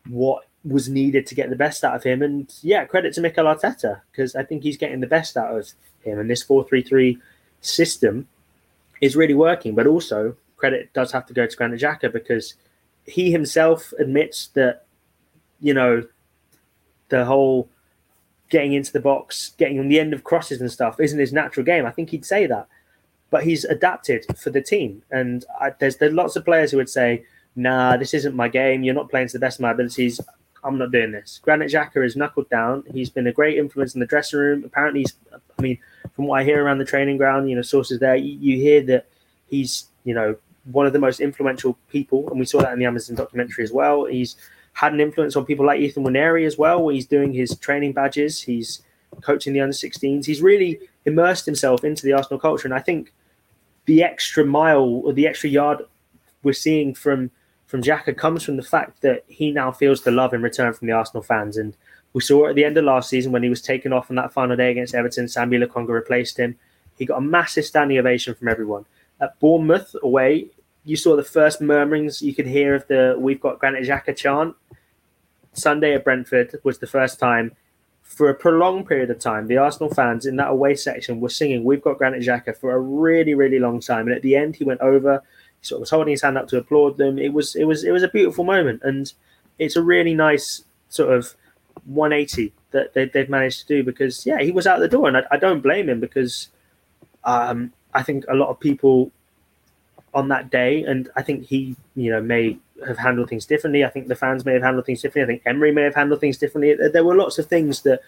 what 0.07 0.45
was 0.65 0.89
needed 0.89 1.25
to 1.27 1.35
get 1.35 1.49
the 1.49 1.55
best 1.55 1.83
out 1.83 1.95
of 1.95 2.03
him. 2.03 2.21
And 2.21 2.51
yeah, 2.61 2.85
credit 2.85 3.13
to 3.13 3.21
Mikel 3.21 3.45
Arteta 3.45 4.01
because 4.11 4.35
I 4.35 4.43
think 4.43 4.63
he's 4.63 4.77
getting 4.77 4.99
the 4.99 5.07
best 5.07 5.37
out 5.37 5.57
of 5.57 5.71
him. 6.03 6.19
And 6.19 6.29
this 6.29 6.43
4 6.43 6.63
3 6.63 6.81
3 6.81 7.17
system 7.61 8.27
is 9.01 9.15
really 9.15 9.33
working. 9.33 9.75
But 9.75 9.87
also, 9.87 10.35
credit 10.57 10.91
does 10.93 11.11
have 11.11 11.25
to 11.27 11.33
go 11.33 11.45
to 11.45 11.55
Granit 11.55 11.81
Xhaka 11.81 12.11
because 12.11 12.55
he 13.05 13.31
himself 13.31 13.93
admits 13.99 14.47
that, 14.47 14.85
you 15.59 15.73
know, 15.73 16.05
the 17.09 17.25
whole 17.25 17.69
getting 18.49 18.73
into 18.73 18.91
the 18.91 18.99
box, 18.99 19.53
getting 19.57 19.79
on 19.79 19.89
the 19.89 19.99
end 19.99 20.13
of 20.13 20.23
crosses 20.23 20.61
and 20.61 20.71
stuff 20.71 20.99
isn't 20.99 21.19
his 21.19 21.33
natural 21.33 21.65
game. 21.65 21.85
I 21.85 21.91
think 21.91 22.09
he'd 22.09 22.25
say 22.25 22.45
that. 22.47 22.67
But 23.31 23.43
he's 23.43 23.63
adapted 23.63 24.25
for 24.37 24.49
the 24.49 24.61
team. 24.61 25.03
And 25.11 25.45
I, 25.59 25.71
there's, 25.79 25.97
there's 25.97 26.13
lots 26.13 26.35
of 26.35 26.45
players 26.45 26.71
who 26.71 26.77
would 26.77 26.89
say, 26.89 27.25
nah, 27.55 27.95
this 27.95 28.15
isn't 28.15 28.35
my 28.35 28.47
game. 28.47 28.83
You're 28.83 28.95
not 28.95 29.09
playing 29.09 29.27
to 29.27 29.33
the 29.33 29.39
best 29.39 29.59
of 29.59 29.61
my 29.61 29.71
abilities. 29.71 30.19
I'm 30.63 30.79
not 30.79 30.91
doing 30.91 31.11
this. 31.11 31.39
Granit 31.43 31.71
Xhaka 31.71 32.03
is 32.03 32.15
knuckled 32.15 32.49
down. 32.49 32.83
He's 32.91 33.09
been 33.09 33.27
a 33.27 33.31
great 33.31 33.57
influence 33.57 33.93
in 33.93 33.99
the 33.99 34.07
dressing 34.07 34.39
room. 34.39 34.63
Apparently, 34.65 35.01
he's, 35.01 35.13
I 35.31 35.61
mean, 35.61 35.77
from 36.19 36.27
what 36.27 36.41
I 36.41 36.43
hear 36.43 36.61
around 36.61 36.79
the 36.79 36.85
training 36.85 37.15
ground, 37.15 37.49
you 37.49 37.55
know, 37.55 37.61
sources 37.61 37.97
there, 37.97 38.17
you, 38.17 38.37
you 38.41 38.57
hear 38.57 38.81
that 38.81 39.05
he's, 39.47 39.85
you 40.03 40.13
know, 40.13 40.35
one 40.65 40.85
of 40.85 40.91
the 40.91 40.99
most 40.99 41.21
influential 41.21 41.77
people, 41.89 42.29
and 42.29 42.37
we 42.37 42.45
saw 42.45 42.59
that 42.59 42.73
in 42.73 42.79
the 42.79 42.83
Amazon 42.83 43.15
documentary 43.15 43.63
as 43.63 43.71
well. 43.71 44.03
He's 44.03 44.35
had 44.73 44.91
an 44.91 44.99
influence 44.99 45.37
on 45.37 45.45
people 45.45 45.65
like 45.65 45.79
Ethan 45.79 46.03
Nwaneri 46.03 46.45
as 46.45 46.57
well, 46.57 46.83
where 46.83 46.93
he's 46.93 47.05
doing 47.05 47.31
his 47.31 47.57
training 47.59 47.93
badges, 47.93 48.41
he's 48.41 48.81
coaching 49.21 49.53
the 49.53 49.61
under 49.61 49.73
16s. 49.73 50.25
He's 50.25 50.41
really 50.41 50.81
immersed 51.05 51.45
himself 51.45 51.85
into 51.85 52.05
the 52.05 52.11
Arsenal 52.11 52.37
culture, 52.37 52.67
and 52.67 52.73
I 52.73 52.81
think 52.81 53.13
the 53.85 54.03
extra 54.03 54.45
mile 54.45 54.83
or 55.05 55.13
the 55.13 55.25
extra 55.25 55.49
yard 55.49 55.83
we're 56.43 56.51
seeing 56.51 56.93
from 56.93 57.31
from 57.65 57.81
Xhaka 57.81 58.17
comes 58.17 58.43
from 58.43 58.57
the 58.57 58.63
fact 58.63 59.03
that 59.03 59.23
he 59.29 59.53
now 59.53 59.71
feels 59.71 60.01
the 60.01 60.11
love 60.11 60.33
in 60.33 60.41
return 60.41 60.73
from 60.73 60.89
the 60.89 60.93
Arsenal 60.93 61.23
fans. 61.23 61.55
And 61.55 61.77
we 62.13 62.21
saw 62.21 62.47
at 62.47 62.55
the 62.55 62.65
end 62.65 62.77
of 62.77 62.85
last 62.85 63.09
season 63.09 63.31
when 63.31 63.43
he 63.43 63.49
was 63.49 63.61
taken 63.61 63.93
off 63.93 64.09
on 64.09 64.15
that 64.15 64.33
final 64.33 64.55
day 64.55 64.71
against 64.71 64.95
Everton, 64.95 65.25
Sambi 65.25 65.63
Lokonga 65.63 65.89
replaced 65.89 66.37
him. 66.37 66.57
He 66.97 67.05
got 67.05 67.17
a 67.17 67.21
massive 67.21 67.65
standing 67.65 67.97
ovation 67.97 68.35
from 68.35 68.47
everyone. 68.47 68.85
At 69.21 69.39
Bournemouth 69.39 69.95
away, 70.01 70.47
you 70.85 70.95
saw 70.95 71.15
the 71.15 71.23
first 71.23 71.61
murmurings 71.61 72.21
you 72.21 72.33
could 72.33 72.47
hear 72.47 72.73
of 72.75 72.87
the 72.87 73.15
"We've 73.17 73.39
got 73.39 73.59
Granit 73.59 73.85
Xhaka" 73.85 74.15
chant. 74.15 74.55
Sunday 75.53 75.93
at 75.93 76.03
Brentford 76.03 76.59
was 76.63 76.79
the 76.79 76.87
first 76.87 77.19
time 77.19 77.55
for 78.01 78.29
a 78.29 78.33
prolonged 78.33 78.87
period 78.87 79.09
of 79.09 79.19
time. 79.19 79.47
The 79.47 79.57
Arsenal 79.57 79.93
fans 79.93 80.25
in 80.25 80.35
that 80.37 80.49
away 80.49 80.75
section 80.75 81.19
were 81.19 81.29
singing 81.29 81.63
"We've 81.63 81.81
got 81.81 81.97
Granit 81.97 82.23
Xhaka" 82.23 82.57
for 82.57 82.71
a 82.71 82.79
really, 82.79 83.35
really 83.35 83.59
long 83.59 83.79
time. 83.79 84.07
And 84.07 84.15
at 84.15 84.21
the 84.21 84.35
end, 84.35 84.55
he 84.55 84.63
went 84.63 84.81
over 84.81 85.21
he 85.59 85.65
sort 85.65 85.77
of 85.77 85.81
was 85.81 85.89
holding 85.89 86.11
his 86.11 86.21
hand 86.21 86.37
up 86.37 86.47
to 86.49 86.57
applaud 86.57 86.97
them. 86.97 87.19
It 87.19 87.33
was 87.33 87.55
it 87.55 87.65
was 87.65 87.83
it 87.83 87.91
was 87.91 88.03
a 88.03 88.07
beautiful 88.07 88.43
moment, 88.43 88.81
and 88.83 89.11
it's 89.57 89.75
a 89.75 89.81
really 89.81 90.13
nice 90.13 90.63
sort 90.89 91.13
of 91.13 91.35
180 91.85 92.53
that 92.71 92.93
they, 92.93 93.09
have 93.13 93.29
managed 93.29 93.61
to 93.61 93.67
do 93.67 93.83
because 93.83 94.25
yeah, 94.25 94.39
he 94.39 94.51
was 94.51 94.67
out 94.67 94.79
the 94.79 94.87
door, 94.87 95.07
and 95.07 95.17
I, 95.17 95.23
I 95.31 95.37
don't 95.37 95.61
blame 95.61 95.89
him 95.89 95.99
because 95.99 96.49
um, 97.23 97.73
I 97.93 98.03
think 98.03 98.25
a 98.27 98.35
lot 98.35 98.49
of 98.49 98.59
people 98.59 99.11
on 100.13 100.27
that 100.29 100.49
day, 100.49 100.83
and 100.83 101.09
I 101.15 101.21
think 101.21 101.45
he 101.45 101.75
you 101.95 102.11
know 102.11 102.21
may 102.21 102.57
have 102.85 102.97
handled 102.97 103.29
things 103.29 103.45
differently. 103.45 103.83
I 103.83 103.89
think 103.89 104.07
the 104.07 104.15
fans 104.15 104.45
may 104.45 104.53
have 104.53 104.63
handled 104.63 104.85
things 104.85 105.01
differently. 105.01 105.33
I 105.33 105.37
think 105.37 105.47
Emery 105.47 105.71
may 105.71 105.83
have 105.83 105.95
handled 105.95 106.19
things 106.19 106.37
differently. 106.37 106.75
There 106.89 107.03
were 107.03 107.15
lots 107.15 107.37
of 107.39 107.47
things 107.47 107.81
that 107.83 108.01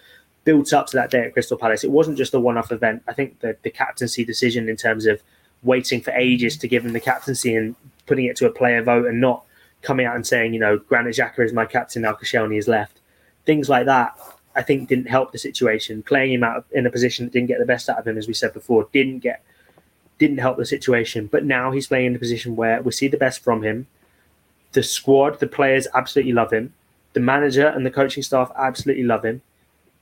built 0.44 0.72
up 0.72 0.86
to 0.88 0.96
that 0.96 1.10
day 1.10 1.20
at 1.20 1.32
Crystal 1.32 1.56
Palace. 1.56 1.84
It 1.84 1.90
wasn't 1.90 2.18
just 2.18 2.34
a 2.34 2.40
one-off 2.40 2.72
event. 2.72 3.02
I 3.06 3.12
think 3.12 3.40
the 3.40 3.56
the 3.62 3.70
captaincy 3.70 4.24
decision 4.24 4.68
in 4.68 4.76
terms 4.76 5.06
of 5.06 5.22
waiting 5.62 6.00
for 6.00 6.10
ages 6.12 6.56
to 6.56 6.68
give 6.68 6.84
him 6.84 6.92
the 6.92 7.00
captaincy 7.00 7.54
and 7.54 7.76
putting 8.06 8.24
it 8.24 8.36
to 8.36 8.46
a 8.46 8.50
player 8.50 8.82
vote 8.82 9.06
and 9.06 9.20
not 9.20 9.44
coming 9.82 10.06
out 10.06 10.16
and 10.16 10.26
saying, 10.26 10.54
you 10.54 10.60
know, 10.60 10.78
Granit 10.78 11.14
Xhaka 11.14 11.40
is 11.40 11.52
my 11.52 11.66
captain 11.66 12.02
now 12.02 12.12
Koscielny 12.12 12.58
is 12.58 12.68
left. 12.68 13.00
Things 13.44 13.68
like 13.68 13.86
that, 13.86 14.16
I 14.54 14.62
think, 14.62 14.88
didn't 14.88 15.08
help 15.08 15.32
the 15.32 15.38
situation. 15.38 16.02
Playing 16.02 16.34
him 16.34 16.44
out 16.44 16.66
in 16.72 16.86
a 16.86 16.90
position 16.90 17.26
that 17.26 17.32
didn't 17.32 17.48
get 17.48 17.58
the 17.58 17.66
best 17.66 17.88
out 17.88 17.98
of 17.98 18.06
him, 18.06 18.18
as 18.18 18.28
we 18.28 18.34
said 18.34 18.52
before, 18.52 18.88
didn't 18.92 19.20
get 19.20 19.42
didn't 20.18 20.38
help 20.38 20.56
the 20.56 20.66
situation. 20.66 21.26
But 21.26 21.44
now 21.44 21.72
he's 21.72 21.88
playing 21.88 22.06
in 22.06 22.16
a 22.16 22.18
position 22.18 22.54
where 22.54 22.80
we 22.80 22.92
see 22.92 23.08
the 23.08 23.16
best 23.16 23.42
from 23.42 23.62
him. 23.62 23.86
The 24.72 24.82
squad, 24.82 25.40
the 25.40 25.48
players 25.48 25.88
absolutely 25.94 26.32
love 26.32 26.52
him. 26.52 26.72
The 27.12 27.20
manager 27.20 27.66
and 27.66 27.84
the 27.84 27.90
coaching 27.90 28.22
staff 28.22 28.52
absolutely 28.56 29.04
love 29.04 29.24
him 29.24 29.42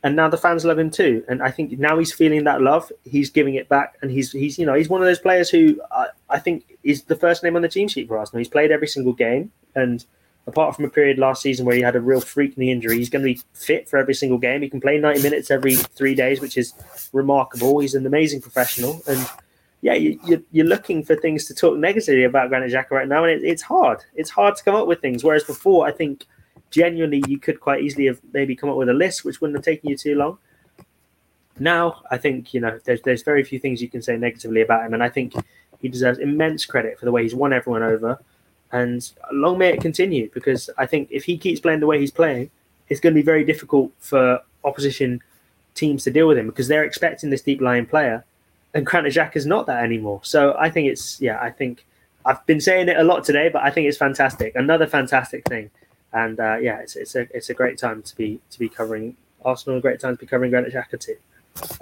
and 0.02 0.16
now 0.16 0.28
the 0.28 0.38
fans 0.38 0.64
love 0.64 0.78
him 0.78 0.90
too. 0.90 1.24
And 1.28 1.42
I 1.42 1.50
think 1.50 1.78
now 1.78 1.98
he's 1.98 2.12
feeling 2.12 2.44
that 2.44 2.62
love. 2.62 2.90
He's 3.04 3.30
giving 3.30 3.54
it 3.54 3.68
back, 3.68 3.96
and 4.02 4.10
he's 4.10 4.32
he's 4.32 4.58
you 4.58 4.66
know 4.66 4.74
he's 4.74 4.88
one 4.88 5.00
of 5.00 5.06
those 5.06 5.18
players 5.18 5.50
who 5.50 5.80
I, 5.90 6.06
I 6.28 6.38
think 6.38 6.78
is 6.82 7.02
the 7.02 7.16
first 7.16 7.42
name 7.42 7.56
on 7.56 7.62
the 7.62 7.68
team 7.68 7.88
sheet 7.88 8.08
for 8.08 8.18
Arsenal. 8.18 8.38
He's 8.38 8.48
played 8.48 8.70
every 8.70 8.88
single 8.88 9.12
game, 9.12 9.52
and 9.74 10.04
apart 10.50 10.76
from 10.76 10.84
a 10.84 10.90
period 10.90 11.18
last 11.18 11.42
season 11.42 11.64
where 11.64 11.76
he 11.76 11.82
had 11.82 11.96
a 11.96 12.00
real 12.00 12.20
freak 12.20 12.58
knee 12.58 12.70
injury, 12.70 12.98
he's 12.98 13.10
going 13.10 13.24
to 13.24 13.34
be 13.34 13.40
fit 13.54 13.88
for 13.88 13.98
every 13.98 14.14
single 14.14 14.38
game. 14.38 14.62
He 14.62 14.68
can 14.68 14.80
play 14.80 14.98
ninety 14.98 15.22
minutes 15.22 15.50
every 15.50 15.74
three 15.74 16.14
days, 16.14 16.40
which 16.40 16.56
is 16.58 16.74
remarkable. 17.12 17.78
He's 17.78 17.94
an 17.94 18.06
amazing 18.06 18.40
professional, 18.40 19.00
and 19.06 19.26
yeah, 19.82 19.94
you, 19.94 20.44
you're 20.52 20.66
looking 20.66 21.02
for 21.02 21.16
things 21.16 21.46
to 21.46 21.54
talk 21.54 21.78
negatively 21.78 22.24
about 22.24 22.50
Granit 22.50 22.70
Xhaka 22.70 22.90
right 22.90 23.08
now, 23.08 23.24
and 23.24 23.32
it, 23.32 23.44
it's 23.44 23.62
hard. 23.62 24.00
It's 24.14 24.30
hard 24.30 24.56
to 24.56 24.64
come 24.64 24.74
up 24.74 24.86
with 24.86 25.00
things. 25.00 25.24
Whereas 25.24 25.44
before, 25.44 25.86
I 25.86 25.92
think 25.92 26.26
genuinely 26.70 27.22
you 27.26 27.38
could 27.38 27.60
quite 27.60 27.82
easily 27.82 28.06
have 28.06 28.20
maybe 28.32 28.54
come 28.54 28.70
up 28.70 28.76
with 28.76 28.88
a 28.88 28.94
list 28.94 29.24
which 29.24 29.40
wouldn't 29.40 29.56
have 29.56 29.64
taken 29.64 29.88
you 29.88 29.96
too 29.96 30.16
long. 30.16 30.38
Now, 31.58 32.02
I 32.10 32.16
think 32.18 32.52
you 32.54 32.60
know 32.60 32.78
there's 32.84 33.02
there's 33.02 33.22
very 33.22 33.44
few 33.44 33.58
things 33.58 33.80
you 33.80 33.88
can 33.88 34.02
say 34.02 34.16
negatively 34.16 34.62
about 34.62 34.84
him, 34.84 34.94
and 34.94 35.02
I 35.02 35.08
think 35.08 35.34
he 35.80 35.88
deserves 35.88 36.18
immense 36.18 36.66
credit 36.66 36.98
for 36.98 37.06
the 37.06 37.12
way 37.12 37.22
he's 37.22 37.34
won 37.34 37.52
everyone 37.52 37.82
over. 37.82 38.18
And 38.72 39.10
long 39.32 39.58
may 39.58 39.70
it 39.70 39.80
continue, 39.80 40.30
because 40.32 40.70
I 40.78 40.86
think 40.86 41.08
if 41.10 41.24
he 41.24 41.36
keeps 41.36 41.60
playing 41.60 41.80
the 41.80 41.86
way 41.86 41.98
he's 41.98 42.10
playing, 42.10 42.50
it's 42.88 43.00
going 43.00 43.14
to 43.14 43.18
be 43.18 43.24
very 43.24 43.44
difficult 43.44 43.92
for 43.98 44.40
opposition 44.64 45.22
teams 45.74 46.04
to 46.04 46.10
deal 46.10 46.28
with 46.28 46.38
him 46.38 46.46
because 46.46 46.68
they're 46.68 46.84
expecting 46.84 47.30
this 47.30 47.42
deep 47.42 47.60
lying 47.60 47.86
player, 47.86 48.24
and 48.74 48.86
Granit 48.86 49.16
is 49.34 49.46
not 49.46 49.66
that 49.66 49.82
anymore. 49.82 50.20
So 50.22 50.56
I 50.58 50.70
think 50.70 50.88
it's 50.88 51.20
yeah, 51.20 51.40
I 51.40 51.50
think 51.50 51.84
I've 52.24 52.44
been 52.46 52.60
saying 52.60 52.88
it 52.88 52.96
a 52.96 53.04
lot 53.04 53.24
today, 53.24 53.48
but 53.48 53.62
I 53.62 53.70
think 53.70 53.88
it's 53.88 53.98
fantastic. 53.98 54.54
Another 54.54 54.86
fantastic 54.86 55.44
thing 55.44 55.70
and 56.12 56.40
uh, 56.40 56.56
yeah, 56.56 56.78
it's, 56.78 56.96
it's 56.96 57.14
a 57.14 57.28
it's 57.34 57.50
a 57.50 57.54
great 57.54 57.78
time 57.78 58.02
to 58.02 58.16
be 58.16 58.40
to 58.50 58.58
be 58.58 58.68
covering 58.68 59.16
Arsenal. 59.44 59.78
A 59.78 59.80
great 59.80 60.00
time 60.00 60.16
to 60.16 60.20
be 60.20 60.26
covering 60.26 60.50
Granit 60.50 60.72
Xhaka 60.72 60.98
too. 60.98 61.16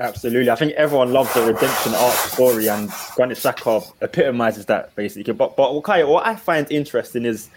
Absolutely, 0.00 0.50
I 0.50 0.56
think 0.56 0.72
everyone 0.72 1.12
loves 1.12 1.32
the 1.34 1.42
redemption 1.42 1.94
arc 1.94 2.14
story, 2.14 2.68
and 2.68 2.90
Granit 3.14 3.38
Xhaka 3.38 3.92
epitomizes 4.00 4.66
that 4.66 4.94
basically. 4.96 5.32
But 5.32 5.56
but 5.56 5.74
what 5.74 6.26
I 6.26 6.36
find 6.36 6.70
interesting 6.70 7.24
is. 7.24 7.50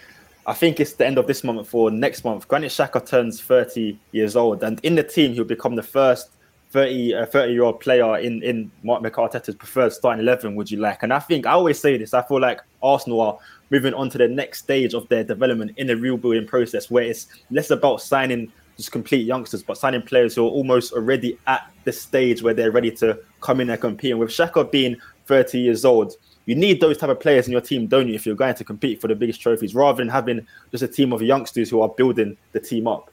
I 0.48 0.54
think 0.54 0.80
it's 0.80 0.94
the 0.94 1.06
end 1.06 1.20
of 1.20 1.28
this 1.28 1.44
month 1.44 1.70
for 1.70 1.92
next 1.92 2.26
month. 2.26 2.48
Granit 2.48 2.72
Xhaka 2.72 3.06
turns 3.06 3.40
30 3.40 3.96
years 4.12 4.36
old, 4.36 4.64
and 4.64 4.80
in 4.82 4.96
the 4.96 5.04
team, 5.04 5.34
he'll 5.34 5.44
become 5.44 5.76
the 5.76 5.84
first 5.84 6.32
30 6.72 7.14
uh, 7.14 7.26
30 7.26 7.54
year 7.54 7.64
old 7.64 7.80
player 7.80 8.18
in 8.18 8.42
in 8.42 8.72
Mark 8.84 9.04
Arteta's 9.04 9.56
preferred 9.56 9.92
starting 9.92 10.22
11 10.22 10.56
would 10.56 10.72
you 10.72 10.80
like 10.80 11.04
and 11.04 11.14
I 11.14 11.20
think 11.20 11.46
I 11.46 11.52
always 11.52 11.80
say 11.80 11.98
this 11.98 12.14
I 12.14 12.22
feel 12.22 12.40
like 12.40 12.62
Arsenal 12.82 13.22
are 13.22 13.38
moving 13.70 13.94
on 13.94 14.10
to 14.10 14.18
the 14.18 14.28
next 14.28 14.60
stage 14.60 14.94
of 14.94 15.08
their 15.10 15.24
development 15.24 15.74
in 15.78 15.88
the 15.88 15.98
rebuilding 15.98 16.48
process 16.48 16.90
where 16.90 17.04
it's 17.04 17.28
less 17.52 17.72
about 17.72 18.02
signing 18.02 18.52
just 18.82 18.92
complete 18.92 19.26
youngsters, 19.26 19.62
but 19.64 19.78
signing 19.78 20.02
players 20.02 20.36
who 20.36 20.46
are 20.46 20.50
almost 20.50 20.94
already 20.94 21.38
at 21.48 21.72
the 21.84 21.92
stage 21.92 22.42
where 22.42 22.54
they're 22.54 22.72
ready 22.72 22.92
to 22.92 23.20
come 23.40 23.62
in 23.62 23.70
and 23.70 23.80
compete. 23.80 24.12
And 24.12 24.20
with 24.20 24.30
Xhaka 24.30 24.72
being 24.72 24.98
30 25.28 25.60
years 25.60 25.86
old, 25.86 26.14
you 26.46 26.56
need 26.56 26.82
those 26.82 26.98
type 26.98 27.10
of 27.10 27.20
players 27.20 27.46
in 27.46 27.52
your 27.52 27.62
team, 27.62 27.88
don't 27.88 28.08
you, 28.08 28.16
if 28.16 28.26
you're 28.26 28.36
going 28.36 28.56
to 28.56 28.64
compete 28.64 29.00
for 29.00 29.08
the 29.08 29.16
biggest 29.16 29.40
trophies, 29.40 29.76
rather 29.76 29.98
than 29.98 30.10
having 30.10 30.46
just 30.72 30.84
a 30.84 30.88
team 30.88 31.14
of 31.14 31.22
youngsters 31.22 31.70
who 31.70 31.82
are 31.82 31.90
building 31.90 32.36
the 32.52 32.60
team 32.60 32.88
up. 32.88 33.12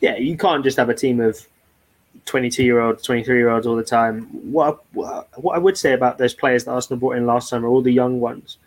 Yeah, 0.00 0.16
you 0.16 0.36
can't 0.36 0.62
just 0.62 0.76
have 0.76 0.88
a 0.88 0.94
team 0.94 1.20
of 1.20 1.36
22 2.26 2.62
year 2.62 2.80
olds, 2.80 3.02
23 3.02 3.36
year 3.36 3.50
olds 3.50 3.66
all 3.66 3.76
the 3.76 3.82
time. 3.82 4.22
What, 4.52 4.84
what 4.94 5.56
I 5.56 5.58
would 5.58 5.76
say 5.76 5.92
about 5.92 6.18
those 6.18 6.34
players 6.34 6.64
that 6.64 6.70
Arsenal 6.70 7.00
brought 7.00 7.16
in 7.16 7.26
last 7.26 7.48
summer, 7.48 7.66
all 7.66 7.82
the 7.82 7.92
young 7.92 8.20
ones, 8.20 8.58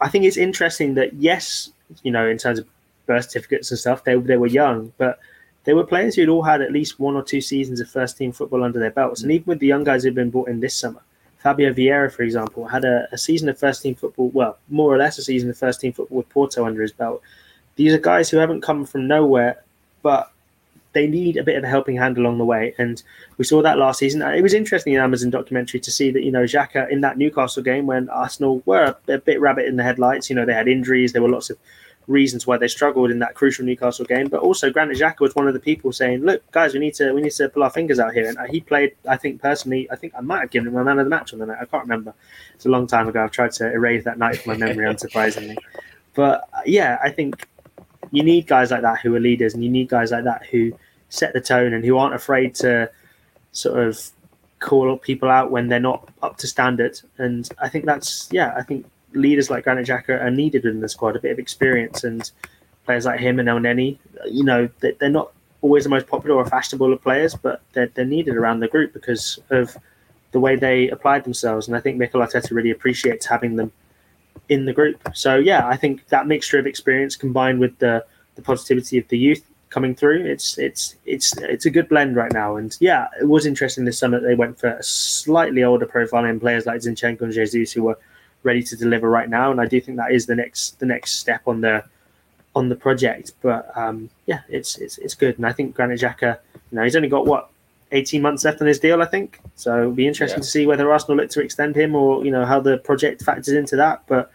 I 0.00 0.08
think 0.08 0.24
it's 0.24 0.38
interesting 0.38 0.94
that 0.94 1.12
yes, 1.14 1.70
you 2.02 2.10
know, 2.10 2.26
in 2.26 2.38
terms 2.38 2.58
of 2.58 2.66
birth 3.06 3.30
certificates 3.30 3.70
and 3.70 3.78
stuff, 3.78 4.04
they 4.04 4.16
they 4.16 4.38
were 4.38 4.46
young, 4.46 4.92
but 4.96 5.18
they 5.64 5.74
were 5.74 5.84
players 5.84 6.14
who'd 6.14 6.28
all 6.28 6.42
had 6.42 6.62
at 6.62 6.72
least 6.72 6.98
one 6.98 7.16
or 7.16 7.22
two 7.22 7.40
seasons 7.40 7.80
of 7.80 7.90
first 7.90 8.16
team 8.16 8.32
football 8.32 8.64
under 8.64 8.78
their 8.78 8.90
belts. 8.90 9.22
And 9.22 9.30
even 9.30 9.46
with 9.46 9.58
the 9.58 9.66
young 9.66 9.84
guys 9.84 10.02
who've 10.02 10.14
been 10.14 10.30
brought 10.30 10.48
in 10.48 10.60
this 10.60 10.74
summer, 10.74 11.02
Fabio 11.38 11.72
Vieira, 11.72 12.12
for 12.12 12.22
example, 12.22 12.66
had 12.66 12.84
a, 12.84 13.08
a 13.12 13.18
season 13.18 13.48
of 13.48 13.58
first 13.58 13.82
team 13.82 13.94
football, 13.94 14.28
well, 14.30 14.58
more 14.68 14.92
or 14.92 14.98
less 14.98 15.18
a 15.18 15.22
season 15.22 15.48
of 15.50 15.56
first 15.56 15.80
team 15.80 15.92
football 15.92 16.18
with 16.18 16.28
Porto 16.28 16.64
under 16.66 16.82
his 16.82 16.92
belt. 16.92 17.22
These 17.76 17.94
are 17.94 17.98
guys 17.98 18.28
who 18.30 18.36
haven't 18.36 18.60
come 18.62 18.84
from 18.84 19.06
nowhere, 19.06 19.62
but 20.02 20.32
they 20.92 21.06
need 21.06 21.36
a 21.36 21.44
bit 21.44 21.56
of 21.56 21.64
a 21.64 21.68
helping 21.68 21.96
hand 21.96 22.18
along 22.18 22.38
the 22.38 22.44
way. 22.44 22.74
And 22.78 23.02
we 23.38 23.44
saw 23.44 23.62
that 23.62 23.78
last 23.78 24.00
season. 24.00 24.22
It 24.22 24.42
was 24.42 24.54
interesting 24.54 24.92
in 24.92 25.00
Amazon 25.00 25.30
documentary 25.30 25.80
to 25.80 25.90
see 25.90 26.10
that, 26.10 26.24
you 26.24 26.32
know, 26.32 26.44
Xhaka 26.44 26.90
in 26.90 27.00
that 27.02 27.16
Newcastle 27.16 27.62
game 27.62 27.86
when 27.86 28.08
Arsenal 28.08 28.62
were 28.66 28.96
a, 29.08 29.12
a 29.12 29.18
bit 29.18 29.40
rabbit 29.40 29.66
in 29.66 29.76
the 29.76 29.82
headlights, 29.82 30.28
you 30.28 30.36
know, 30.36 30.44
they 30.44 30.52
had 30.52 30.68
injuries, 30.68 31.12
there 31.12 31.22
were 31.22 31.28
lots 31.28 31.48
of 31.48 31.58
reasons 32.10 32.46
why 32.46 32.58
they 32.58 32.68
struggled 32.68 33.10
in 33.10 33.20
that 33.20 33.34
crucial 33.34 33.64
Newcastle 33.64 34.04
game. 34.04 34.28
But 34.28 34.40
also 34.40 34.70
Granit 34.70 34.98
Xhaka 34.98 35.20
was 35.20 35.34
one 35.34 35.46
of 35.46 35.54
the 35.54 35.60
people 35.60 35.92
saying, 35.92 36.22
"Look, 36.22 36.48
guys, 36.50 36.74
we 36.74 36.80
need 36.80 36.94
to 36.94 37.12
we 37.12 37.22
need 37.22 37.32
to 37.32 37.48
pull 37.48 37.62
our 37.62 37.70
fingers 37.70 37.98
out 37.98 38.12
here." 38.12 38.28
And 38.28 38.38
he 38.50 38.60
played. 38.60 38.94
I 39.08 39.16
think 39.16 39.40
personally, 39.40 39.88
I 39.90 39.96
think 39.96 40.12
I 40.16 40.20
might 40.20 40.40
have 40.40 40.50
given 40.50 40.68
him 40.68 40.76
a 40.76 40.84
man 40.84 40.98
of 40.98 41.06
the 41.06 41.10
match 41.10 41.32
on 41.32 41.38
the 41.38 41.46
night. 41.46 41.58
I 41.60 41.64
can't 41.64 41.84
remember. 41.84 42.12
It's 42.54 42.66
a 42.66 42.68
long 42.68 42.86
time 42.86 43.08
ago. 43.08 43.22
I've 43.22 43.30
tried 43.30 43.52
to 43.52 43.72
erase 43.72 44.04
that 44.04 44.18
night 44.18 44.38
from 44.38 44.58
my 44.58 44.66
memory, 44.66 44.84
unsurprisingly. 44.92 45.56
But 46.14 46.48
uh, 46.52 46.62
yeah, 46.66 46.98
I 47.02 47.10
think 47.10 47.46
you 48.10 48.22
need 48.22 48.46
guys 48.46 48.70
like 48.70 48.82
that 48.82 49.00
who 49.00 49.14
are 49.14 49.20
leaders, 49.20 49.54
and 49.54 49.64
you 49.64 49.70
need 49.70 49.88
guys 49.88 50.10
like 50.10 50.24
that 50.24 50.46
who 50.46 50.72
set 51.08 51.32
the 51.32 51.40
tone 51.40 51.72
and 51.72 51.84
who 51.84 51.96
aren't 51.96 52.14
afraid 52.14 52.54
to 52.56 52.90
sort 53.52 53.78
of 53.78 54.10
call 54.60 54.96
people 54.98 55.28
out 55.28 55.50
when 55.50 55.68
they're 55.68 55.80
not 55.80 56.08
up 56.22 56.36
to 56.38 56.46
standard. 56.46 57.00
And 57.18 57.48
I 57.60 57.68
think 57.68 57.84
that's 57.84 58.28
yeah, 58.30 58.52
I 58.56 58.62
think 58.62 58.86
leaders 59.12 59.50
like 59.50 59.64
Granit 59.64 59.86
Xhaka 59.86 60.22
are 60.22 60.30
needed 60.30 60.64
in 60.64 60.80
the 60.80 60.88
squad, 60.88 61.16
a 61.16 61.20
bit 61.20 61.32
of 61.32 61.38
experience 61.38 62.04
and 62.04 62.30
players 62.84 63.04
like 63.04 63.20
him 63.20 63.38
and 63.38 63.48
Elneny, 63.48 63.98
you 64.26 64.44
know, 64.44 64.68
they're 64.80 65.08
not 65.08 65.32
always 65.62 65.84
the 65.84 65.90
most 65.90 66.06
popular 66.06 66.36
or 66.36 66.46
fashionable 66.46 66.92
of 66.92 67.02
players, 67.02 67.34
but 67.34 67.60
they're, 67.72 67.88
they're 67.94 68.04
needed 68.04 68.36
around 68.36 68.60
the 68.60 68.68
group 68.68 68.92
because 68.92 69.38
of 69.50 69.76
the 70.32 70.40
way 70.40 70.56
they 70.56 70.88
applied 70.88 71.24
themselves. 71.24 71.68
And 71.68 71.76
I 71.76 71.80
think 71.80 71.98
Mikel 71.98 72.20
Arteta 72.20 72.50
really 72.50 72.70
appreciates 72.70 73.26
having 73.26 73.56
them 73.56 73.72
in 74.48 74.64
the 74.64 74.72
group. 74.72 74.96
So 75.14 75.36
yeah, 75.36 75.66
I 75.66 75.76
think 75.76 76.08
that 76.08 76.26
mixture 76.26 76.58
of 76.58 76.66
experience 76.66 77.16
combined 77.16 77.60
with 77.60 77.78
the 77.78 78.04
the 78.36 78.42
positivity 78.42 78.96
of 78.98 79.06
the 79.08 79.18
youth 79.18 79.44
coming 79.68 79.94
through, 79.94 80.24
it's 80.24 80.58
it's 80.58 80.96
it's 81.04 81.36
it's 81.38 81.66
a 81.66 81.70
good 81.70 81.88
blend 81.88 82.16
right 82.16 82.32
now. 82.32 82.56
And 82.56 82.76
yeah, 82.80 83.06
it 83.20 83.28
was 83.28 83.46
interesting 83.46 83.84
this 83.84 83.98
summer 83.98 84.20
they 84.20 84.34
went 84.34 84.58
for 84.58 84.70
a 84.70 84.82
slightly 84.82 85.62
older 85.62 85.86
profile 85.86 86.24
in 86.24 86.40
players 86.40 86.66
like 86.66 86.80
Zinchenko 86.80 87.22
and 87.22 87.32
Jesus 87.32 87.72
who 87.72 87.84
were 87.84 87.98
ready 88.42 88.62
to 88.62 88.76
deliver 88.76 89.08
right 89.08 89.28
now. 89.28 89.50
And 89.50 89.60
I 89.60 89.66
do 89.66 89.80
think 89.80 89.98
that 89.98 90.12
is 90.12 90.26
the 90.26 90.34
next 90.34 90.78
the 90.80 90.86
next 90.86 91.18
step 91.18 91.42
on 91.46 91.60
the 91.60 91.84
on 92.54 92.68
the 92.68 92.76
project. 92.76 93.32
But 93.42 93.70
um, 93.76 94.10
yeah, 94.26 94.40
it's 94.48 94.78
it's 94.78 94.98
it's 94.98 95.14
good. 95.14 95.36
And 95.36 95.46
I 95.46 95.52
think 95.52 95.74
Granit 95.74 96.00
Xhaka, 96.00 96.38
you 96.54 96.76
know, 96.76 96.84
he's 96.84 96.96
only 96.96 97.08
got 97.08 97.26
what 97.26 97.50
18 97.92 98.22
months 98.22 98.44
left 98.44 98.60
on 98.60 98.66
his 98.66 98.78
deal, 98.78 99.02
I 99.02 99.06
think. 99.06 99.40
So 99.56 99.78
it'll 99.78 99.92
be 99.92 100.06
interesting 100.06 100.38
yeah. 100.38 100.44
to 100.44 100.48
see 100.48 100.66
whether 100.66 100.90
Arsenal 100.90 101.16
look 101.16 101.30
to 101.30 101.40
extend 101.40 101.76
him 101.76 101.94
or, 101.94 102.24
you 102.24 102.30
know, 102.30 102.44
how 102.44 102.60
the 102.60 102.78
project 102.78 103.22
factors 103.22 103.54
into 103.54 103.76
that. 103.76 104.02
But 104.06 104.30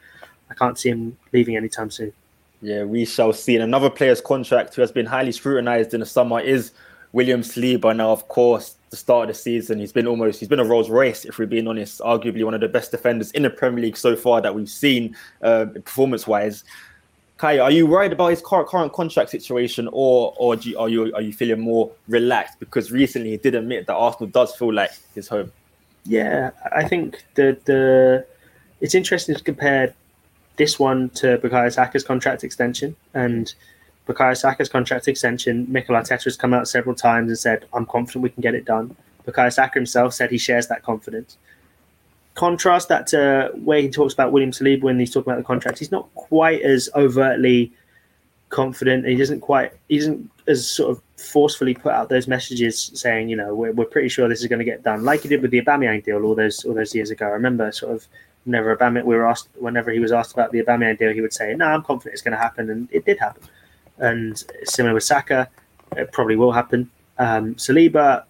I 0.50 0.54
can't 0.54 0.78
see 0.78 0.89
him 0.89 1.18
leaving 1.32 1.56
anytime 1.56 1.89
soon. 1.89 2.13
Yeah, 2.62 2.84
we 2.84 3.06
shall 3.06 3.34
see. 3.34 3.56
And 3.56 3.63
another 3.63 3.89
player's 3.89 4.22
contract 4.22 4.76
who 4.76 4.82
has 4.82 4.91
been 4.91 5.06
highly 5.06 5.32
scrutinised 5.32 5.94
in 5.94 6.00
the 6.00 6.06
summer 6.06 6.39
is 6.39 6.72
William 7.12 7.41
Saliba. 7.41 7.96
Now, 7.96 8.12
of 8.12 8.28
course, 8.28 8.76
the 8.96 9.00
start 9.00 9.30
of 9.30 9.36
the 9.36 9.42
season, 9.42 9.80
he's 9.80 9.92
been 9.92 10.08
almost 10.08 10.40
he's 10.40 10.50
been 10.50 10.60
a 10.60 10.66
Rolls 10.66 10.90
Royce, 10.90 11.26
if 11.26 11.38
we're 11.38 11.46
being 11.46 11.68
honest. 11.68 12.00
Arguably 12.00 12.44
one 12.44 12.54
of 12.54 12.62
the 12.62 12.68
best 12.68 12.92
defenders 12.92 13.32
in 13.32 13.44
the 13.44 13.50
Premier 13.50 13.84
League 13.84 13.98
so 13.98 14.16
far 14.16 14.42
that 14.42 14.56
we've 14.56 14.70
seen, 14.70 15.16
uh, 15.42 15.66
performance 15.66 16.26
wise. 16.26 16.64
Kai, 17.38 17.60
are 17.60 17.72
you 17.72 17.86
worried 17.86 18.14
about 18.14 18.28
his 18.30 18.42
current, 18.42 18.70
current 18.70 18.94
contract 18.94 19.30
situation, 19.30 19.90
or 19.92 20.34
or 20.38 20.56
you, 20.56 20.80
are 20.80 20.88
you 20.88 21.14
are 21.14 21.22
you 21.22 21.34
feeling 21.34 21.60
more 21.60 21.92
relaxed 22.08 22.60
because 22.60 22.92
recently 22.92 23.32
he 23.32 23.38
did 23.38 23.56
admit 23.56 23.88
that 23.88 23.96
Arsenal 23.96 24.30
does 24.30 24.56
feel 24.56 24.74
like 24.74 24.92
his 25.14 25.28
home? 25.28 25.52
Yeah, 26.06 26.52
I 26.74 26.88
think 26.88 27.26
the 27.36 27.58
the 27.66 28.26
it's 28.80 28.96
interesting 28.96 29.36
to 29.36 29.44
compare 29.44 29.94
this 30.56 30.80
one 30.80 31.10
to 31.10 31.38
Bukayo 31.40 31.72
Saka's 31.74 32.04
contract 32.04 32.46
extension 32.46 32.96
and 33.14 33.54
Bukayo 34.08 34.38
Saka's 34.38 34.70
contract 34.70 35.08
extension. 35.08 35.65
Mikel 35.70 35.96
Arteta 35.96 36.24
has 36.26 36.38
come 36.38 36.54
out 36.54 36.68
several 36.68 36.96
times 36.96 37.30
and 37.30 37.38
said, 37.38 37.65
"I'm 37.74 37.86
confident 37.86 38.24
we 38.24 38.30
can 38.30 38.41
get 38.41 38.56
it 38.56 38.65
done." 38.65 38.96
Bukayo 39.26 39.52
Saka 39.52 39.80
himself 39.80 40.13
said 40.13 40.30
he 40.30 40.38
shares 40.38 40.68
that 40.68 40.84
confidence 40.84 41.38
contrast 42.36 42.89
that 42.89 43.08
to 43.08 43.50
where 43.56 43.82
he 43.82 43.89
talks 43.89 44.13
about 44.13 44.32
William 44.32 44.52
Saliba 44.52 44.84
when 44.84 45.00
he's 45.00 45.12
talking 45.12 45.32
about 45.32 45.39
the 45.39 45.46
contract. 45.46 45.80
He's 45.80 45.91
not 45.91 46.13
quite 46.13 46.62
as 46.62 46.89
overtly 46.94 47.74
confident. 48.50 49.08
He 49.08 49.15
doesn't 49.15 49.39
quite. 49.39 49.74
He 49.89 49.98
doesn't 49.98 50.30
as 50.48 50.70
sort 50.70 50.91
of 50.91 51.02
forcefully 51.18 51.74
put 51.74 51.91
out 51.91 52.10
those 52.10 52.28
messages 52.28 52.91
saying, 52.94 53.30
you 53.30 53.36
know, 53.36 53.56
we're, 53.56 53.72
we're 53.72 53.86
pretty 53.86 54.10
sure 54.10 54.28
this 54.28 54.41
is 54.41 54.48
going 54.48 54.60
to 54.60 54.65
get 54.65 54.84
done, 54.84 55.04
like 55.04 55.22
he 55.22 55.30
did 55.30 55.41
with 55.41 55.50
the 55.50 55.62
Aubameyang 55.62 56.04
deal 56.04 56.24
all 56.24 56.36
those 56.36 56.63
all 56.65 56.74
those 56.74 56.94
years 56.94 57.10
ago. 57.10 57.26
I 57.26 57.30
remember 57.30 57.72
sort 57.72 57.96
of 57.96 58.06
whenever 58.44 58.76
Aubameyang 58.76 59.06
we 59.06 59.15
were 59.15 59.28
asked 59.28 59.50
whenever 59.58 59.91
he 59.91 60.00
was 60.00 60.12
asked 60.12 60.34
about 60.34 60.52
the 60.52 60.62
Aubameyang 60.62 61.00
deal, 61.00 61.13
he 61.13 61.22
would 61.22 61.34
say, 61.34 61.56
"No, 61.56 61.65
I'm 61.65 61.84
confident 61.84 62.13
it's 62.13 62.22
going 62.22 62.34
to 62.34 62.38
happen," 62.38 62.70
and 62.70 62.89
it 62.91 63.06
did 63.06 63.18
happen. 63.18 63.44
And 63.98 64.44
similar 64.64 64.94
with 64.94 65.04
Saka, 65.04 65.50
it 65.96 66.12
probably 66.12 66.36
will 66.36 66.52
happen. 66.52 66.90
Um, 67.18 67.56
Saliba, 67.56 68.24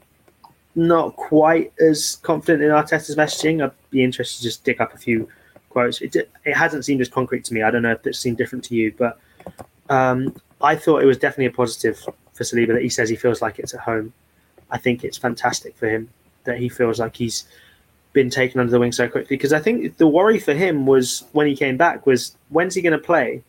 not 0.75 1.15
quite 1.15 1.73
as 1.79 2.17
confident 2.21 2.63
in 2.63 2.69
Arteta's 2.69 3.15
messaging. 3.15 3.63
I'd 3.63 3.71
be 3.89 4.03
interested 4.03 4.37
to 4.37 4.43
just 4.43 4.63
dig 4.63 4.81
up 4.81 4.93
a 4.93 4.97
few 4.97 5.27
quotes. 5.69 6.01
It, 6.01 6.15
it 6.15 6.53
hasn't 6.53 6.85
seemed 6.85 7.01
as 7.01 7.09
concrete 7.09 7.45
to 7.45 7.53
me. 7.53 7.63
I 7.63 7.71
don't 7.71 7.81
know 7.81 7.91
if 7.91 8.05
it 8.05 8.15
seemed 8.15 8.37
different 8.37 8.63
to 8.65 8.75
you, 8.75 8.93
but 8.97 9.19
um, 9.89 10.35
I 10.61 10.75
thought 10.75 11.01
it 11.01 11.05
was 11.05 11.17
definitely 11.17 11.47
a 11.47 11.51
positive 11.51 11.97
for 12.33 12.43
Saliba 12.43 12.73
that 12.73 12.81
he 12.81 12.89
says 12.89 13.09
he 13.09 13.15
feels 13.15 13.41
like 13.41 13.59
it's 13.59 13.73
at 13.73 13.79
home. 13.79 14.13
I 14.69 14.77
think 14.77 15.03
it's 15.03 15.17
fantastic 15.17 15.75
for 15.77 15.87
him 15.87 16.09
that 16.43 16.57
he 16.59 16.69
feels 16.69 16.99
like 16.99 17.15
he's 17.15 17.45
been 18.13 18.29
taken 18.29 18.59
under 18.59 18.71
the 18.71 18.79
wing 18.79 18.91
so 18.91 19.07
quickly 19.07 19.35
because 19.35 19.51
I 19.51 19.59
think 19.59 19.97
the 19.97 20.07
worry 20.07 20.39
for 20.39 20.53
him 20.53 20.85
was 20.85 21.25
when 21.33 21.47
he 21.47 21.55
came 21.55 21.75
back 21.75 22.05
was 22.05 22.35
when's 22.49 22.73
he 22.73 22.81
going 22.81 22.93
to 22.93 23.05
play? 23.05 23.43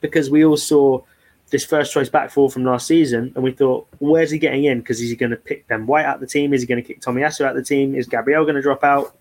Because 0.00 0.30
we 0.30 0.44
all 0.44 0.56
saw 0.56 1.02
this 1.50 1.64
first 1.64 1.92
choice 1.92 2.08
back 2.08 2.30
four 2.30 2.50
from 2.50 2.64
last 2.64 2.86
season, 2.86 3.32
and 3.34 3.44
we 3.44 3.52
thought, 3.52 3.86
where's 3.98 4.30
he 4.30 4.38
getting 4.38 4.64
in? 4.64 4.80
Because 4.80 5.00
is 5.00 5.10
he 5.10 5.16
going 5.16 5.30
to 5.30 5.36
pick 5.36 5.66
Ben 5.68 5.86
White 5.86 6.04
out 6.04 6.20
the 6.20 6.26
team? 6.26 6.52
Is 6.52 6.60
he 6.60 6.66
going 6.66 6.82
to 6.82 6.86
kick 6.86 7.00
Tomiyasu 7.00 7.44
out 7.44 7.54
the 7.54 7.62
team? 7.62 7.94
Is 7.94 8.06
Gabriel 8.06 8.44
going 8.44 8.56
to 8.56 8.62
drop 8.62 8.82
out? 8.82 9.16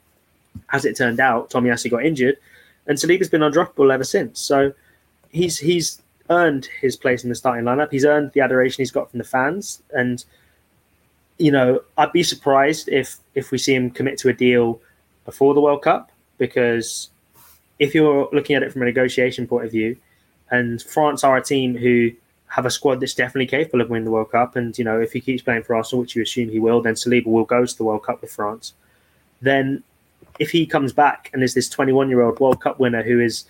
As 0.72 0.86
it 0.86 0.96
turned 0.96 1.20
out, 1.20 1.50
Tomiyasu 1.50 1.92
got 1.92 2.06
injured, 2.06 2.38
and 2.88 2.98
Saliba's 2.98 3.30
been 3.30 3.42
undroppable 3.42 3.94
ever 3.94 4.06
since. 4.06 4.40
So 4.40 4.74
he's 5.30 5.60
he's 5.60 6.02
earned 6.30 6.66
his 6.80 6.96
place 6.96 7.24
in 7.24 7.30
the 7.30 7.36
starting 7.36 7.66
lineup. 7.66 7.92
He's 7.92 8.06
earned 8.06 8.32
the 8.32 8.40
adoration 8.40 8.82
he's 8.82 8.92
got 8.92 9.12
from 9.12 9.18
the 9.18 9.26
fans, 9.26 9.82
and 9.92 10.24
you 11.38 11.52
know, 11.52 11.82
I'd 11.98 12.14
be 12.14 12.24
surprised 12.24 12.88
if 12.90 13.18
if 13.36 13.52
we 13.52 13.58
see 13.58 13.76
him 13.76 13.92
commit 13.92 14.18
to 14.20 14.30
a 14.30 14.34
deal 14.34 14.80
before 15.26 15.54
the 15.54 15.62
World 15.62 15.82
Cup 15.82 16.12
because 16.38 17.10
if 17.80 17.94
you're 17.94 18.30
looking 18.32 18.56
at 18.56 18.64
it 18.64 18.72
from 18.72 18.82
a 18.82 18.86
negotiation 18.86 19.48
point 19.48 19.66
of 19.66 19.72
view, 19.72 19.98
and 20.52 20.82
France 20.82 21.24
are 21.24 21.38
a 21.38 21.44
team 21.44 21.76
who 21.76 22.12
have 22.48 22.66
a 22.66 22.72
squad 22.72 23.00
that's 23.00 23.14
definitely 23.14 23.48
capable 23.48 23.82
of 23.82 23.90
winning 23.90 24.06
the 24.06 24.12
World 24.12 24.32
Cup. 24.32 24.56
And, 24.56 24.78
you 24.78 24.86
know, 24.86 25.00
if 25.00 25.12
he 25.12 25.20
keeps 25.20 25.42
playing 25.42 25.64
for 25.64 25.76
Arsenal, 25.76 26.02
which 26.02 26.16
you 26.16 26.22
assume 26.22 26.50
he 26.50 26.60
will, 26.60 26.82
then 26.82 26.94
Saliba 26.94 27.26
will 27.26 27.44
go 27.44 27.66
to 27.66 27.78
the 27.78 27.84
World 27.84 28.04
Cup 28.04 28.22
with 28.22 28.32
France. 28.32 28.74
Then 29.42 29.84
if 30.40 30.52
he 30.52 30.66
comes 30.66 30.94
back 30.94 31.30
and 31.34 31.44
is 31.44 31.54
this 31.54 31.70
21 31.70 32.10
year 32.10 32.22
old 32.22 32.40
World 32.40 32.62
Cup 32.62 32.80
winner 32.80 33.04
who 33.04 33.20
has 33.20 33.46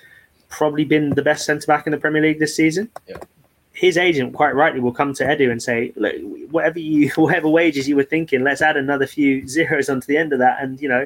probably 0.50 0.86
been 0.86 1.12
the 1.12 1.22
best 1.22 1.46
centre 1.46 1.68
back 1.68 1.86
in 1.86 1.92
the 1.92 1.98
Premier 1.98 2.22
League 2.22 2.40
this 2.40 2.56
season, 2.56 2.90
yeah. 3.08 3.18
his 3.74 3.98
agent 3.98 4.34
quite 4.34 4.56
rightly 4.56 4.80
will 4.80 4.92
come 4.92 5.14
to 5.14 5.24
Edu 5.24 5.52
and 5.52 5.62
say, 5.62 5.94
look, 5.96 6.16
whatever 6.50 6.80
you, 6.80 7.10
whatever 7.16 7.50
wages 7.50 7.88
you 7.88 7.96
were 7.96 8.04
thinking, 8.04 8.44
let's 8.44 8.62
add 8.62 8.78
another 8.78 9.06
few 9.06 9.48
zeros 9.48 9.90
onto 9.90 10.08
the 10.08 10.18
end 10.18 10.34
of 10.34 10.40
that. 10.40 10.62
And, 10.62 10.82
you 10.82 10.90
know, 10.90 11.06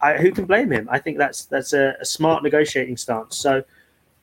I, 0.00 0.14
who 0.14 0.32
can 0.32 0.46
blame 0.46 0.72
him? 0.72 0.88
I 0.90 0.98
think 0.98 1.18
that's 1.18 1.44
that's 1.46 1.72
a, 1.72 1.96
a 2.00 2.04
smart 2.04 2.42
negotiating 2.42 2.96
stance. 2.96 3.36
So 3.36 3.64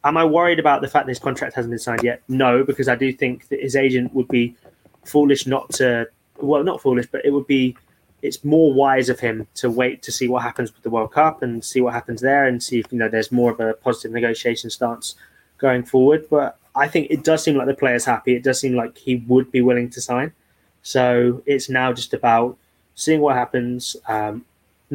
Am 0.06 0.18
I 0.18 0.24
worried 0.24 0.60
about 0.60 0.82
the 0.82 0.88
fact 0.88 1.08
that 1.08 1.12
his 1.12 1.20
contract 1.20 1.56
hasn't 1.56 1.72
been 1.72 1.80
signed 1.80 2.04
yet? 2.04 2.22
No, 2.28 2.64
because 2.64 2.88
I 2.88 2.96
do 2.96 3.12
think 3.12 3.48
that 3.50 3.60
his 3.60 3.76
agent 3.76 4.14
would 4.14 4.28
be 4.28 4.56
foolish 5.04 5.48
not 5.48 5.70
to. 5.72 6.08
Well, 6.38 6.64
not 6.64 6.82
foolish, 6.82 7.08
but 7.12 7.26
it 7.26 7.32
would 7.32 7.48
be. 7.48 7.76
It's 8.22 8.44
more 8.44 8.74
wise 8.74 9.10
of 9.10 9.20
him 9.20 9.48
to 9.56 9.70
wait 9.70 10.02
to 10.04 10.12
see 10.12 10.28
what 10.28 10.44
happens 10.44 10.74
with 10.74 10.84
the 10.84 10.90
World 10.90 11.12
Cup 11.12 11.42
and 11.42 11.64
see 11.64 11.82
what 11.82 11.94
happens 11.94 12.22
there, 12.22 12.46
and 12.46 12.62
see 12.62 12.80
if 12.80 12.86
you 12.92 13.00
know 13.00 13.10
there's 13.10 13.32
more 13.32 13.52
of 13.52 13.60
a 13.60 13.74
positive 13.74 14.12
negotiation 14.12 14.70
stance 14.70 15.16
going 15.58 15.84
forward. 15.84 16.28
But 16.30 16.58
I 16.76 16.88
think 16.88 17.08
it 17.10 17.24
does 17.24 17.44
seem 17.44 17.56
like 17.56 17.68
the 17.68 17.74
player's 17.74 18.06
happy. 18.06 18.36
It 18.36 18.44
does 18.44 18.60
seem 18.60 18.76
like 18.76 18.98
he 18.98 19.18
would 19.28 19.52
be 19.52 19.62
willing 19.62 19.90
to 19.90 20.02
sign. 20.02 20.34
So 20.84 21.42
it's 21.48 21.68
now 21.68 21.94
just 21.94 22.14
about 22.14 22.58
seeing 22.94 23.22
what 23.22 23.36
happens. 23.36 23.96
Um, 24.08 24.46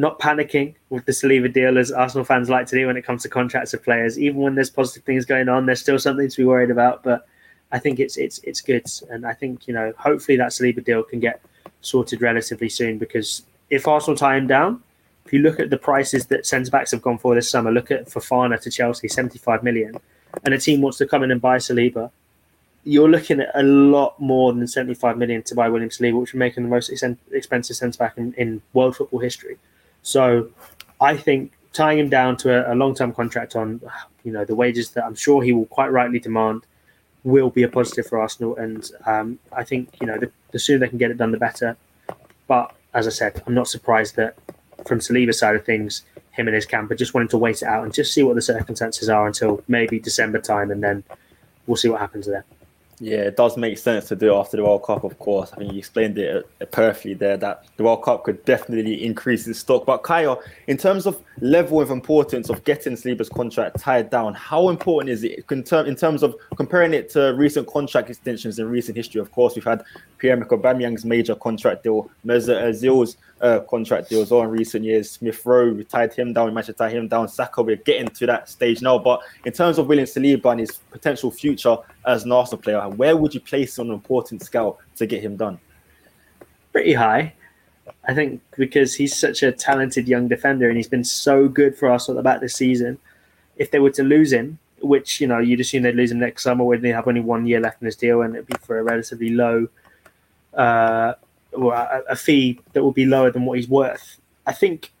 not 0.01 0.19
panicking 0.19 0.73
with 0.89 1.05
the 1.05 1.11
Saliba 1.11 1.53
deal 1.53 1.77
as 1.77 1.91
Arsenal 1.91 2.25
fans 2.25 2.49
like 2.49 2.65
to 2.67 2.75
do 2.75 2.87
when 2.87 2.97
it 2.97 3.05
comes 3.05 3.21
to 3.21 3.29
contracts 3.29 3.73
of 3.73 3.83
players. 3.83 4.19
Even 4.19 4.41
when 4.41 4.55
there's 4.55 4.69
positive 4.69 5.03
things 5.03 5.25
going 5.25 5.47
on, 5.47 5.65
there's 5.65 5.79
still 5.79 5.99
something 5.99 6.27
to 6.27 6.37
be 6.37 6.43
worried 6.43 6.71
about. 6.71 7.03
But 7.03 7.27
I 7.71 7.79
think 7.79 7.99
it's 7.99 8.17
it's 8.17 8.39
it's 8.39 8.61
good, 8.61 8.85
and 9.09 9.25
I 9.25 9.33
think 9.33 9.67
you 9.67 9.73
know 9.73 9.93
hopefully 9.97 10.37
that 10.37 10.49
Saliba 10.49 10.83
deal 10.83 11.03
can 11.03 11.19
get 11.19 11.41
sorted 11.81 12.21
relatively 12.21 12.67
soon 12.67 12.97
because 12.97 13.43
if 13.69 13.87
Arsenal 13.87 14.17
tie 14.17 14.37
him 14.37 14.47
down, 14.47 14.83
if 15.25 15.31
you 15.31 15.39
look 15.39 15.59
at 15.59 15.69
the 15.69 15.77
prices 15.77 16.25
that 16.27 16.45
centre 16.45 16.71
backs 16.71 16.91
have 16.91 17.01
gone 17.01 17.17
for 17.17 17.35
this 17.35 17.49
summer, 17.49 17.71
look 17.71 17.91
at 17.91 18.07
Fofana 18.07 18.59
to 18.61 18.71
Chelsea, 18.71 19.07
75 19.07 19.63
million, 19.63 19.95
and 20.43 20.53
a 20.53 20.57
team 20.57 20.81
wants 20.81 20.97
to 20.97 21.07
come 21.07 21.23
in 21.23 21.31
and 21.31 21.39
buy 21.39 21.57
Saliba, 21.57 22.11
you're 22.83 23.09
looking 23.09 23.39
at 23.39 23.51
a 23.53 23.63
lot 23.63 24.19
more 24.19 24.51
than 24.51 24.67
75 24.67 25.17
million 25.17 25.43
to 25.43 25.55
buy 25.55 25.69
William 25.69 25.89
Saliba, 25.89 26.19
which 26.19 26.33
would 26.33 26.39
make 26.39 26.57
him 26.57 26.63
the 26.63 26.69
most 26.69 26.89
expensive 27.31 27.75
centre 27.75 27.97
back 27.97 28.17
in, 28.17 28.33
in 28.33 28.61
world 28.73 28.95
football 28.95 29.19
history. 29.19 29.57
So 30.03 30.49
I 30.99 31.17
think 31.17 31.51
tying 31.73 31.99
him 31.99 32.09
down 32.09 32.37
to 32.37 32.69
a, 32.69 32.73
a 32.73 32.75
long 32.75 32.95
term 32.95 33.13
contract 33.13 33.55
on 33.55 33.81
you 34.23 34.31
know 34.31 34.45
the 34.45 34.55
wages 34.55 34.91
that 34.91 35.05
I'm 35.05 35.15
sure 35.15 35.41
he 35.41 35.53
will 35.53 35.65
quite 35.65 35.91
rightly 35.91 36.19
demand 36.19 36.65
will 37.23 37.49
be 37.49 37.63
a 37.63 37.67
positive 37.67 38.07
for 38.07 38.19
Arsenal. 38.19 38.55
And 38.55 38.89
um, 39.05 39.39
I 39.51 39.63
think 39.63 39.89
you 39.99 40.07
know 40.07 40.17
the, 40.17 40.31
the, 40.51 40.59
sooner 40.59 40.79
they 40.79 40.87
can 40.87 40.97
get 40.97 41.11
it 41.11 41.17
done, 41.17 41.31
the 41.31 41.37
better. 41.37 41.77
But 42.47 42.75
as 42.93 43.07
I 43.07 43.11
said, 43.11 43.41
I'm 43.45 43.53
not 43.53 43.67
surprised 43.67 44.15
that 44.15 44.35
from 44.85 44.99
Saliba's 44.99 45.39
side 45.39 45.55
of 45.55 45.63
things, 45.63 46.03
him 46.31 46.47
and 46.47 46.55
his 46.55 46.65
camp 46.65 46.91
are 46.91 46.95
just 46.95 47.13
wanting 47.13 47.29
to 47.29 47.37
wait 47.37 47.61
it 47.61 47.67
out 47.67 47.83
and 47.83 47.93
just 47.93 48.13
see 48.13 48.23
what 48.23 48.35
the 48.35 48.41
circumstances 48.41 49.09
are 49.09 49.27
until 49.27 49.63
maybe 49.67 49.99
December 49.99 50.39
time, 50.39 50.71
and 50.71 50.83
then 50.83 51.03
we'll 51.67 51.77
see 51.77 51.89
what 51.89 52.01
happens 52.01 52.25
there. 52.25 52.45
Yeah, 53.03 53.21
it 53.21 53.35
does 53.35 53.57
make 53.57 53.79
sense 53.79 54.07
to 54.09 54.15
do 54.15 54.31
it 54.31 54.37
after 54.37 54.57
the 54.57 54.63
World 54.63 54.83
Cup, 54.83 55.03
of 55.03 55.17
course. 55.17 55.51
I 55.53 55.55
think 55.55 55.73
you 55.73 55.79
explained 55.79 56.19
it 56.19 56.47
uh, 56.61 56.65
perfectly 56.65 57.15
there 57.15 57.35
that 57.35 57.65
the 57.75 57.83
World 57.83 58.03
Cup 58.03 58.23
could 58.23 58.45
definitely 58.45 59.03
increase 59.03 59.47
its 59.47 59.57
stock. 59.57 59.87
But 59.87 60.03
Kaya, 60.03 60.35
in 60.67 60.77
terms 60.77 61.07
of 61.07 61.19
level 61.39 61.81
of 61.81 61.89
importance 61.89 62.51
of 62.51 62.63
getting 62.63 62.93
Saliba's 62.93 63.27
contract 63.27 63.79
tied 63.79 64.11
down, 64.11 64.35
how 64.35 64.69
important 64.69 65.09
is 65.09 65.23
it 65.23 65.43
in, 65.49 65.63
terms 65.95 66.21
of 66.21 66.35
comparing 66.55 66.93
it 66.93 67.09
to 67.09 67.33
recent 67.35 67.65
contract 67.65 68.11
extensions 68.11 68.59
in 68.59 68.69
recent 68.69 68.95
history? 68.95 69.19
Of 69.19 69.31
course, 69.31 69.55
we've 69.55 69.65
had 69.65 69.83
Pierre-Emerick 70.19 71.03
major 71.03 71.33
contract 71.33 71.81
deal, 71.81 72.07
Mesut 72.23 72.61
Ozil's 72.61 73.17
uh, 73.41 73.61
contract 73.61 74.09
deals 74.09 74.31
on 74.31 74.47
recent 74.47 74.85
years. 74.85 75.09
Smith 75.09 75.43
Rowe, 75.43 75.73
we 75.73 75.83
tied 75.83 76.13
him 76.13 76.33
down, 76.33 76.45
we 76.45 76.51
managed 76.51 76.67
to 76.67 76.73
tie 76.73 76.89
him 76.89 77.07
down. 77.07 77.27
Saka, 77.27 77.63
we're 77.63 77.77
getting 77.77 78.07
to 78.07 78.25
that 78.27 78.47
stage 78.47 78.83
now. 78.83 78.99
But 78.99 79.21
in 79.45 79.53
terms 79.53 79.79
of 79.79 79.87
William 79.87 80.05
Saliba 80.05 80.51
and 80.51 80.59
his 80.59 80.77
potential 80.91 81.31
future 81.31 81.77
as 82.05 82.23
an 82.23 82.31
Arsenal 82.31 82.61
player, 82.61 82.81
where 82.89 83.15
would 83.15 83.33
you 83.33 83.39
place 83.39 83.77
on 83.79 83.87
an 83.87 83.93
important 83.93 84.43
scale 84.43 84.79
to 84.97 85.05
get 85.05 85.21
him 85.21 85.35
done? 85.35 85.59
Pretty 86.71 86.93
high. 86.93 87.33
I 88.07 88.13
think 88.13 88.41
because 88.57 88.95
he's 88.95 89.15
such 89.15 89.43
a 89.43 89.51
talented 89.51 90.07
young 90.07 90.27
defender 90.27 90.67
and 90.67 90.77
he's 90.77 90.87
been 90.87 91.03
so 91.03 91.47
good 91.47 91.77
for 91.77 91.91
us 91.91 92.09
at 92.09 92.15
the 92.15 92.21
back 92.21 92.39
this 92.41 92.55
season. 92.55 92.97
If 93.57 93.71
they 93.71 93.79
were 93.79 93.91
to 93.91 94.03
lose 94.03 94.31
him, 94.31 94.59
which 94.81 95.21
you 95.21 95.27
know 95.27 95.39
you'd 95.39 95.59
assume 95.59 95.83
they'd 95.83 95.95
lose 95.95 96.11
him 96.11 96.19
next 96.19 96.43
summer 96.43 96.63
when 96.63 96.81
they 96.81 96.89
have 96.89 97.07
only 97.07 97.21
one 97.21 97.45
year 97.45 97.59
left 97.59 97.81
in 97.81 97.85
his 97.85 97.95
deal 97.95 98.21
and 98.21 98.35
it'd 98.35 98.47
be 98.47 98.55
for 98.61 98.79
a 98.79 98.83
relatively 98.83 99.29
low 99.29 99.67
uh, 100.55 101.13
or 101.53 101.73
a, 101.73 102.03
a 102.09 102.15
fee 102.15 102.59
that 102.73 102.83
will 102.83 102.91
be 102.91 103.05
lower 103.05 103.29
than 103.29 103.45
what 103.45 103.57
he's 103.57 103.67
worth. 103.67 104.17
I 104.47 104.53
think 104.53 104.91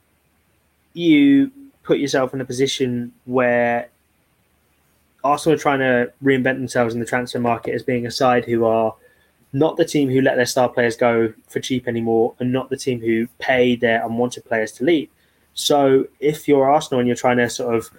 you 0.93 1.51
put 1.83 1.97
yourself 1.97 2.33
in 2.33 2.41
a 2.41 2.45
position 2.45 3.11
where 3.25 3.89
Arsenal 5.23 5.55
are 5.55 5.59
trying 5.59 5.79
to 5.79 6.11
reinvent 6.23 6.57
themselves 6.57 6.93
in 6.93 6.99
the 6.99 7.05
transfer 7.05 7.39
market 7.39 7.73
as 7.73 7.83
being 7.83 8.05
a 8.05 8.11
side 8.11 8.45
who 8.45 8.65
are 8.65 8.95
not 9.53 9.77
the 9.77 9.85
team 9.85 10.09
who 10.09 10.21
let 10.21 10.35
their 10.35 10.45
star 10.45 10.69
players 10.69 10.95
go 10.95 11.33
for 11.47 11.59
cheap 11.59 11.87
anymore 11.87 12.33
and 12.39 12.51
not 12.51 12.69
the 12.69 12.77
team 12.77 12.99
who 13.01 13.27
pay 13.39 13.75
their 13.75 14.05
unwanted 14.05 14.45
players 14.45 14.71
to 14.71 14.83
leave. 14.83 15.09
So 15.53 16.07
if 16.19 16.47
you're 16.47 16.69
Arsenal 16.69 16.99
and 16.99 17.07
you're 17.07 17.17
trying 17.17 17.37
to 17.37 17.49
sort 17.49 17.75
of, 17.75 17.89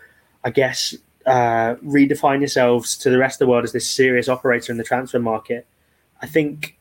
I 0.45 0.51
guess, 0.51 0.95
uh, 1.27 1.77
redefine 1.85 2.41
yourselves 2.41 2.97
to 2.99 3.11
the 3.11 3.19
rest 3.19 3.37
of 3.37 3.47
the 3.47 3.51
world 3.51 3.65
as 3.65 3.73
this 3.73 3.89
serious 3.89 4.29
operator 4.29 4.73
in 4.73 4.79
the 4.79 4.85
transfer 4.85 5.19
market, 5.19 5.67
I 6.23 6.27
think 6.27 6.79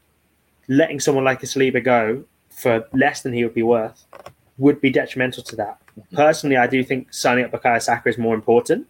letting 0.68 1.00
someone 1.00 1.26
like 1.26 1.44
a 1.44 1.46
Saliba 1.46 1.84
go 1.84 2.24
for 2.50 2.88
less 2.94 3.22
than 3.22 3.34
he 3.34 3.44
would 3.44 3.54
be 3.54 3.64
worth 3.64 4.06
would 4.58 4.80
be 4.80 4.90
detrimental 4.90 5.44
to 5.44 5.56
that. 5.58 5.80
Personally, 6.14 6.56
I 6.56 6.68
do 6.68 6.84
think 6.84 7.14
signing 7.14 7.44
up 7.44 7.52
Bukayo 7.52 7.82
Saka 7.82 8.10
is 8.10 8.18
more 8.18 8.36
important, 8.36 8.88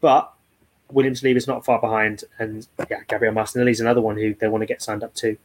but 0.00 0.32
William 0.92 1.14
Saliba 1.14 1.36
is 1.36 1.46
not 1.46 1.64
far 1.64 1.80
behind, 1.80 2.24
and 2.38 2.66
yeah, 2.90 3.00
Gabriel 3.08 3.34
Martinelli 3.34 3.70
is 3.70 3.80
another 3.80 4.00
one 4.00 4.16
who 4.16 4.34
they 4.34 4.48
want 4.48 4.62
to 4.62 4.66
get 4.66 4.82
signed 4.82 5.02
up 5.02 5.14
to. 5.14 5.36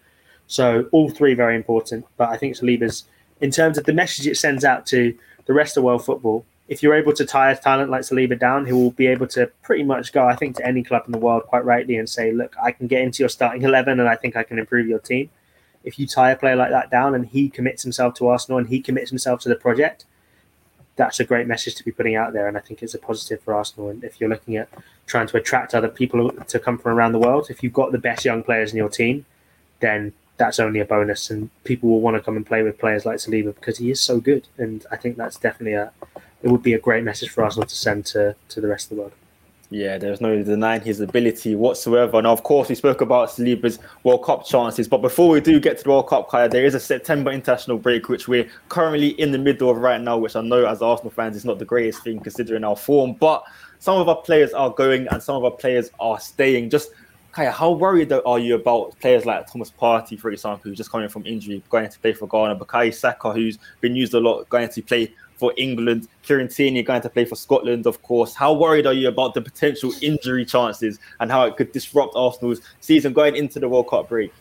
So 0.48 0.88
all 0.91 1.10
three 1.10 1.34
very 1.34 1.56
important, 1.56 2.06
but 2.18 2.30
I 2.30 2.38
think 2.38 2.56
Saliba's 2.56 3.06
in 3.41 3.52
terms 3.52 3.78
of 3.78 3.86
the 3.86 3.93
message 3.93 4.28
it 4.28 4.38
sends 4.38 4.64
out 4.64 4.86
to 4.88 5.18
the 5.46 5.54
rest 5.54 5.78
of 5.78 5.84
world 5.84 6.06
football. 6.06 6.46
If 6.68 6.82
you're 6.82 6.96
able 6.96 7.14
to 7.14 7.26
tie 7.26 7.52
a 7.52 7.58
talent 7.58 7.91
like 7.91 8.02
Saliba 8.02 8.39
down, 8.39 8.66
he 8.66 8.74
will 8.74 8.91
be 8.91 9.08
able 9.08 9.28
to 9.28 9.48
pretty 9.62 9.84
much 9.84 10.12
go, 10.14 10.26
I 10.26 10.36
think, 10.36 10.56
to 10.58 10.66
any 10.66 10.84
club 10.84 11.04
in 11.06 11.12
the 11.12 11.20
world 11.20 11.43
quite 11.43 11.64
rightly 11.64 11.98
and 11.98 12.10
say, 12.10 12.32
"Look, 12.32 12.56
I 12.62 12.72
can 12.72 12.88
get 12.88 13.02
into 13.02 13.22
your 13.22 13.30
starting 13.30 13.64
eleven, 13.64 14.00
and 14.00 14.10
I 14.10 14.16
think 14.16 14.36
I 14.36 14.43
can 14.43 14.60
improve 14.60 14.88
your 14.88 15.00
team." 15.00 15.30
if 15.86 16.00
you 16.00 16.08
tie 16.08 16.32
a 16.32 16.36
player 16.36 16.56
like 16.56 16.72
that 16.72 16.89
down 16.89 17.16
and 17.16 17.28
he 17.28 17.48
commits 17.48 17.84
himself 17.84 18.16
to 18.16 18.28
Arsenal 18.28 18.58
and 18.58 18.68
he 18.68 18.82
commits 18.82 19.12
himself 19.12 19.39
to 19.41 19.50
the 19.50 19.56
project, 19.56 20.06
that's 20.96 21.20
a 21.20 21.24
great 21.24 21.48
message 21.48 21.76
to 21.76 21.84
be 21.84 21.91
putting 21.91 22.16
out 22.16 22.34
there. 22.34 22.48
And 22.48 22.58
I 22.58 22.62
think 22.62 22.82
it's 22.82 22.93
a 22.93 23.00
positive 23.00 23.41
for 23.41 23.54
Arsenal. 23.54 23.89
And 23.89 24.04
if 24.04 24.20
you're 24.20 24.30
looking 24.30 24.56
at 24.58 24.70
trying 25.08 25.28
to 25.28 25.38
attract 25.38 25.76
other 25.76 25.89
people 25.89 26.32
to 26.32 26.60
come 26.60 26.78
from 26.78 26.93
around 26.93 27.12
the 27.12 27.20
world, 27.20 27.48
if 27.50 27.62
you've 27.62 27.74
got 27.74 27.91
the 27.91 27.98
best 27.98 28.26
young 28.26 28.43
players 28.43 28.72
in 28.72 28.78
your 28.78 28.89
team, 28.89 29.26
then 29.82 30.14
that's 30.38 30.60
only 30.60 30.80
a 30.80 30.86
bonus. 30.86 31.30
And 31.30 31.50
people 31.64 31.89
will 31.89 32.02
want 32.02 32.16
to 32.16 32.24
come 32.24 32.38
and 32.38 32.46
play 32.46 32.64
with 32.64 32.80
players 32.80 33.06
like 33.06 33.18
Saliba 33.18 33.54
because 33.54 33.78
he 33.78 33.91
is 33.91 34.00
so 34.00 34.20
good. 34.20 34.48
And 34.58 34.86
I 34.91 34.96
think 34.96 35.18
that's 35.18 35.38
definitely 35.38 35.74
a, 35.74 35.91
it 36.41 36.50
would 36.50 36.64
be 36.64 36.74
a 36.74 36.80
great 36.80 37.04
message 37.04 37.30
for 37.30 37.43
Arsenal 37.43 37.68
to 37.68 37.76
send 37.76 38.06
to, 38.08 38.36
to 38.50 38.62
the 38.62 38.68
rest 38.68 38.86
of 38.86 38.96
the 38.96 39.02
world. 39.02 39.14
Yeah, 39.72 39.97
there's 39.97 40.22
no 40.22 40.43
denying 40.43 40.82
his 40.82 40.99
ability 40.99 41.55
whatsoever. 41.55 42.22
Now, 42.22 42.32
of 42.32 42.43
course, 42.43 42.70
we 42.70 42.76
spoke 42.76 43.01
about 43.01 43.30
Saliba's 43.30 43.80
World 44.03 44.24
Cup 44.24 44.45
chances, 44.45 44.88
but 44.88 45.01
before 45.01 45.30
we 45.30 45.41
do 45.41 45.59
get 45.59 45.80
to 45.80 45.84
the 45.84 45.89
World 45.89 46.07
Cup, 46.07 46.30
Kaya, 46.30 46.47
there 46.47 46.66
is 46.66 46.76
a 46.76 46.80
September 46.80 47.32
international 47.32 47.80
break, 47.80 48.07
which 48.07 48.28
we're 48.28 48.47
currently 48.70 49.09
in 49.20 49.32
the 49.32 49.39
middle 49.39 49.72
of 49.72 49.78
right 49.78 49.99
now, 49.99 50.20
which 50.20 50.36
I 50.36 50.41
know 50.41 50.66
as 50.66 50.84
Arsenal 50.84 51.09
fans 51.09 51.36
is 51.36 51.45
not 51.45 51.57
the 51.57 51.66
greatest 51.66 52.03
thing 52.03 52.20
considering 52.20 52.63
our 52.63 52.76
form, 52.76 53.13
but 53.13 53.43
some 53.80 53.99
of 53.99 54.07
our 54.07 54.22
players 54.22 54.53
are 54.53 54.70
going 54.70 55.07
and 55.07 55.22
some 55.22 55.36
of 55.36 55.43
our 55.43 55.51
players 55.51 55.89
are 55.99 56.20
staying. 56.20 56.70
Just 56.70 56.91
Kaya, 57.32 57.51
how 57.51 57.72
worried 57.72 58.13
are 58.13 58.39
you 58.39 58.55
about 58.55 58.97
players 59.01 59.26
like 59.26 59.51
Thomas 59.51 59.70
Partey, 59.70 60.18
for 60.18 60.32
example, 60.32 60.70
who's 60.70 60.78
just 60.78 60.89
coming 60.89 61.09
from 61.09 61.26
injury, 61.26 61.61
going 61.70 61.89
to 61.89 61.99
play 61.99 62.13
for 62.13 62.28
Ghana, 62.28 62.55
Bukayo 62.57 62.93
Saka, 62.93 63.34
who's 63.34 63.57
been 63.82 63.93
used 63.93 64.13
a 64.13 64.20
lot, 64.22 64.47
going 64.47 64.70
to 64.70 64.82
play 64.82 65.13
for 65.38 65.53
England. 65.57 66.07
Kieran 66.23 66.47
Tierney 66.47 66.83
going 66.83 67.01
to 67.01 67.09
play 67.09 67.25
for 67.25 67.36
Scotland, 67.36 67.86
of 67.86 68.01
course. 68.01 68.33
How 68.36 68.53
worried 68.53 68.88
are 68.88 68.93
you 68.93 69.07
about 69.07 69.33
the 69.33 69.41
potential 69.41 69.91
injury 70.01 70.45
chances 70.45 70.99
and 71.19 71.31
how 71.31 71.45
it 71.45 71.57
could 71.57 71.71
disrupt 71.71 72.15
Arsenal's 72.15 72.61
season 72.79 73.13
going 73.13 73.36
into 73.36 73.59
the 73.59 73.69
World 73.69 73.89
Cup 73.89 74.09
break? 74.09 74.33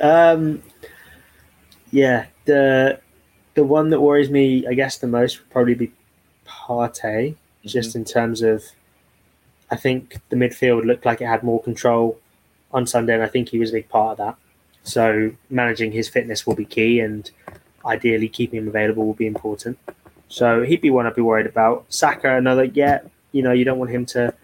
Um, 0.00 0.62
yeah, 1.90 2.26
the 2.44 3.00
the 3.54 3.64
one 3.64 3.90
that 3.90 4.00
worries 4.00 4.30
me, 4.30 4.66
I 4.66 4.74
guess, 4.74 4.98
the 4.98 5.06
most 5.06 5.40
would 5.40 5.50
probably 5.50 5.74
be 5.74 5.92
Partey, 6.46 7.02
mm-hmm. 7.02 7.68
just 7.68 7.94
in 7.94 8.04
terms 8.04 8.42
of. 8.42 8.64
I 9.72 9.76
think 9.76 10.18
the 10.30 10.36
midfield 10.36 10.84
looked 10.84 11.06
like 11.06 11.20
it 11.20 11.26
had 11.26 11.44
more 11.44 11.62
control 11.62 12.18
on 12.72 12.88
Sunday, 12.88 13.14
and 13.14 13.22
I 13.22 13.28
think 13.28 13.50
he 13.50 13.58
was 13.60 13.70
a 13.70 13.74
big 13.74 13.88
part 13.88 14.12
of 14.12 14.18
that. 14.18 14.36
So 14.82 15.30
managing 15.48 15.92
his 15.92 16.08
fitness 16.08 16.44
will 16.44 16.56
be 16.56 16.64
key, 16.64 16.98
and 16.98 17.30
ideally 17.84 18.28
keeping 18.28 18.58
him 18.60 18.68
available 18.68 19.06
will 19.06 19.14
be 19.14 19.26
important. 19.26 19.78
So 20.28 20.62
he'd 20.62 20.80
be 20.80 20.90
one 20.90 21.06
I'd 21.06 21.14
be 21.14 21.22
worried 21.22 21.46
about. 21.46 21.86
Saka, 21.88 22.36
another, 22.36 22.64
yeah, 22.64 23.00
you 23.32 23.42
know, 23.42 23.52
you 23.52 23.64
don't 23.64 23.78
want 23.78 23.90
him 23.90 24.06
to 24.06 24.34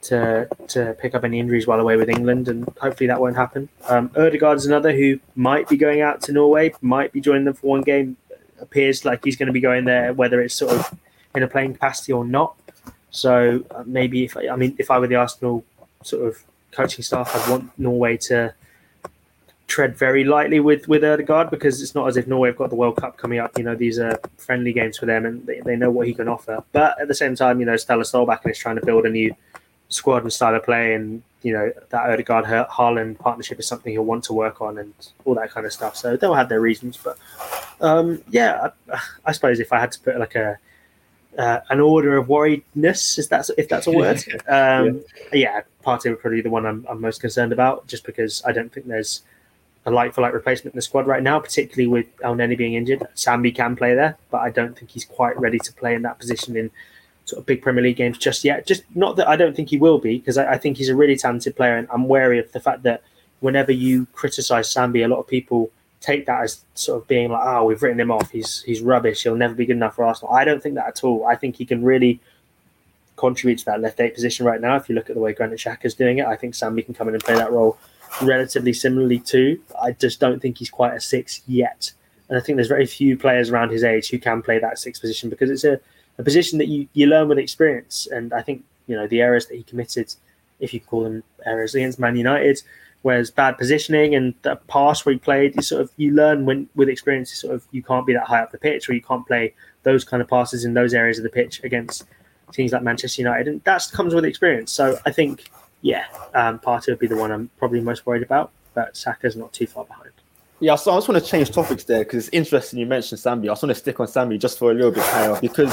to 0.00 0.48
to 0.68 0.94
pick 1.00 1.14
up 1.14 1.24
any 1.24 1.40
injuries 1.40 1.66
while 1.66 1.80
away 1.80 1.96
with 1.96 2.08
England, 2.08 2.48
and 2.48 2.68
hopefully 2.80 3.08
that 3.08 3.20
won't 3.20 3.36
happen. 3.36 3.68
Um, 3.88 4.10
is 4.16 4.66
another 4.66 4.92
who 4.92 5.18
might 5.34 5.68
be 5.68 5.76
going 5.76 6.00
out 6.00 6.22
to 6.22 6.32
Norway, 6.32 6.72
might 6.80 7.12
be 7.12 7.20
joining 7.20 7.44
them 7.44 7.54
for 7.54 7.66
one 7.66 7.82
game. 7.82 8.16
Appears 8.60 9.04
like 9.04 9.24
he's 9.24 9.36
going 9.36 9.46
to 9.46 9.52
be 9.52 9.60
going 9.60 9.84
there, 9.84 10.12
whether 10.12 10.40
it's 10.40 10.54
sort 10.54 10.72
of 10.72 10.98
in 11.34 11.42
a 11.42 11.48
playing 11.48 11.74
capacity 11.74 12.12
or 12.12 12.24
not. 12.24 12.56
So 13.10 13.64
uh, 13.70 13.84
maybe 13.86 14.24
if 14.24 14.36
I 14.36 14.56
mean 14.56 14.74
if 14.78 14.90
I 14.90 14.98
were 14.98 15.06
the 15.06 15.16
Arsenal 15.16 15.64
sort 16.02 16.26
of 16.26 16.44
coaching 16.72 17.02
staff, 17.02 17.34
I'd 17.34 17.50
want 17.50 17.78
Norway 17.78 18.16
to 18.28 18.54
tread 19.68 19.94
very 19.96 20.24
lightly 20.24 20.58
with 20.58 20.88
with 20.88 21.04
Odegaard 21.04 21.50
because 21.50 21.80
it's 21.80 21.94
not 21.94 22.08
as 22.08 22.16
if 22.16 22.26
Norway 22.26 22.48
have 22.48 22.56
got 22.56 22.70
the 22.70 22.76
World 22.76 22.96
Cup 22.96 23.16
coming 23.16 23.38
up. 23.38 23.56
You 23.56 23.64
know, 23.64 23.76
these 23.76 23.98
are 23.98 24.18
friendly 24.38 24.72
games 24.72 24.98
for 24.98 25.06
them, 25.06 25.24
and 25.26 25.46
they, 25.46 25.60
they 25.60 25.76
know 25.76 25.90
what 25.90 26.06
he 26.06 26.14
can 26.14 26.26
offer. 26.26 26.64
But 26.72 27.00
at 27.00 27.06
the 27.06 27.14
same 27.14 27.36
time, 27.36 27.60
you 27.60 27.66
know, 27.66 27.74
Ståle 27.74 28.02
Solbakken 28.02 28.50
is 28.50 28.58
trying 28.58 28.76
to 28.76 28.84
build 28.84 29.04
a 29.06 29.10
new 29.10 29.34
squad 29.90 30.22
and 30.22 30.32
style 30.32 30.54
of 30.54 30.64
play, 30.64 30.94
and 30.94 31.22
you 31.42 31.52
know 31.52 31.70
that 31.90 32.10
Odegaard 32.10 32.46
Haaland 32.46 33.18
partnership 33.18 33.60
is 33.60 33.68
something 33.68 33.92
he'll 33.92 34.04
want 34.04 34.24
to 34.24 34.32
work 34.32 34.60
on, 34.60 34.78
and 34.78 34.94
all 35.24 35.34
that 35.34 35.50
kind 35.50 35.66
of 35.66 35.72
stuff. 35.72 35.96
So 35.96 36.16
they'll 36.16 36.34
have 36.34 36.48
their 36.48 36.60
reasons, 36.60 36.96
but 36.96 37.18
um, 37.80 38.22
yeah, 38.30 38.70
I, 38.92 39.00
I, 39.26 39.32
suppose 39.32 39.60
if 39.60 39.72
I 39.72 39.78
had 39.78 39.92
to 39.92 40.00
put 40.00 40.18
like 40.18 40.34
a 40.34 40.58
uh, 41.38 41.60
an 41.68 41.80
order 41.80 42.16
of 42.16 42.26
worriedness, 42.26 43.18
is 43.18 43.28
that 43.28 43.48
if 43.58 43.68
that's 43.68 43.86
a 43.86 43.92
word? 43.92 44.24
Um, 44.48 45.04
yeah. 45.32 45.60
yeah, 45.60 45.60
Partey 45.84 46.10
would 46.10 46.20
probably 46.20 46.38
be 46.38 46.42
the 46.42 46.50
one 46.50 46.64
I'm, 46.64 46.86
I'm 46.88 47.00
most 47.02 47.20
concerned 47.20 47.52
about, 47.52 47.86
just 47.86 48.04
because 48.04 48.42
I 48.46 48.52
don't 48.52 48.72
think 48.72 48.86
there's 48.86 49.22
a 49.88 49.94
like 49.94 50.14
for 50.14 50.20
like 50.20 50.32
replacement 50.32 50.74
in 50.74 50.78
the 50.78 50.82
squad 50.82 51.06
right 51.06 51.22
now, 51.22 51.40
particularly 51.40 51.86
with 51.86 52.16
Elneny 52.18 52.56
being 52.56 52.74
injured. 52.74 53.02
Sambi 53.14 53.54
can 53.54 53.74
play 53.74 53.94
there, 53.94 54.16
but 54.30 54.38
I 54.38 54.50
don't 54.50 54.78
think 54.78 54.90
he's 54.90 55.04
quite 55.04 55.38
ready 55.38 55.58
to 55.58 55.72
play 55.72 55.94
in 55.94 56.02
that 56.02 56.18
position 56.18 56.56
in 56.56 56.70
sort 57.24 57.40
of 57.40 57.46
big 57.46 57.62
Premier 57.62 57.82
League 57.82 57.96
games 57.96 58.18
just 58.18 58.44
yet. 58.44 58.66
Just 58.66 58.84
not 58.94 59.16
that 59.16 59.28
I 59.28 59.36
don't 59.36 59.54
think 59.56 59.70
he 59.70 59.78
will 59.78 59.98
be, 59.98 60.18
because 60.18 60.38
I, 60.38 60.52
I, 60.52 60.58
think 60.58 60.76
he's 60.76 60.88
a 60.88 60.96
really 60.96 61.16
talented 61.16 61.56
player, 61.56 61.76
and 61.76 61.88
I'm 61.90 62.08
wary 62.08 62.38
of 62.38 62.50
the 62.52 62.60
fact 62.60 62.82
that 62.84 63.02
whenever 63.40 63.72
you 63.72 64.06
criticise 64.12 64.72
Sambi, 64.72 65.04
a 65.04 65.08
lot 65.08 65.20
of 65.20 65.26
people 65.26 65.70
take 66.00 66.26
that 66.26 66.42
as 66.42 66.64
sort 66.74 67.02
of 67.02 67.08
being 67.08 67.30
like, 67.30 67.42
"Oh, 67.44 67.64
we've 67.64 67.82
written 67.82 68.00
him 68.00 68.10
off. 68.10 68.30
He's 68.30 68.62
he's 68.62 68.80
rubbish. 68.80 69.22
He'll 69.22 69.36
never 69.36 69.54
be 69.54 69.66
good 69.66 69.76
enough 69.76 69.96
for 69.96 70.04
Arsenal." 70.04 70.34
I 70.34 70.44
don't 70.44 70.62
think 70.62 70.74
that 70.76 70.86
at 70.86 71.04
all. 71.04 71.26
I 71.26 71.34
think 71.34 71.56
he 71.56 71.64
can 71.64 71.84
really 71.84 72.20
contribute 73.16 73.58
to 73.58 73.64
that 73.64 73.80
left 73.80 74.00
eight 74.00 74.14
position 74.14 74.46
right 74.46 74.60
now. 74.60 74.76
If 74.76 74.88
you 74.88 74.94
look 74.94 75.10
at 75.10 75.16
the 75.16 75.20
way 75.20 75.32
Granit 75.32 75.58
Xhaka 75.58 75.84
is 75.84 75.94
doing 75.94 76.18
it, 76.18 76.26
I 76.26 76.36
think 76.36 76.54
Sambi 76.54 76.84
can 76.84 76.94
come 76.94 77.08
in 77.08 77.14
and 77.14 77.24
play 77.24 77.34
that 77.34 77.52
role 77.52 77.78
relatively 78.22 78.72
similarly 78.72 79.18
too. 79.18 79.60
I 79.80 79.92
just 79.92 80.20
don't 80.20 80.40
think 80.40 80.58
he's 80.58 80.70
quite 80.70 80.94
a 80.94 81.00
six 81.00 81.42
yet. 81.46 81.92
And 82.28 82.36
I 82.38 82.40
think 82.40 82.56
there's 82.56 82.68
very 82.68 82.86
few 82.86 83.16
players 83.16 83.50
around 83.50 83.70
his 83.70 83.84
age 83.84 84.10
who 84.10 84.18
can 84.18 84.42
play 84.42 84.58
that 84.58 84.78
six 84.78 84.98
position 84.98 85.30
because 85.30 85.50
it's 85.50 85.64
a, 85.64 85.80
a 86.18 86.22
position 86.22 86.58
that 86.58 86.68
you, 86.68 86.88
you 86.92 87.06
learn 87.06 87.28
with 87.28 87.38
experience. 87.38 88.06
And 88.10 88.32
I 88.32 88.42
think, 88.42 88.64
you 88.86 88.96
know, 88.96 89.06
the 89.06 89.20
errors 89.20 89.46
that 89.46 89.56
he 89.56 89.62
committed, 89.62 90.14
if 90.60 90.74
you 90.74 90.80
call 90.80 91.04
them 91.04 91.22
errors 91.46 91.74
against 91.74 91.98
Man 91.98 92.16
United, 92.16 92.62
whereas 93.02 93.30
bad 93.30 93.56
positioning 93.56 94.14
and 94.14 94.34
the 94.42 94.56
pass 94.68 95.06
where 95.06 95.14
he 95.14 95.18
played, 95.18 95.56
you 95.56 95.62
sort 95.62 95.80
of 95.80 95.90
you 95.96 96.12
learn 96.12 96.44
when 96.44 96.68
with 96.74 96.88
experience, 96.88 97.32
sort 97.32 97.54
of 97.54 97.66
you 97.70 97.82
can't 97.82 98.06
be 98.06 98.12
that 98.12 98.24
high 98.24 98.40
up 98.40 98.52
the 98.52 98.58
pitch 98.58 98.88
or 98.88 98.94
you 98.94 99.02
can't 99.02 99.26
play 99.26 99.54
those 99.84 100.04
kind 100.04 100.20
of 100.20 100.28
passes 100.28 100.64
in 100.64 100.74
those 100.74 100.92
areas 100.92 101.18
of 101.18 101.22
the 101.24 101.30
pitch 101.30 101.62
against 101.64 102.04
teams 102.52 102.72
like 102.72 102.82
Manchester 102.82 103.22
United. 103.22 103.48
And 103.48 103.64
that 103.64 103.88
comes 103.92 104.14
with 104.14 104.24
experience. 104.24 104.72
So 104.72 104.98
I 105.06 105.12
think 105.12 105.50
yeah, 105.82 106.04
um, 106.34 106.58
Partey 106.58 106.88
would 106.88 106.98
be 106.98 107.06
the 107.06 107.16
one 107.16 107.30
I'm 107.30 107.50
probably 107.58 107.80
most 107.80 108.06
worried 108.06 108.22
about, 108.22 108.50
but 108.74 108.96
Saka's 108.96 109.36
not 109.36 109.52
too 109.52 109.66
far 109.66 109.84
behind. 109.84 110.10
Yeah, 110.60 110.74
so 110.74 110.92
I 110.92 110.96
just 110.96 111.08
want 111.08 111.22
to 111.22 111.30
change 111.30 111.50
topics 111.50 111.84
there 111.84 112.00
because 112.00 112.26
it's 112.26 112.34
interesting 112.34 112.80
you 112.80 112.86
mentioned 112.86 113.20
Sambi. 113.20 113.44
I 113.44 113.52
just 113.52 113.62
want 113.62 113.70
to 113.70 113.74
stick 113.76 114.00
on 114.00 114.08
Sambi 114.08 114.40
just 114.40 114.58
for 114.58 114.72
a 114.72 114.74
little 114.74 114.90
bit 114.90 115.04
higher 115.04 115.38
because 115.40 115.70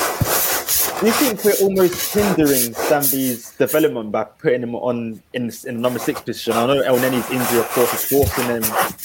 you 1.04 1.12
think 1.12 1.44
we're 1.44 1.54
almost 1.62 2.14
hindering 2.14 2.72
Sambi's 2.74 3.52
development 3.58 4.12
by 4.12 4.24
putting 4.24 4.64
him 4.64 4.76
on 4.76 5.22
in, 5.34 5.52
in 5.66 5.76
the 5.76 5.82
number 5.82 6.00
six 6.00 6.22
position? 6.22 6.54
I 6.54 6.66
know 6.68 6.82
Elneny's 6.82 7.30
injury, 7.32 7.60
of 7.60 7.68
course, 7.70 7.94
is 7.94 8.06
forcing 8.06 8.46
him 8.46 8.64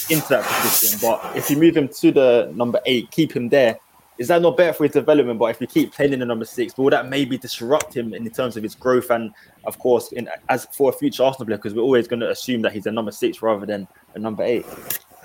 into 0.09 0.28
that 0.28 0.44
position, 0.44 0.98
but 1.03 1.36
if 1.36 1.51
you 1.51 1.57
move 1.57 1.76
him 1.76 1.88
to 1.88 2.12
the 2.12 2.53
number 2.55 2.80
eight, 2.86 3.11
keep 3.11 3.32
him 3.32 3.48
there, 3.48 3.78
is 4.20 4.28
that 4.28 4.42
not 4.42 4.54
better 4.54 4.74
for 4.74 4.84
his 4.84 4.92
development? 4.92 5.38
But 5.38 5.46
if 5.46 5.60
we 5.60 5.66
keep 5.66 5.94
playing 5.94 6.12
in 6.12 6.18
the 6.20 6.26
number 6.26 6.44
six, 6.44 6.76
will 6.76 6.90
that 6.90 7.08
maybe 7.08 7.38
disrupt 7.38 7.96
him 7.96 8.12
in 8.12 8.28
terms 8.28 8.54
of 8.54 8.62
his 8.62 8.74
growth 8.74 9.10
and, 9.10 9.32
of 9.64 9.78
course, 9.78 10.12
in 10.12 10.28
as 10.50 10.66
for 10.72 10.90
a 10.90 10.92
future 10.92 11.22
Arsenal 11.22 11.46
player? 11.46 11.56
Because 11.56 11.72
we're 11.72 11.82
always 11.82 12.06
going 12.06 12.20
to 12.20 12.28
assume 12.28 12.60
that 12.60 12.72
he's 12.72 12.84
a 12.84 12.92
number 12.92 13.12
six 13.12 13.40
rather 13.40 13.64
than 13.64 13.88
a 14.14 14.18
number 14.18 14.42
eight. 14.42 14.66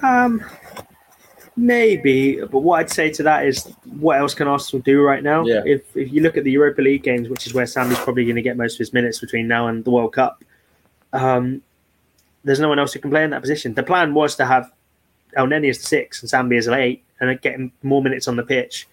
Um, 0.01 0.41
maybe, 1.57 2.37
but 2.39 2.61
what 2.61 2.79
I'd 2.79 2.89
say 2.89 3.09
to 3.11 3.23
that 3.23 3.45
is, 3.45 3.65
what 3.99 4.17
else 4.17 4.33
can 4.33 4.47
Arsenal 4.47 4.81
do 4.81 5.01
right 5.01 5.23
now? 5.23 5.43
Yeah. 5.45 5.61
If 5.65 5.97
if 5.97 6.13
you 6.13 6.21
look 6.21 6.37
at 6.37 6.45
the 6.45 6.51
Europa 6.51 6.81
League 6.81 7.03
games, 7.03 7.27
which 7.27 7.45
is 7.45 7.53
where 7.53 7.65
Sambi's 7.65 7.99
probably 7.99 8.23
going 8.23 8.37
to 8.37 8.41
get 8.41 8.55
most 8.55 8.75
of 8.75 8.79
his 8.79 8.93
minutes 8.93 9.19
between 9.19 9.45
now 9.45 9.67
and 9.67 9.83
the 9.83 9.91
World 9.91 10.13
Cup, 10.13 10.41
um, 11.11 11.61
there's 12.45 12.61
no 12.61 12.69
one 12.69 12.79
else 12.79 12.93
who 12.93 13.01
can 13.01 13.11
play 13.11 13.25
in 13.25 13.31
that 13.31 13.41
position. 13.41 13.73
The 13.73 13.83
plan 13.83 14.13
was 14.13 14.37
to 14.37 14.45
have 14.45 14.71
Elneny 15.35 15.69
as 15.69 15.79
the 15.79 15.85
six 15.85 16.21
and 16.21 16.31
Sambi 16.31 16.57
as 16.57 16.65
the 16.65 16.75
eight, 16.75 17.03
and 17.19 17.39
getting 17.41 17.71
more 17.83 18.01
minutes 18.01 18.27
on 18.27 18.35
the 18.35 18.43
pitch, 18.43 18.87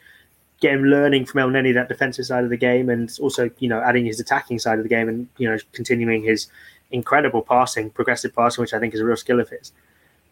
getting 0.61 0.83
learning 0.83 1.27
from 1.27 1.41
Elneny 1.41 1.75
that 1.75 1.89
defensive 1.89 2.27
side 2.27 2.45
of 2.45 2.51
the 2.51 2.57
game, 2.57 2.89
and 2.89 3.11
also 3.21 3.51
you 3.59 3.69
know 3.69 3.81
adding 3.81 4.07
his 4.07 4.21
attacking 4.21 4.59
side 4.59 4.79
of 4.79 4.85
the 4.85 4.89
game, 4.89 5.09
and 5.09 5.29
you 5.39 5.49
know 5.49 5.59
continuing 5.73 6.23
his 6.23 6.49
incredible 6.91 7.43
passing, 7.43 7.91
progressive 7.91 8.35
passing, 8.35 8.63
which 8.63 8.75
I 8.75 8.79
think 8.79 8.95
is 8.95 9.01
a 9.01 9.05
real 9.05 9.17
skill 9.17 9.41
of 9.41 9.49
his. 9.49 9.73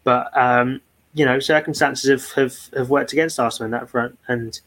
But 0.05 0.37
um, 0.37 0.81
you 1.15 1.25
know, 1.25 1.41
circumstances 1.41 2.09
have, 2.09 2.33
have, 2.33 2.79
have 2.79 2.91
worked 2.91 3.13
against 3.13 3.41
Arsenal 3.41 3.67
in 3.67 3.71
that 3.73 3.89
front, 3.89 4.19
and 4.29 4.61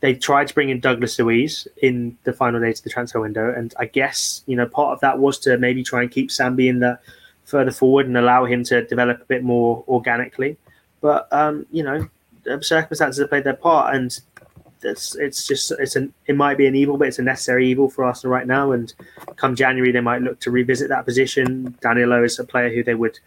they 0.00 0.14
tried 0.14 0.48
to 0.48 0.54
bring 0.54 0.70
in 0.70 0.80
Douglas 0.80 1.18
Luiz 1.18 1.68
in 1.82 2.16
the 2.24 2.32
final 2.32 2.60
days 2.60 2.78
of 2.78 2.84
the 2.84 2.90
transfer 2.90 3.20
window, 3.20 3.52
and 3.52 3.74
I 3.78 3.86
guess 3.86 4.42
you 4.46 4.56
know 4.56 4.66
part 4.66 4.92
of 4.94 5.00
that 5.00 5.18
was 5.18 5.38
to 5.40 5.58
maybe 5.58 5.82
try 5.82 6.02
and 6.02 6.10
keep 6.10 6.30
Sambi 6.30 6.68
in 6.68 6.80
the 6.80 6.98
further 7.44 7.72
forward 7.72 8.06
and 8.06 8.16
allow 8.16 8.44
him 8.44 8.64
to 8.64 8.84
develop 8.86 9.20
a 9.20 9.24
bit 9.24 9.42
more 9.42 9.84
organically. 9.88 10.56
But 11.00 11.28
um, 11.32 11.66
you 11.70 11.82
know, 11.82 12.08
circumstances 12.60 13.20
have 13.20 13.30
played 13.30 13.44
their 13.44 13.54
part, 13.54 13.94
and 13.94 14.18
it's 14.82 15.14
it's 15.16 15.46
just 15.46 15.72
it's 15.78 15.96
an 15.96 16.12
it 16.26 16.36
might 16.36 16.58
be 16.58 16.66
an 16.66 16.74
evil, 16.74 16.96
but 16.96 17.08
it's 17.08 17.18
a 17.18 17.22
necessary 17.22 17.68
evil 17.68 17.88
for 17.88 18.04
Arsenal 18.04 18.32
right 18.32 18.46
now. 18.46 18.72
And 18.72 18.92
come 19.36 19.54
January, 19.54 19.92
they 19.92 20.00
might 20.00 20.22
look 20.22 20.40
to 20.40 20.50
revisit 20.50 20.88
that 20.88 21.04
position. 21.04 21.76
Danilo 21.80 22.24
is 22.24 22.38
a 22.38 22.44
player 22.44 22.68
who 22.68 22.82
they 22.82 22.94
would 22.94 23.18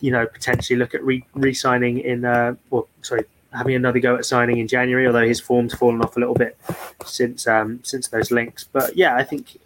you 0.00 0.10
know, 0.10 0.26
potentially 0.26 0.78
look 0.78 0.94
at 0.94 1.04
re- 1.04 1.24
re-signing 1.34 1.98
in, 1.98 2.24
uh, 2.24 2.54
well, 2.70 2.88
sorry, 3.02 3.24
having 3.52 3.74
another 3.74 3.98
go 3.98 4.16
at 4.16 4.24
signing 4.24 4.58
in 4.58 4.68
January, 4.68 5.06
although 5.06 5.26
his 5.26 5.40
form's 5.40 5.74
fallen 5.74 6.00
off 6.02 6.16
a 6.16 6.20
little 6.20 6.34
bit 6.34 6.56
since 7.04 7.46
um, 7.46 7.80
since 7.82 8.08
those 8.08 8.30
links. 8.30 8.68
But 8.70 8.96
yeah, 8.96 9.16
I 9.16 9.24
think 9.24 9.58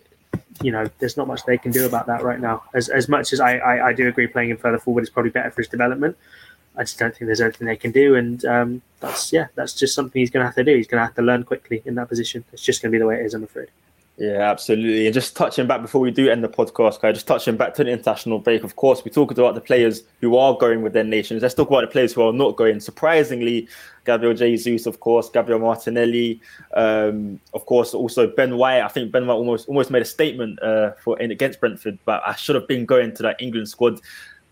you 0.62 0.70
know 0.70 0.89
there's 0.99 1.16
not 1.16 1.27
much 1.27 1.45
they 1.45 1.59
can 1.59 1.73
do 1.73 1.85
about 1.85 2.07
that 2.07 2.23
right 2.23 2.41
now. 2.41 2.62
As 2.75 2.89
as 2.89 3.09
much 3.09 3.33
as 3.33 3.41
I 3.41 3.57
I, 3.59 3.89
I 3.89 3.93
do 3.93 4.09
agree 4.09 4.27
playing 4.27 4.51
him 4.51 4.57
further 4.57 4.79
forward 4.79 5.03
is 5.03 5.11
probably 5.11 5.31
better 5.31 5.51
for 5.51 5.62
his 5.62 5.68
development. 5.68 6.16
I 6.77 6.83
just 6.83 6.99
don't 6.99 7.14
think 7.14 7.27
there's 7.27 7.41
anything 7.41 7.66
they 7.66 7.77
can 7.77 7.93
do, 7.93 8.14
and 8.14 8.45
um, 8.45 8.83
that's 9.01 9.33
yeah, 9.33 9.49
that's 9.55 9.75
just 9.75 9.95
something 9.95 10.20
he's 10.20 10.31
going 10.31 10.43
to 10.43 10.47
have 10.47 10.55
to 10.55 10.64
do. 10.64 10.77
He's 10.77 10.87
going 10.87 11.01
to 11.01 11.07
have 11.07 11.14
to 11.16 11.23
learn 11.23 11.45
quickly 11.45 11.83
in 11.85 11.95
that 11.97 12.09
position. 12.09 12.45
It's 12.53 12.62
just 12.62 12.83
going 12.83 12.91
to 12.91 12.97
be 12.97 13.01
the 13.01 13.07
way 13.07 13.16
it 13.20 13.27
is, 13.27 13.35
I'm 13.35 13.45
afraid. 13.45 13.68
Yeah, 14.18 14.51
absolutely. 14.51 15.07
And 15.07 15.14
just 15.14 15.35
touching 15.35 15.66
back 15.66 15.81
before 15.81 16.01
we 16.01 16.11
do 16.11 16.29
end 16.29 16.45
the 16.45 16.49
podcast, 16.49 17.01
guys, 17.01 17.14
just 17.14 17.27
touching 17.27 17.57
back 17.57 17.75
to 17.75 17.85
the 17.85 17.91
international 17.91 18.39
break. 18.39 18.62
Of 18.62 18.77
course, 18.77 19.03
we 19.05 19.11
talked 19.11 19.37
about 19.39 19.55
the 19.55 19.61
players 19.61 20.03
who 20.20 20.37
are 20.37 20.57
going 20.57 20.83
with 20.83 20.93
their 20.93 21.03
nations. 21.03 21.43
Let's 21.43 21.55
talk 21.55 21.68
about 21.68 21.81
the 21.81 21.87
players 21.87 22.12
who 22.12 22.23
are 22.23 22.33
not 22.33 22.57
going. 22.57 22.79
Surprisingly, 22.81 23.68
Gabriel 24.05 24.35
Jesus, 24.35 24.85
of 24.85 25.01
course, 25.01 25.31
Gabriel 25.31 25.61
Martinelli, 25.61 26.41
um, 26.75 27.41
of 27.55 27.64
course, 27.64 27.95
also 27.95 28.27
Ben 28.29 28.59
White. 28.59 28.83
I 28.83 28.89
think 28.89 29.12
Ben 29.12 29.27
White 29.27 29.35
almost 29.35 29.66
almost 29.66 29.91
made 29.91 30.03
a 30.03 30.07
statement 30.07 30.62
uh, 30.62 30.93
for 31.03 31.18
in 31.18 31.31
against 31.31 31.59
Brentford, 31.59 31.99
but 32.05 32.23
I 32.27 32.35
should 32.35 32.55
have 32.55 32.68
been 32.68 32.85
going 32.85 33.14
to 33.14 33.23
that 33.23 33.41
England 33.41 33.70
squad. 33.70 33.99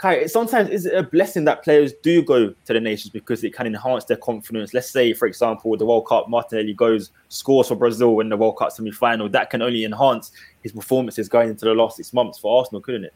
Kai, 0.00 0.24
sometimes 0.24 0.70
is 0.70 0.86
it 0.86 0.94
a 0.94 1.02
blessing 1.02 1.44
that 1.44 1.62
players 1.62 1.92
do 2.02 2.22
go 2.22 2.48
to 2.48 2.72
the 2.72 2.80
nations 2.80 3.10
because 3.10 3.44
it 3.44 3.52
can 3.52 3.66
enhance 3.66 4.06
their 4.06 4.16
confidence? 4.16 4.72
Let's 4.72 4.90
say, 4.90 5.12
for 5.12 5.26
example, 5.26 5.76
the 5.76 5.84
World 5.84 6.06
Cup, 6.06 6.26
Martinelli 6.26 6.72
goes, 6.72 7.10
scores 7.28 7.68
for 7.68 7.74
Brazil 7.74 8.20
in 8.20 8.30
the 8.30 8.36
World 8.38 8.56
Cup 8.56 8.72
semi 8.72 8.92
final. 8.92 9.28
That 9.28 9.50
can 9.50 9.60
only 9.60 9.84
enhance 9.84 10.32
his 10.62 10.72
performances 10.72 11.28
going 11.28 11.50
into 11.50 11.66
the 11.66 11.74
last 11.74 11.98
six 11.98 12.14
months 12.14 12.38
for 12.38 12.60
Arsenal, 12.60 12.80
couldn't 12.80 13.04
it? 13.04 13.14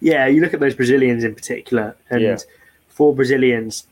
Yeah, 0.00 0.26
you 0.26 0.40
look 0.40 0.54
at 0.54 0.60
those 0.60 0.74
Brazilians 0.74 1.24
in 1.24 1.34
particular, 1.34 1.94
and 2.08 2.22
yeah. 2.22 2.38
for 2.88 3.14
Brazilians 3.14 3.86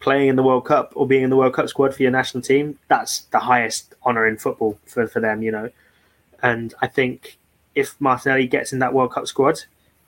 playing 0.00 0.28
in 0.28 0.36
the 0.36 0.42
World 0.42 0.66
Cup 0.66 0.92
or 0.94 1.06
being 1.06 1.22
in 1.22 1.30
the 1.30 1.36
World 1.36 1.54
Cup 1.54 1.70
squad 1.70 1.94
for 1.94 2.02
your 2.02 2.12
national 2.12 2.42
team, 2.42 2.78
that's 2.88 3.20
the 3.30 3.38
highest 3.38 3.94
honour 4.04 4.26
in 4.26 4.36
football 4.36 4.78
for, 4.84 5.06
for 5.06 5.20
them, 5.20 5.42
you 5.42 5.50
know. 5.50 5.70
And 6.42 6.74
I 6.82 6.86
think 6.86 7.38
if 7.74 7.98
Martinelli 7.98 8.46
gets 8.46 8.74
in 8.74 8.78
that 8.80 8.92
World 8.92 9.12
Cup 9.12 9.26
squad, 9.26 9.60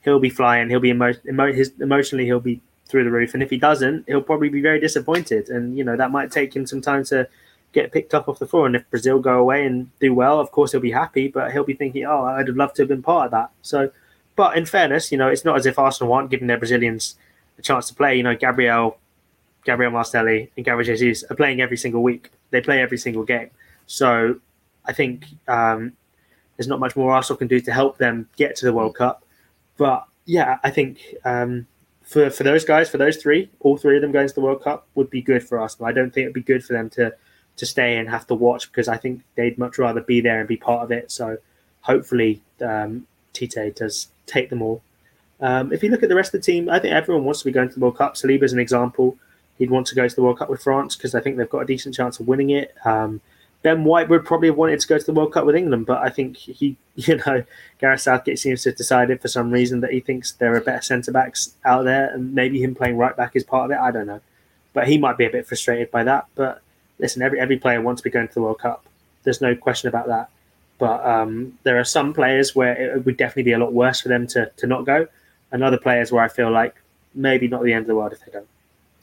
he'll 0.04 0.20
be 0.20 0.30
flying. 0.30 0.68
He'll 0.68 0.80
be 0.80 0.90
emo- 0.90 1.14
emo- 1.26 1.52
his, 1.52 1.72
emotionally, 1.80 2.26
he'll 2.26 2.40
be 2.40 2.60
through 2.86 3.04
the 3.04 3.10
roof. 3.10 3.34
And 3.34 3.42
if 3.42 3.50
he 3.50 3.56
doesn't, 3.56 4.04
he'll 4.06 4.22
probably 4.22 4.50
be 4.50 4.60
very 4.60 4.78
disappointed. 4.78 5.48
And 5.48 5.76
you 5.76 5.84
know 5.84 5.96
that 5.96 6.10
might 6.10 6.30
take 6.30 6.54
him 6.54 6.66
some 6.66 6.80
time 6.80 7.04
to 7.04 7.28
get 7.72 7.92
picked 7.92 8.14
up 8.14 8.28
off 8.28 8.38
the 8.38 8.46
floor. 8.46 8.66
And 8.66 8.76
if 8.76 8.88
Brazil 8.90 9.18
go 9.18 9.38
away 9.38 9.66
and 9.66 9.90
do 9.98 10.14
well, 10.14 10.38
of 10.38 10.52
course 10.52 10.72
he'll 10.72 10.80
be 10.80 10.92
happy. 10.92 11.28
But 11.28 11.52
he'll 11.52 11.64
be 11.64 11.74
thinking, 11.74 12.04
"Oh, 12.04 12.24
I'd 12.24 12.48
have 12.48 12.56
loved 12.56 12.76
to 12.76 12.82
have 12.82 12.88
been 12.88 13.02
part 13.02 13.26
of 13.26 13.30
that." 13.32 13.50
So, 13.62 13.90
but 14.36 14.56
in 14.56 14.66
fairness, 14.66 15.10
you 15.10 15.18
know, 15.18 15.28
it's 15.28 15.44
not 15.44 15.56
as 15.56 15.66
if 15.66 15.78
Arsenal 15.78 16.12
aren't 16.12 16.30
giving 16.30 16.46
their 16.46 16.58
Brazilians 16.58 17.16
a 17.58 17.62
chance 17.62 17.88
to 17.88 17.94
play. 17.94 18.16
You 18.16 18.22
know, 18.22 18.36
Gabriel, 18.36 18.98
Gabriel 19.64 19.92
Martinelli, 19.92 20.50
and 20.56 20.64
Gabriel 20.64 20.96
Jesus 20.96 21.24
are 21.30 21.36
playing 21.36 21.60
every 21.60 21.76
single 21.76 22.02
week. 22.02 22.30
They 22.50 22.60
play 22.60 22.80
every 22.82 22.98
single 22.98 23.24
game. 23.24 23.50
So, 23.86 24.40
I 24.84 24.92
think 24.92 25.24
um, 25.48 25.92
there's 26.56 26.68
not 26.68 26.80
much 26.80 26.96
more 26.96 27.12
Arsenal 27.12 27.38
can 27.38 27.48
do 27.48 27.60
to 27.60 27.72
help 27.72 27.98
them 27.98 28.28
get 28.36 28.56
to 28.56 28.66
the 28.66 28.72
World 28.72 28.94
Cup. 28.94 29.23
But 29.76 30.06
yeah, 30.24 30.58
I 30.62 30.70
think 30.70 30.98
um, 31.24 31.66
for 32.02 32.30
for 32.30 32.42
those 32.44 32.64
guys, 32.64 32.88
for 32.88 32.98
those 32.98 33.16
three, 33.16 33.50
all 33.60 33.76
three 33.76 33.96
of 33.96 34.02
them 34.02 34.12
going 34.12 34.28
to 34.28 34.34
the 34.34 34.40
World 34.40 34.62
Cup 34.62 34.86
would 34.94 35.10
be 35.10 35.22
good 35.22 35.42
for 35.42 35.58
Arsenal. 35.58 35.88
I 35.88 35.92
don't 35.92 36.12
think 36.12 36.24
it'd 36.24 36.34
be 36.34 36.42
good 36.42 36.64
for 36.64 36.72
them 36.72 36.90
to 36.90 37.14
to 37.56 37.66
stay 37.66 37.96
and 37.96 38.08
have 38.08 38.26
to 38.26 38.34
watch 38.34 38.70
because 38.70 38.88
I 38.88 38.96
think 38.96 39.22
they'd 39.36 39.58
much 39.58 39.78
rather 39.78 40.00
be 40.00 40.20
there 40.20 40.40
and 40.40 40.48
be 40.48 40.56
part 40.56 40.82
of 40.82 40.90
it. 40.90 41.10
So 41.10 41.38
hopefully, 41.82 42.42
um, 42.60 43.06
Tite 43.32 43.76
does 43.76 44.08
take 44.26 44.50
them 44.50 44.62
all. 44.62 44.82
Um, 45.40 45.72
if 45.72 45.82
you 45.82 45.90
look 45.90 46.02
at 46.02 46.08
the 46.08 46.14
rest 46.14 46.34
of 46.34 46.40
the 46.40 46.44
team, 46.44 46.68
I 46.68 46.78
think 46.78 46.94
everyone 46.94 47.24
wants 47.24 47.40
to 47.40 47.46
be 47.46 47.52
going 47.52 47.68
to 47.68 47.74
the 47.74 47.80
World 47.80 47.98
Cup. 47.98 48.14
Saliba's 48.14 48.52
an 48.52 48.58
example. 48.58 49.16
He'd 49.58 49.70
want 49.70 49.86
to 49.88 49.94
go 49.94 50.08
to 50.08 50.14
the 50.14 50.22
World 50.22 50.38
Cup 50.38 50.50
with 50.50 50.62
France 50.62 50.96
because 50.96 51.14
I 51.14 51.20
think 51.20 51.36
they've 51.36 51.48
got 51.48 51.60
a 51.60 51.66
decent 51.66 51.94
chance 51.94 52.18
of 52.18 52.26
winning 52.26 52.50
it. 52.50 52.74
Um, 52.84 53.20
Ben 53.64 53.82
White 53.82 54.10
would 54.10 54.26
probably 54.26 54.48
have 54.48 54.58
wanted 54.58 54.78
to 54.78 54.86
go 54.86 54.98
to 54.98 55.04
the 55.04 55.14
World 55.14 55.32
Cup 55.32 55.46
with 55.46 55.56
England, 55.56 55.86
but 55.86 56.02
I 56.02 56.10
think 56.10 56.36
he, 56.36 56.76
you 56.96 57.16
know, 57.16 57.42
Gareth 57.80 58.02
Southgate 58.02 58.38
seems 58.38 58.62
to 58.62 58.68
have 58.68 58.76
decided 58.76 59.22
for 59.22 59.28
some 59.28 59.50
reason 59.50 59.80
that 59.80 59.90
he 59.90 60.00
thinks 60.00 60.32
there 60.32 60.54
are 60.54 60.60
better 60.60 60.82
centre 60.82 61.10
backs 61.10 61.56
out 61.64 61.84
there, 61.84 62.10
and 62.14 62.34
maybe 62.34 62.62
him 62.62 62.74
playing 62.74 62.98
right 62.98 63.16
back 63.16 63.34
is 63.34 63.42
part 63.42 63.64
of 63.64 63.74
it. 63.74 63.80
I 63.80 63.90
don't 63.90 64.06
know, 64.06 64.20
but 64.74 64.86
he 64.86 64.98
might 64.98 65.16
be 65.16 65.24
a 65.24 65.30
bit 65.30 65.46
frustrated 65.46 65.90
by 65.90 66.04
that. 66.04 66.26
But 66.34 66.60
listen, 66.98 67.22
every 67.22 67.40
every 67.40 67.56
player 67.56 67.80
wants 67.80 68.02
to 68.02 68.04
be 68.04 68.10
going 68.10 68.28
to 68.28 68.34
the 68.34 68.42
World 68.42 68.58
Cup. 68.58 68.84
There's 69.22 69.40
no 69.40 69.56
question 69.56 69.88
about 69.88 70.08
that. 70.08 70.28
But 70.78 71.06
um, 71.06 71.58
there 71.62 71.80
are 71.80 71.84
some 71.84 72.12
players 72.12 72.54
where 72.54 72.74
it 72.74 73.06
would 73.06 73.16
definitely 73.16 73.44
be 73.44 73.52
a 73.52 73.58
lot 73.58 73.72
worse 73.72 74.02
for 74.02 74.08
them 74.08 74.26
to 74.28 74.52
to 74.58 74.66
not 74.66 74.84
go, 74.84 75.06
and 75.50 75.64
other 75.64 75.78
players 75.78 76.12
where 76.12 76.22
I 76.22 76.28
feel 76.28 76.50
like 76.50 76.74
maybe 77.14 77.48
not 77.48 77.62
the 77.62 77.72
end 77.72 77.84
of 77.84 77.88
the 77.88 77.94
world 77.94 78.12
if 78.12 78.20
they 78.26 78.32
don't. 78.32 78.48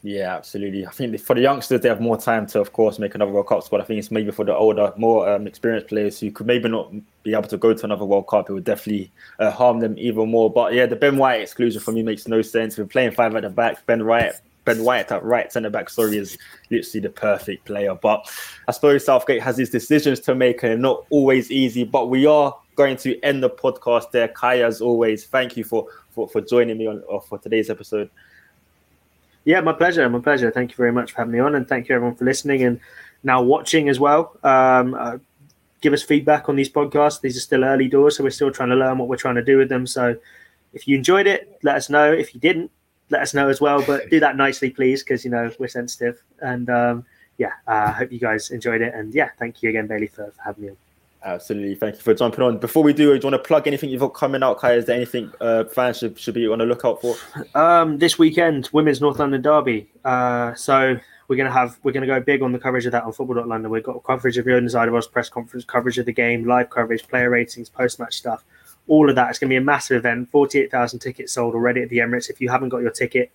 Yeah, 0.03 0.35
absolutely. 0.35 0.87
I 0.87 0.89
think 0.89 1.19
for 1.19 1.35
the 1.35 1.41
youngsters, 1.41 1.81
they 1.81 1.89
have 1.89 2.01
more 2.01 2.17
time 2.17 2.47
to, 2.47 2.59
of 2.59 2.73
course, 2.73 2.97
make 2.97 3.13
another 3.13 3.31
World 3.31 3.47
Cup 3.47 3.63
squad. 3.63 3.81
I 3.81 3.83
think 3.83 3.99
it's 3.99 4.09
maybe 4.09 4.31
for 4.31 4.43
the 4.43 4.55
older, 4.55 4.91
more 4.97 5.29
um, 5.29 5.45
experienced 5.45 5.89
players 5.89 6.19
who 6.19 6.31
could 6.31 6.47
maybe 6.47 6.69
not 6.69 6.91
be 7.21 7.33
able 7.33 7.43
to 7.43 7.57
go 7.57 7.73
to 7.73 7.85
another 7.85 8.05
World 8.05 8.27
Cup. 8.27 8.49
It 8.49 8.53
would 8.53 8.63
definitely 8.63 9.11
uh, 9.37 9.51
harm 9.51 9.79
them 9.79 9.95
even 9.99 10.29
more. 10.29 10.51
But 10.51 10.73
yeah, 10.73 10.87
the 10.87 10.95
Ben 10.95 11.17
White 11.17 11.41
exclusion 11.41 11.81
for 11.81 11.91
me 11.91 12.01
makes 12.01 12.27
no 12.27 12.41
sense. 12.41 12.77
We're 12.77 12.85
playing 12.85 13.11
five 13.11 13.35
at 13.35 13.43
the 13.43 13.51
back. 13.51 13.85
Ben 13.85 14.03
White, 14.07 14.33
Ben 14.65 14.83
White 14.83 15.11
at 15.11 15.23
right 15.23 15.53
centre 15.53 15.69
back, 15.69 15.87
sorry, 15.87 16.17
is 16.17 16.35
literally 16.71 17.01
the 17.01 17.09
perfect 17.09 17.65
player. 17.65 17.93
But 17.93 18.27
I 18.67 18.71
suppose 18.71 19.05
Southgate 19.05 19.43
has 19.43 19.55
his 19.55 19.69
decisions 19.69 20.19
to 20.21 20.33
make, 20.33 20.63
and 20.63 20.81
not 20.81 21.05
always 21.11 21.51
easy. 21.51 21.83
But 21.83 22.09
we 22.09 22.25
are 22.25 22.57
going 22.75 22.97
to 22.97 23.19
end 23.21 23.43
the 23.43 23.51
podcast 23.51 24.09
there. 24.09 24.29
Kai, 24.29 24.63
as 24.63 24.81
always, 24.81 25.25
thank 25.25 25.57
you 25.57 25.63
for 25.63 25.85
for, 26.09 26.27
for 26.27 26.41
joining 26.41 26.79
me 26.79 26.87
on 26.87 27.03
for 27.29 27.37
today's 27.37 27.69
episode. 27.69 28.09
Yeah, 29.43 29.61
my 29.61 29.73
pleasure. 29.73 30.07
My 30.09 30.19
pleasure. 30.19 30.51
Thank 30.51 30.71
you 30.71 30.77
very 30.77 30.91
much 30.91 31.11
for 31.11 31.17
having 31.19 31.33
me 31.33 31.39
on, 31.39 31.55
and 31.55 31.67
thank 31.67 31.89
you 31.89 31.95
everyone 31.95 32.15
for 32.15 32.25
listening 32.25 32.63
and 32.63 32.79
now 33.23 33.41
watching 33.41 33.89
as 33.89 33.99
well. 33.99 34.37
Um, 34.43 34.93
uh, 34.93 35.17
give 35.81 35.93
us 35.93 36.03
feedback 36.03 36.47
on 36.47 36.55
these 36.55 36.69
podcasts. 36.69 37.21
These 37.21 37.37
are 37.37 37.41
still 37.41 37.63
early 37.63 37.87
doors, 37.87 38.17
so 38.17 38.23
we're 38.23 38.29
still 38.29 38.51
trying 38.51 38.69
to 38.69 38.75
learn 38.75 38.97
what 38.97 39.07
we're 39.07 39.17
trying 39.17 39.35
to 39.35 39.43
do 39.43 39.57
with 39.57 39.69
them. 39.69 39.87
So, 39.87 40.15
if 40.73 40.87
you 40.87 40.95
enjoyed 40.95 41.27
it, 41.27 41.59
let 41.63 41.75
us 41.75 41.89
know. 41.89 42.11
If 42.11 42.33
you 42.35 42.39
didn't, 42.39 42.71
let 43.09 43.21
us 43.21 43.33
know 43.33 43.49
as 43.49 43.59
well. 43.59 43.81
But 43.81 44.09
do 44.09 44.19
that 44.19 44.37
nicely, 44.37 44.69
please, 44.69 45.03
because 45.03 45.25
you 45.25 45.31
know 45.31 45.51
we're 45.57 45.67
sensitive. 45.67 46.21
And 46.39 46.69
um, 46.69 47.05
yeah, 47.37 47.53
I 47.67 47.77
uh, 47.77 47.93
hope 47.93 48.11
you 48.11 48.19
guys 48.19 48.51
enjoyed 48.51 48.81
it. 48.81 48.93
And 48.93 49.13
yeah, 49.13 49.29
thank 49.39 49.63
you 49.63 49.69
again, 49.69 49.87
Bailey, 49.87 50.07
for, 50.07 50.31
for 50.31 50.41
having 50.43 50.63
me 50.63 50.69
on. 50.69 50.77
Absolutely. 51.23 51.75
Thank 51.75 51.95
you 51.95 52.01
for 52.01 52.15
jumping 52.15 52.43
on. 52.43 52.57
Before 52.57 52.81
we 52.81 52.93
do, 52.93 53.09
do 53.09 53.13
you 53.13 53.31
want 53.31 53.43
to 53.43 53.47
plug 53.47 53.67
anything 53.67 53.91
you've 53.91 54.01
got 54.01 54.09
coming 54.09 54.41
out, 54.41 54.57
Kai? 54.57 54.73
Is 54.73 54.85
there 54.85 54.95
anything 54.95 55.31
uh, 55.39 55.65
fans 55.65 55.99
should, 55.99 56.17
should 56.17 56.33
be 56.33 56.47
on 56.47 56.57
the 56.57 56.65
lookout 56.65 56.99
for? 56.99 57.15
Um, 57.53 57.99
this 57.99 58.17
weekend, 58.17 58.69
Women's 58.73 59.01
North 59.01 59.19
London 59.19 59.41
Derby. 59.41 59.87
Uh, 60.03 60.55
so 60.55 60.97
we're 61.27 61.35
gonna 61.35 61.51
have 61.51 61.79
we're 61.83 61.91
gonna 61.91 62.07
go 62.07 62.19
big 62.19 62.41
on 62.41 62.51
the 62.51 62.59
coverage 62.59 62.87
of 62.87 62.91
that 62.93 63.03
on 63.03 63.13
Football 63.13 63.45
London. 63.45 63.69
We've 63.69 63.83
got 63.83 64.03
coverage 64.03 64.37
of 64.37 64.45
the 64.45 64.69
side 64.69 64.87
of 64.87 64.95
us, 64.95 65.07
press 65.07 65.29
conference 65.29 65.63
coverage 65.63 65.99
of 65.99 66.07
the 66.07 66.11
game, 66.11 66.47
live 66.47 66.71
coverage, 66.71 67.07
player 67.07 67.29
ratings, 67.29 67.69
post 67.69 67.99
match 67.99 68.15
stuff. 68.15 68.43
All 68.87 69.07
of 69.07 69.15
that. 69.15 69.29
It's 69.29 69.37
gonna 69.37 69.49
be 69.49 69.57
a 69.57 69.61
massive 69.61 69.97
event. 69.97 70.31
Forty 70.31 70.59
eight 70.59 70.71
thousand 70.71 70.99
tickets 70.99 71.33
sold 71.33 71.53
already 71.53 71.83
at 71.83 71.89
the 71.89 71.99
Emirates. 71.99 72.31
If 72.31 72.41
you 72.41 72.49
haven't 72.49 72.69
got 72.69 72.81
your 72.81 72.91
ticket, 72.91 73.31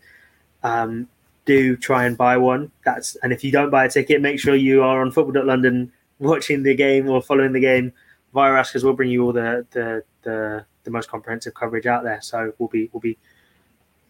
um, 0.65 1.09
do 1.45 1.77
try 1.77 2.05
and 2.05 2.19
buy 2.19 2.37
one. 2.37 2.73
That's 2.85 3.15
and 3.23 3.33
if 3.33 3.45
you 3.45 3.53
don't 3.53 3.71
buy 3.71 3.85
a 3.85 3.91
ticket, 3.91 4.21
make 4.21 4.41
sure 4.41 4.57
you 4.57 4.83
are 4.83 5.01
on 5.01 5.13
Football 5.13 5.47
London 5.47 5.93
watching 6.19 6.63
the 6.63 6.75
game 6.75 7.09
or 7.09 7.23
following 7.23 7.53
the 7.53 7.61
game 7.61 7.93
via 8.33 8.55
us 8.55 8.71
because 8.71 8.85
we'll 8.85 8.95
bring 8.95 9.11
you 9.11 9.25
all 9.25 9.33
the, 9.33 9.67
the 9.71 10.03
the 10.23 10.65
the 10.85 10.91
most 10.91 11.11
comprehensive 11.11 11.55
coverage 11.55 11.87
out 11.87 12.05
there. 12.05 12.21
So 12.21 12.53
we'll 12.59 12.69
be 12.69 12.91
we'll 12.93 13.01
be 13.01 13.19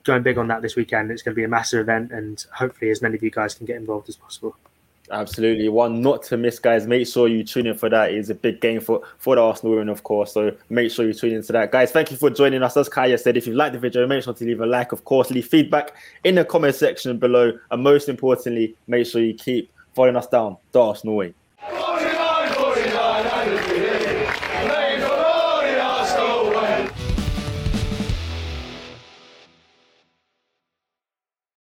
going 0.05 0.23
big 0.23 0.39
on 0.39 0.49
that 0.49 0.63
this 0.63 0.77
weekend. 0.77 1.11
It's 1.11 1.23
going 1.23 1.35
to 1.35 1.37
be 1.37 1.45
a 1.45 1.49
massive 1.49 1.81
event, 1.81 2.13
and 2.13 2.45
hopefully, 2.55 2.91
as 2.91 3.03
many 3.03 3.17
of 3.17 3.23
you 3.23 3.31
guys 3.31 3.55
can 3.55 3.67
get 3.67 3.77
involved 3.77 4.09
as 4.09 4.17
possible. 4.17 4.57
Absolutely, 5.11 5.69
one 5.69 6.01
not 6.01 6.25
to 6.25 6.37
miss, 6.37 6.59
guys. 6.59 6.87
Make 6.87 7.07
sure 7.07 7.29
you 7.29 7.45
tune 7.45 7.67
in 7.67 7.77
for 7.77 7.89
that. 7.89 8.13
It's 8.13 8.29
a 8.29 8.35
big 8.35 8.61
game 8.61 8.81
for 8.81 9.03
for 9.19 9.37
the 9.37 9.43
Arsenal 9.43 9.75
women, 9.75 9.89
of 9.89 10.03
course. 10.03 10.33
So 10.33 10.57
make 10.69 10.91
sure 10.91 11.07
you 11.07 11.15
tune 11.15 11.33
into 11.33 11.53
that, 11.53 11.71
guys. 11.71 11.93
Thank 11.93 12.11
you 12.11 12.17
for 12.17 12.31
joining 12.31 12.63
us. 12.63 12.77
As 12.77 12.89
Kaya 12.89 13.19
said, 13.19 13.37
if 13.37 13.47
you 13.47 13.55
like 13.55 13.73
the 13.73 13.79
video, 13.79 14.07
make 14.07 14.25
sure 14.25 14.35
to 14.35 14.45
leave 14.45 14.61
a 14.61 14.67
like. 14.67 14.93
Of 14.93 15.05
course, 15.05 15.31
leave 15.31 15.47
feedback 15.47 15.95
in 16.25 16.37
the 16.37 16.45
comment 16.45 16.75
section 16.75 17.19
below, 17.19 17.53
and 17.71 17.83
most 17.83 18.09
importantly, 18.09 18.75
make 18.87 19.07
sure 19.07 19.21
you 19.21 19.35
keep 19.35 19.71
following 19.95 20.17
us 20.17 20.27
down 20.27 20.57
the 20.73 20.81
Arsenal 20.81 21.17
way. 21.17 21.35
49, 21.69 21.99
49, 21.99 22.16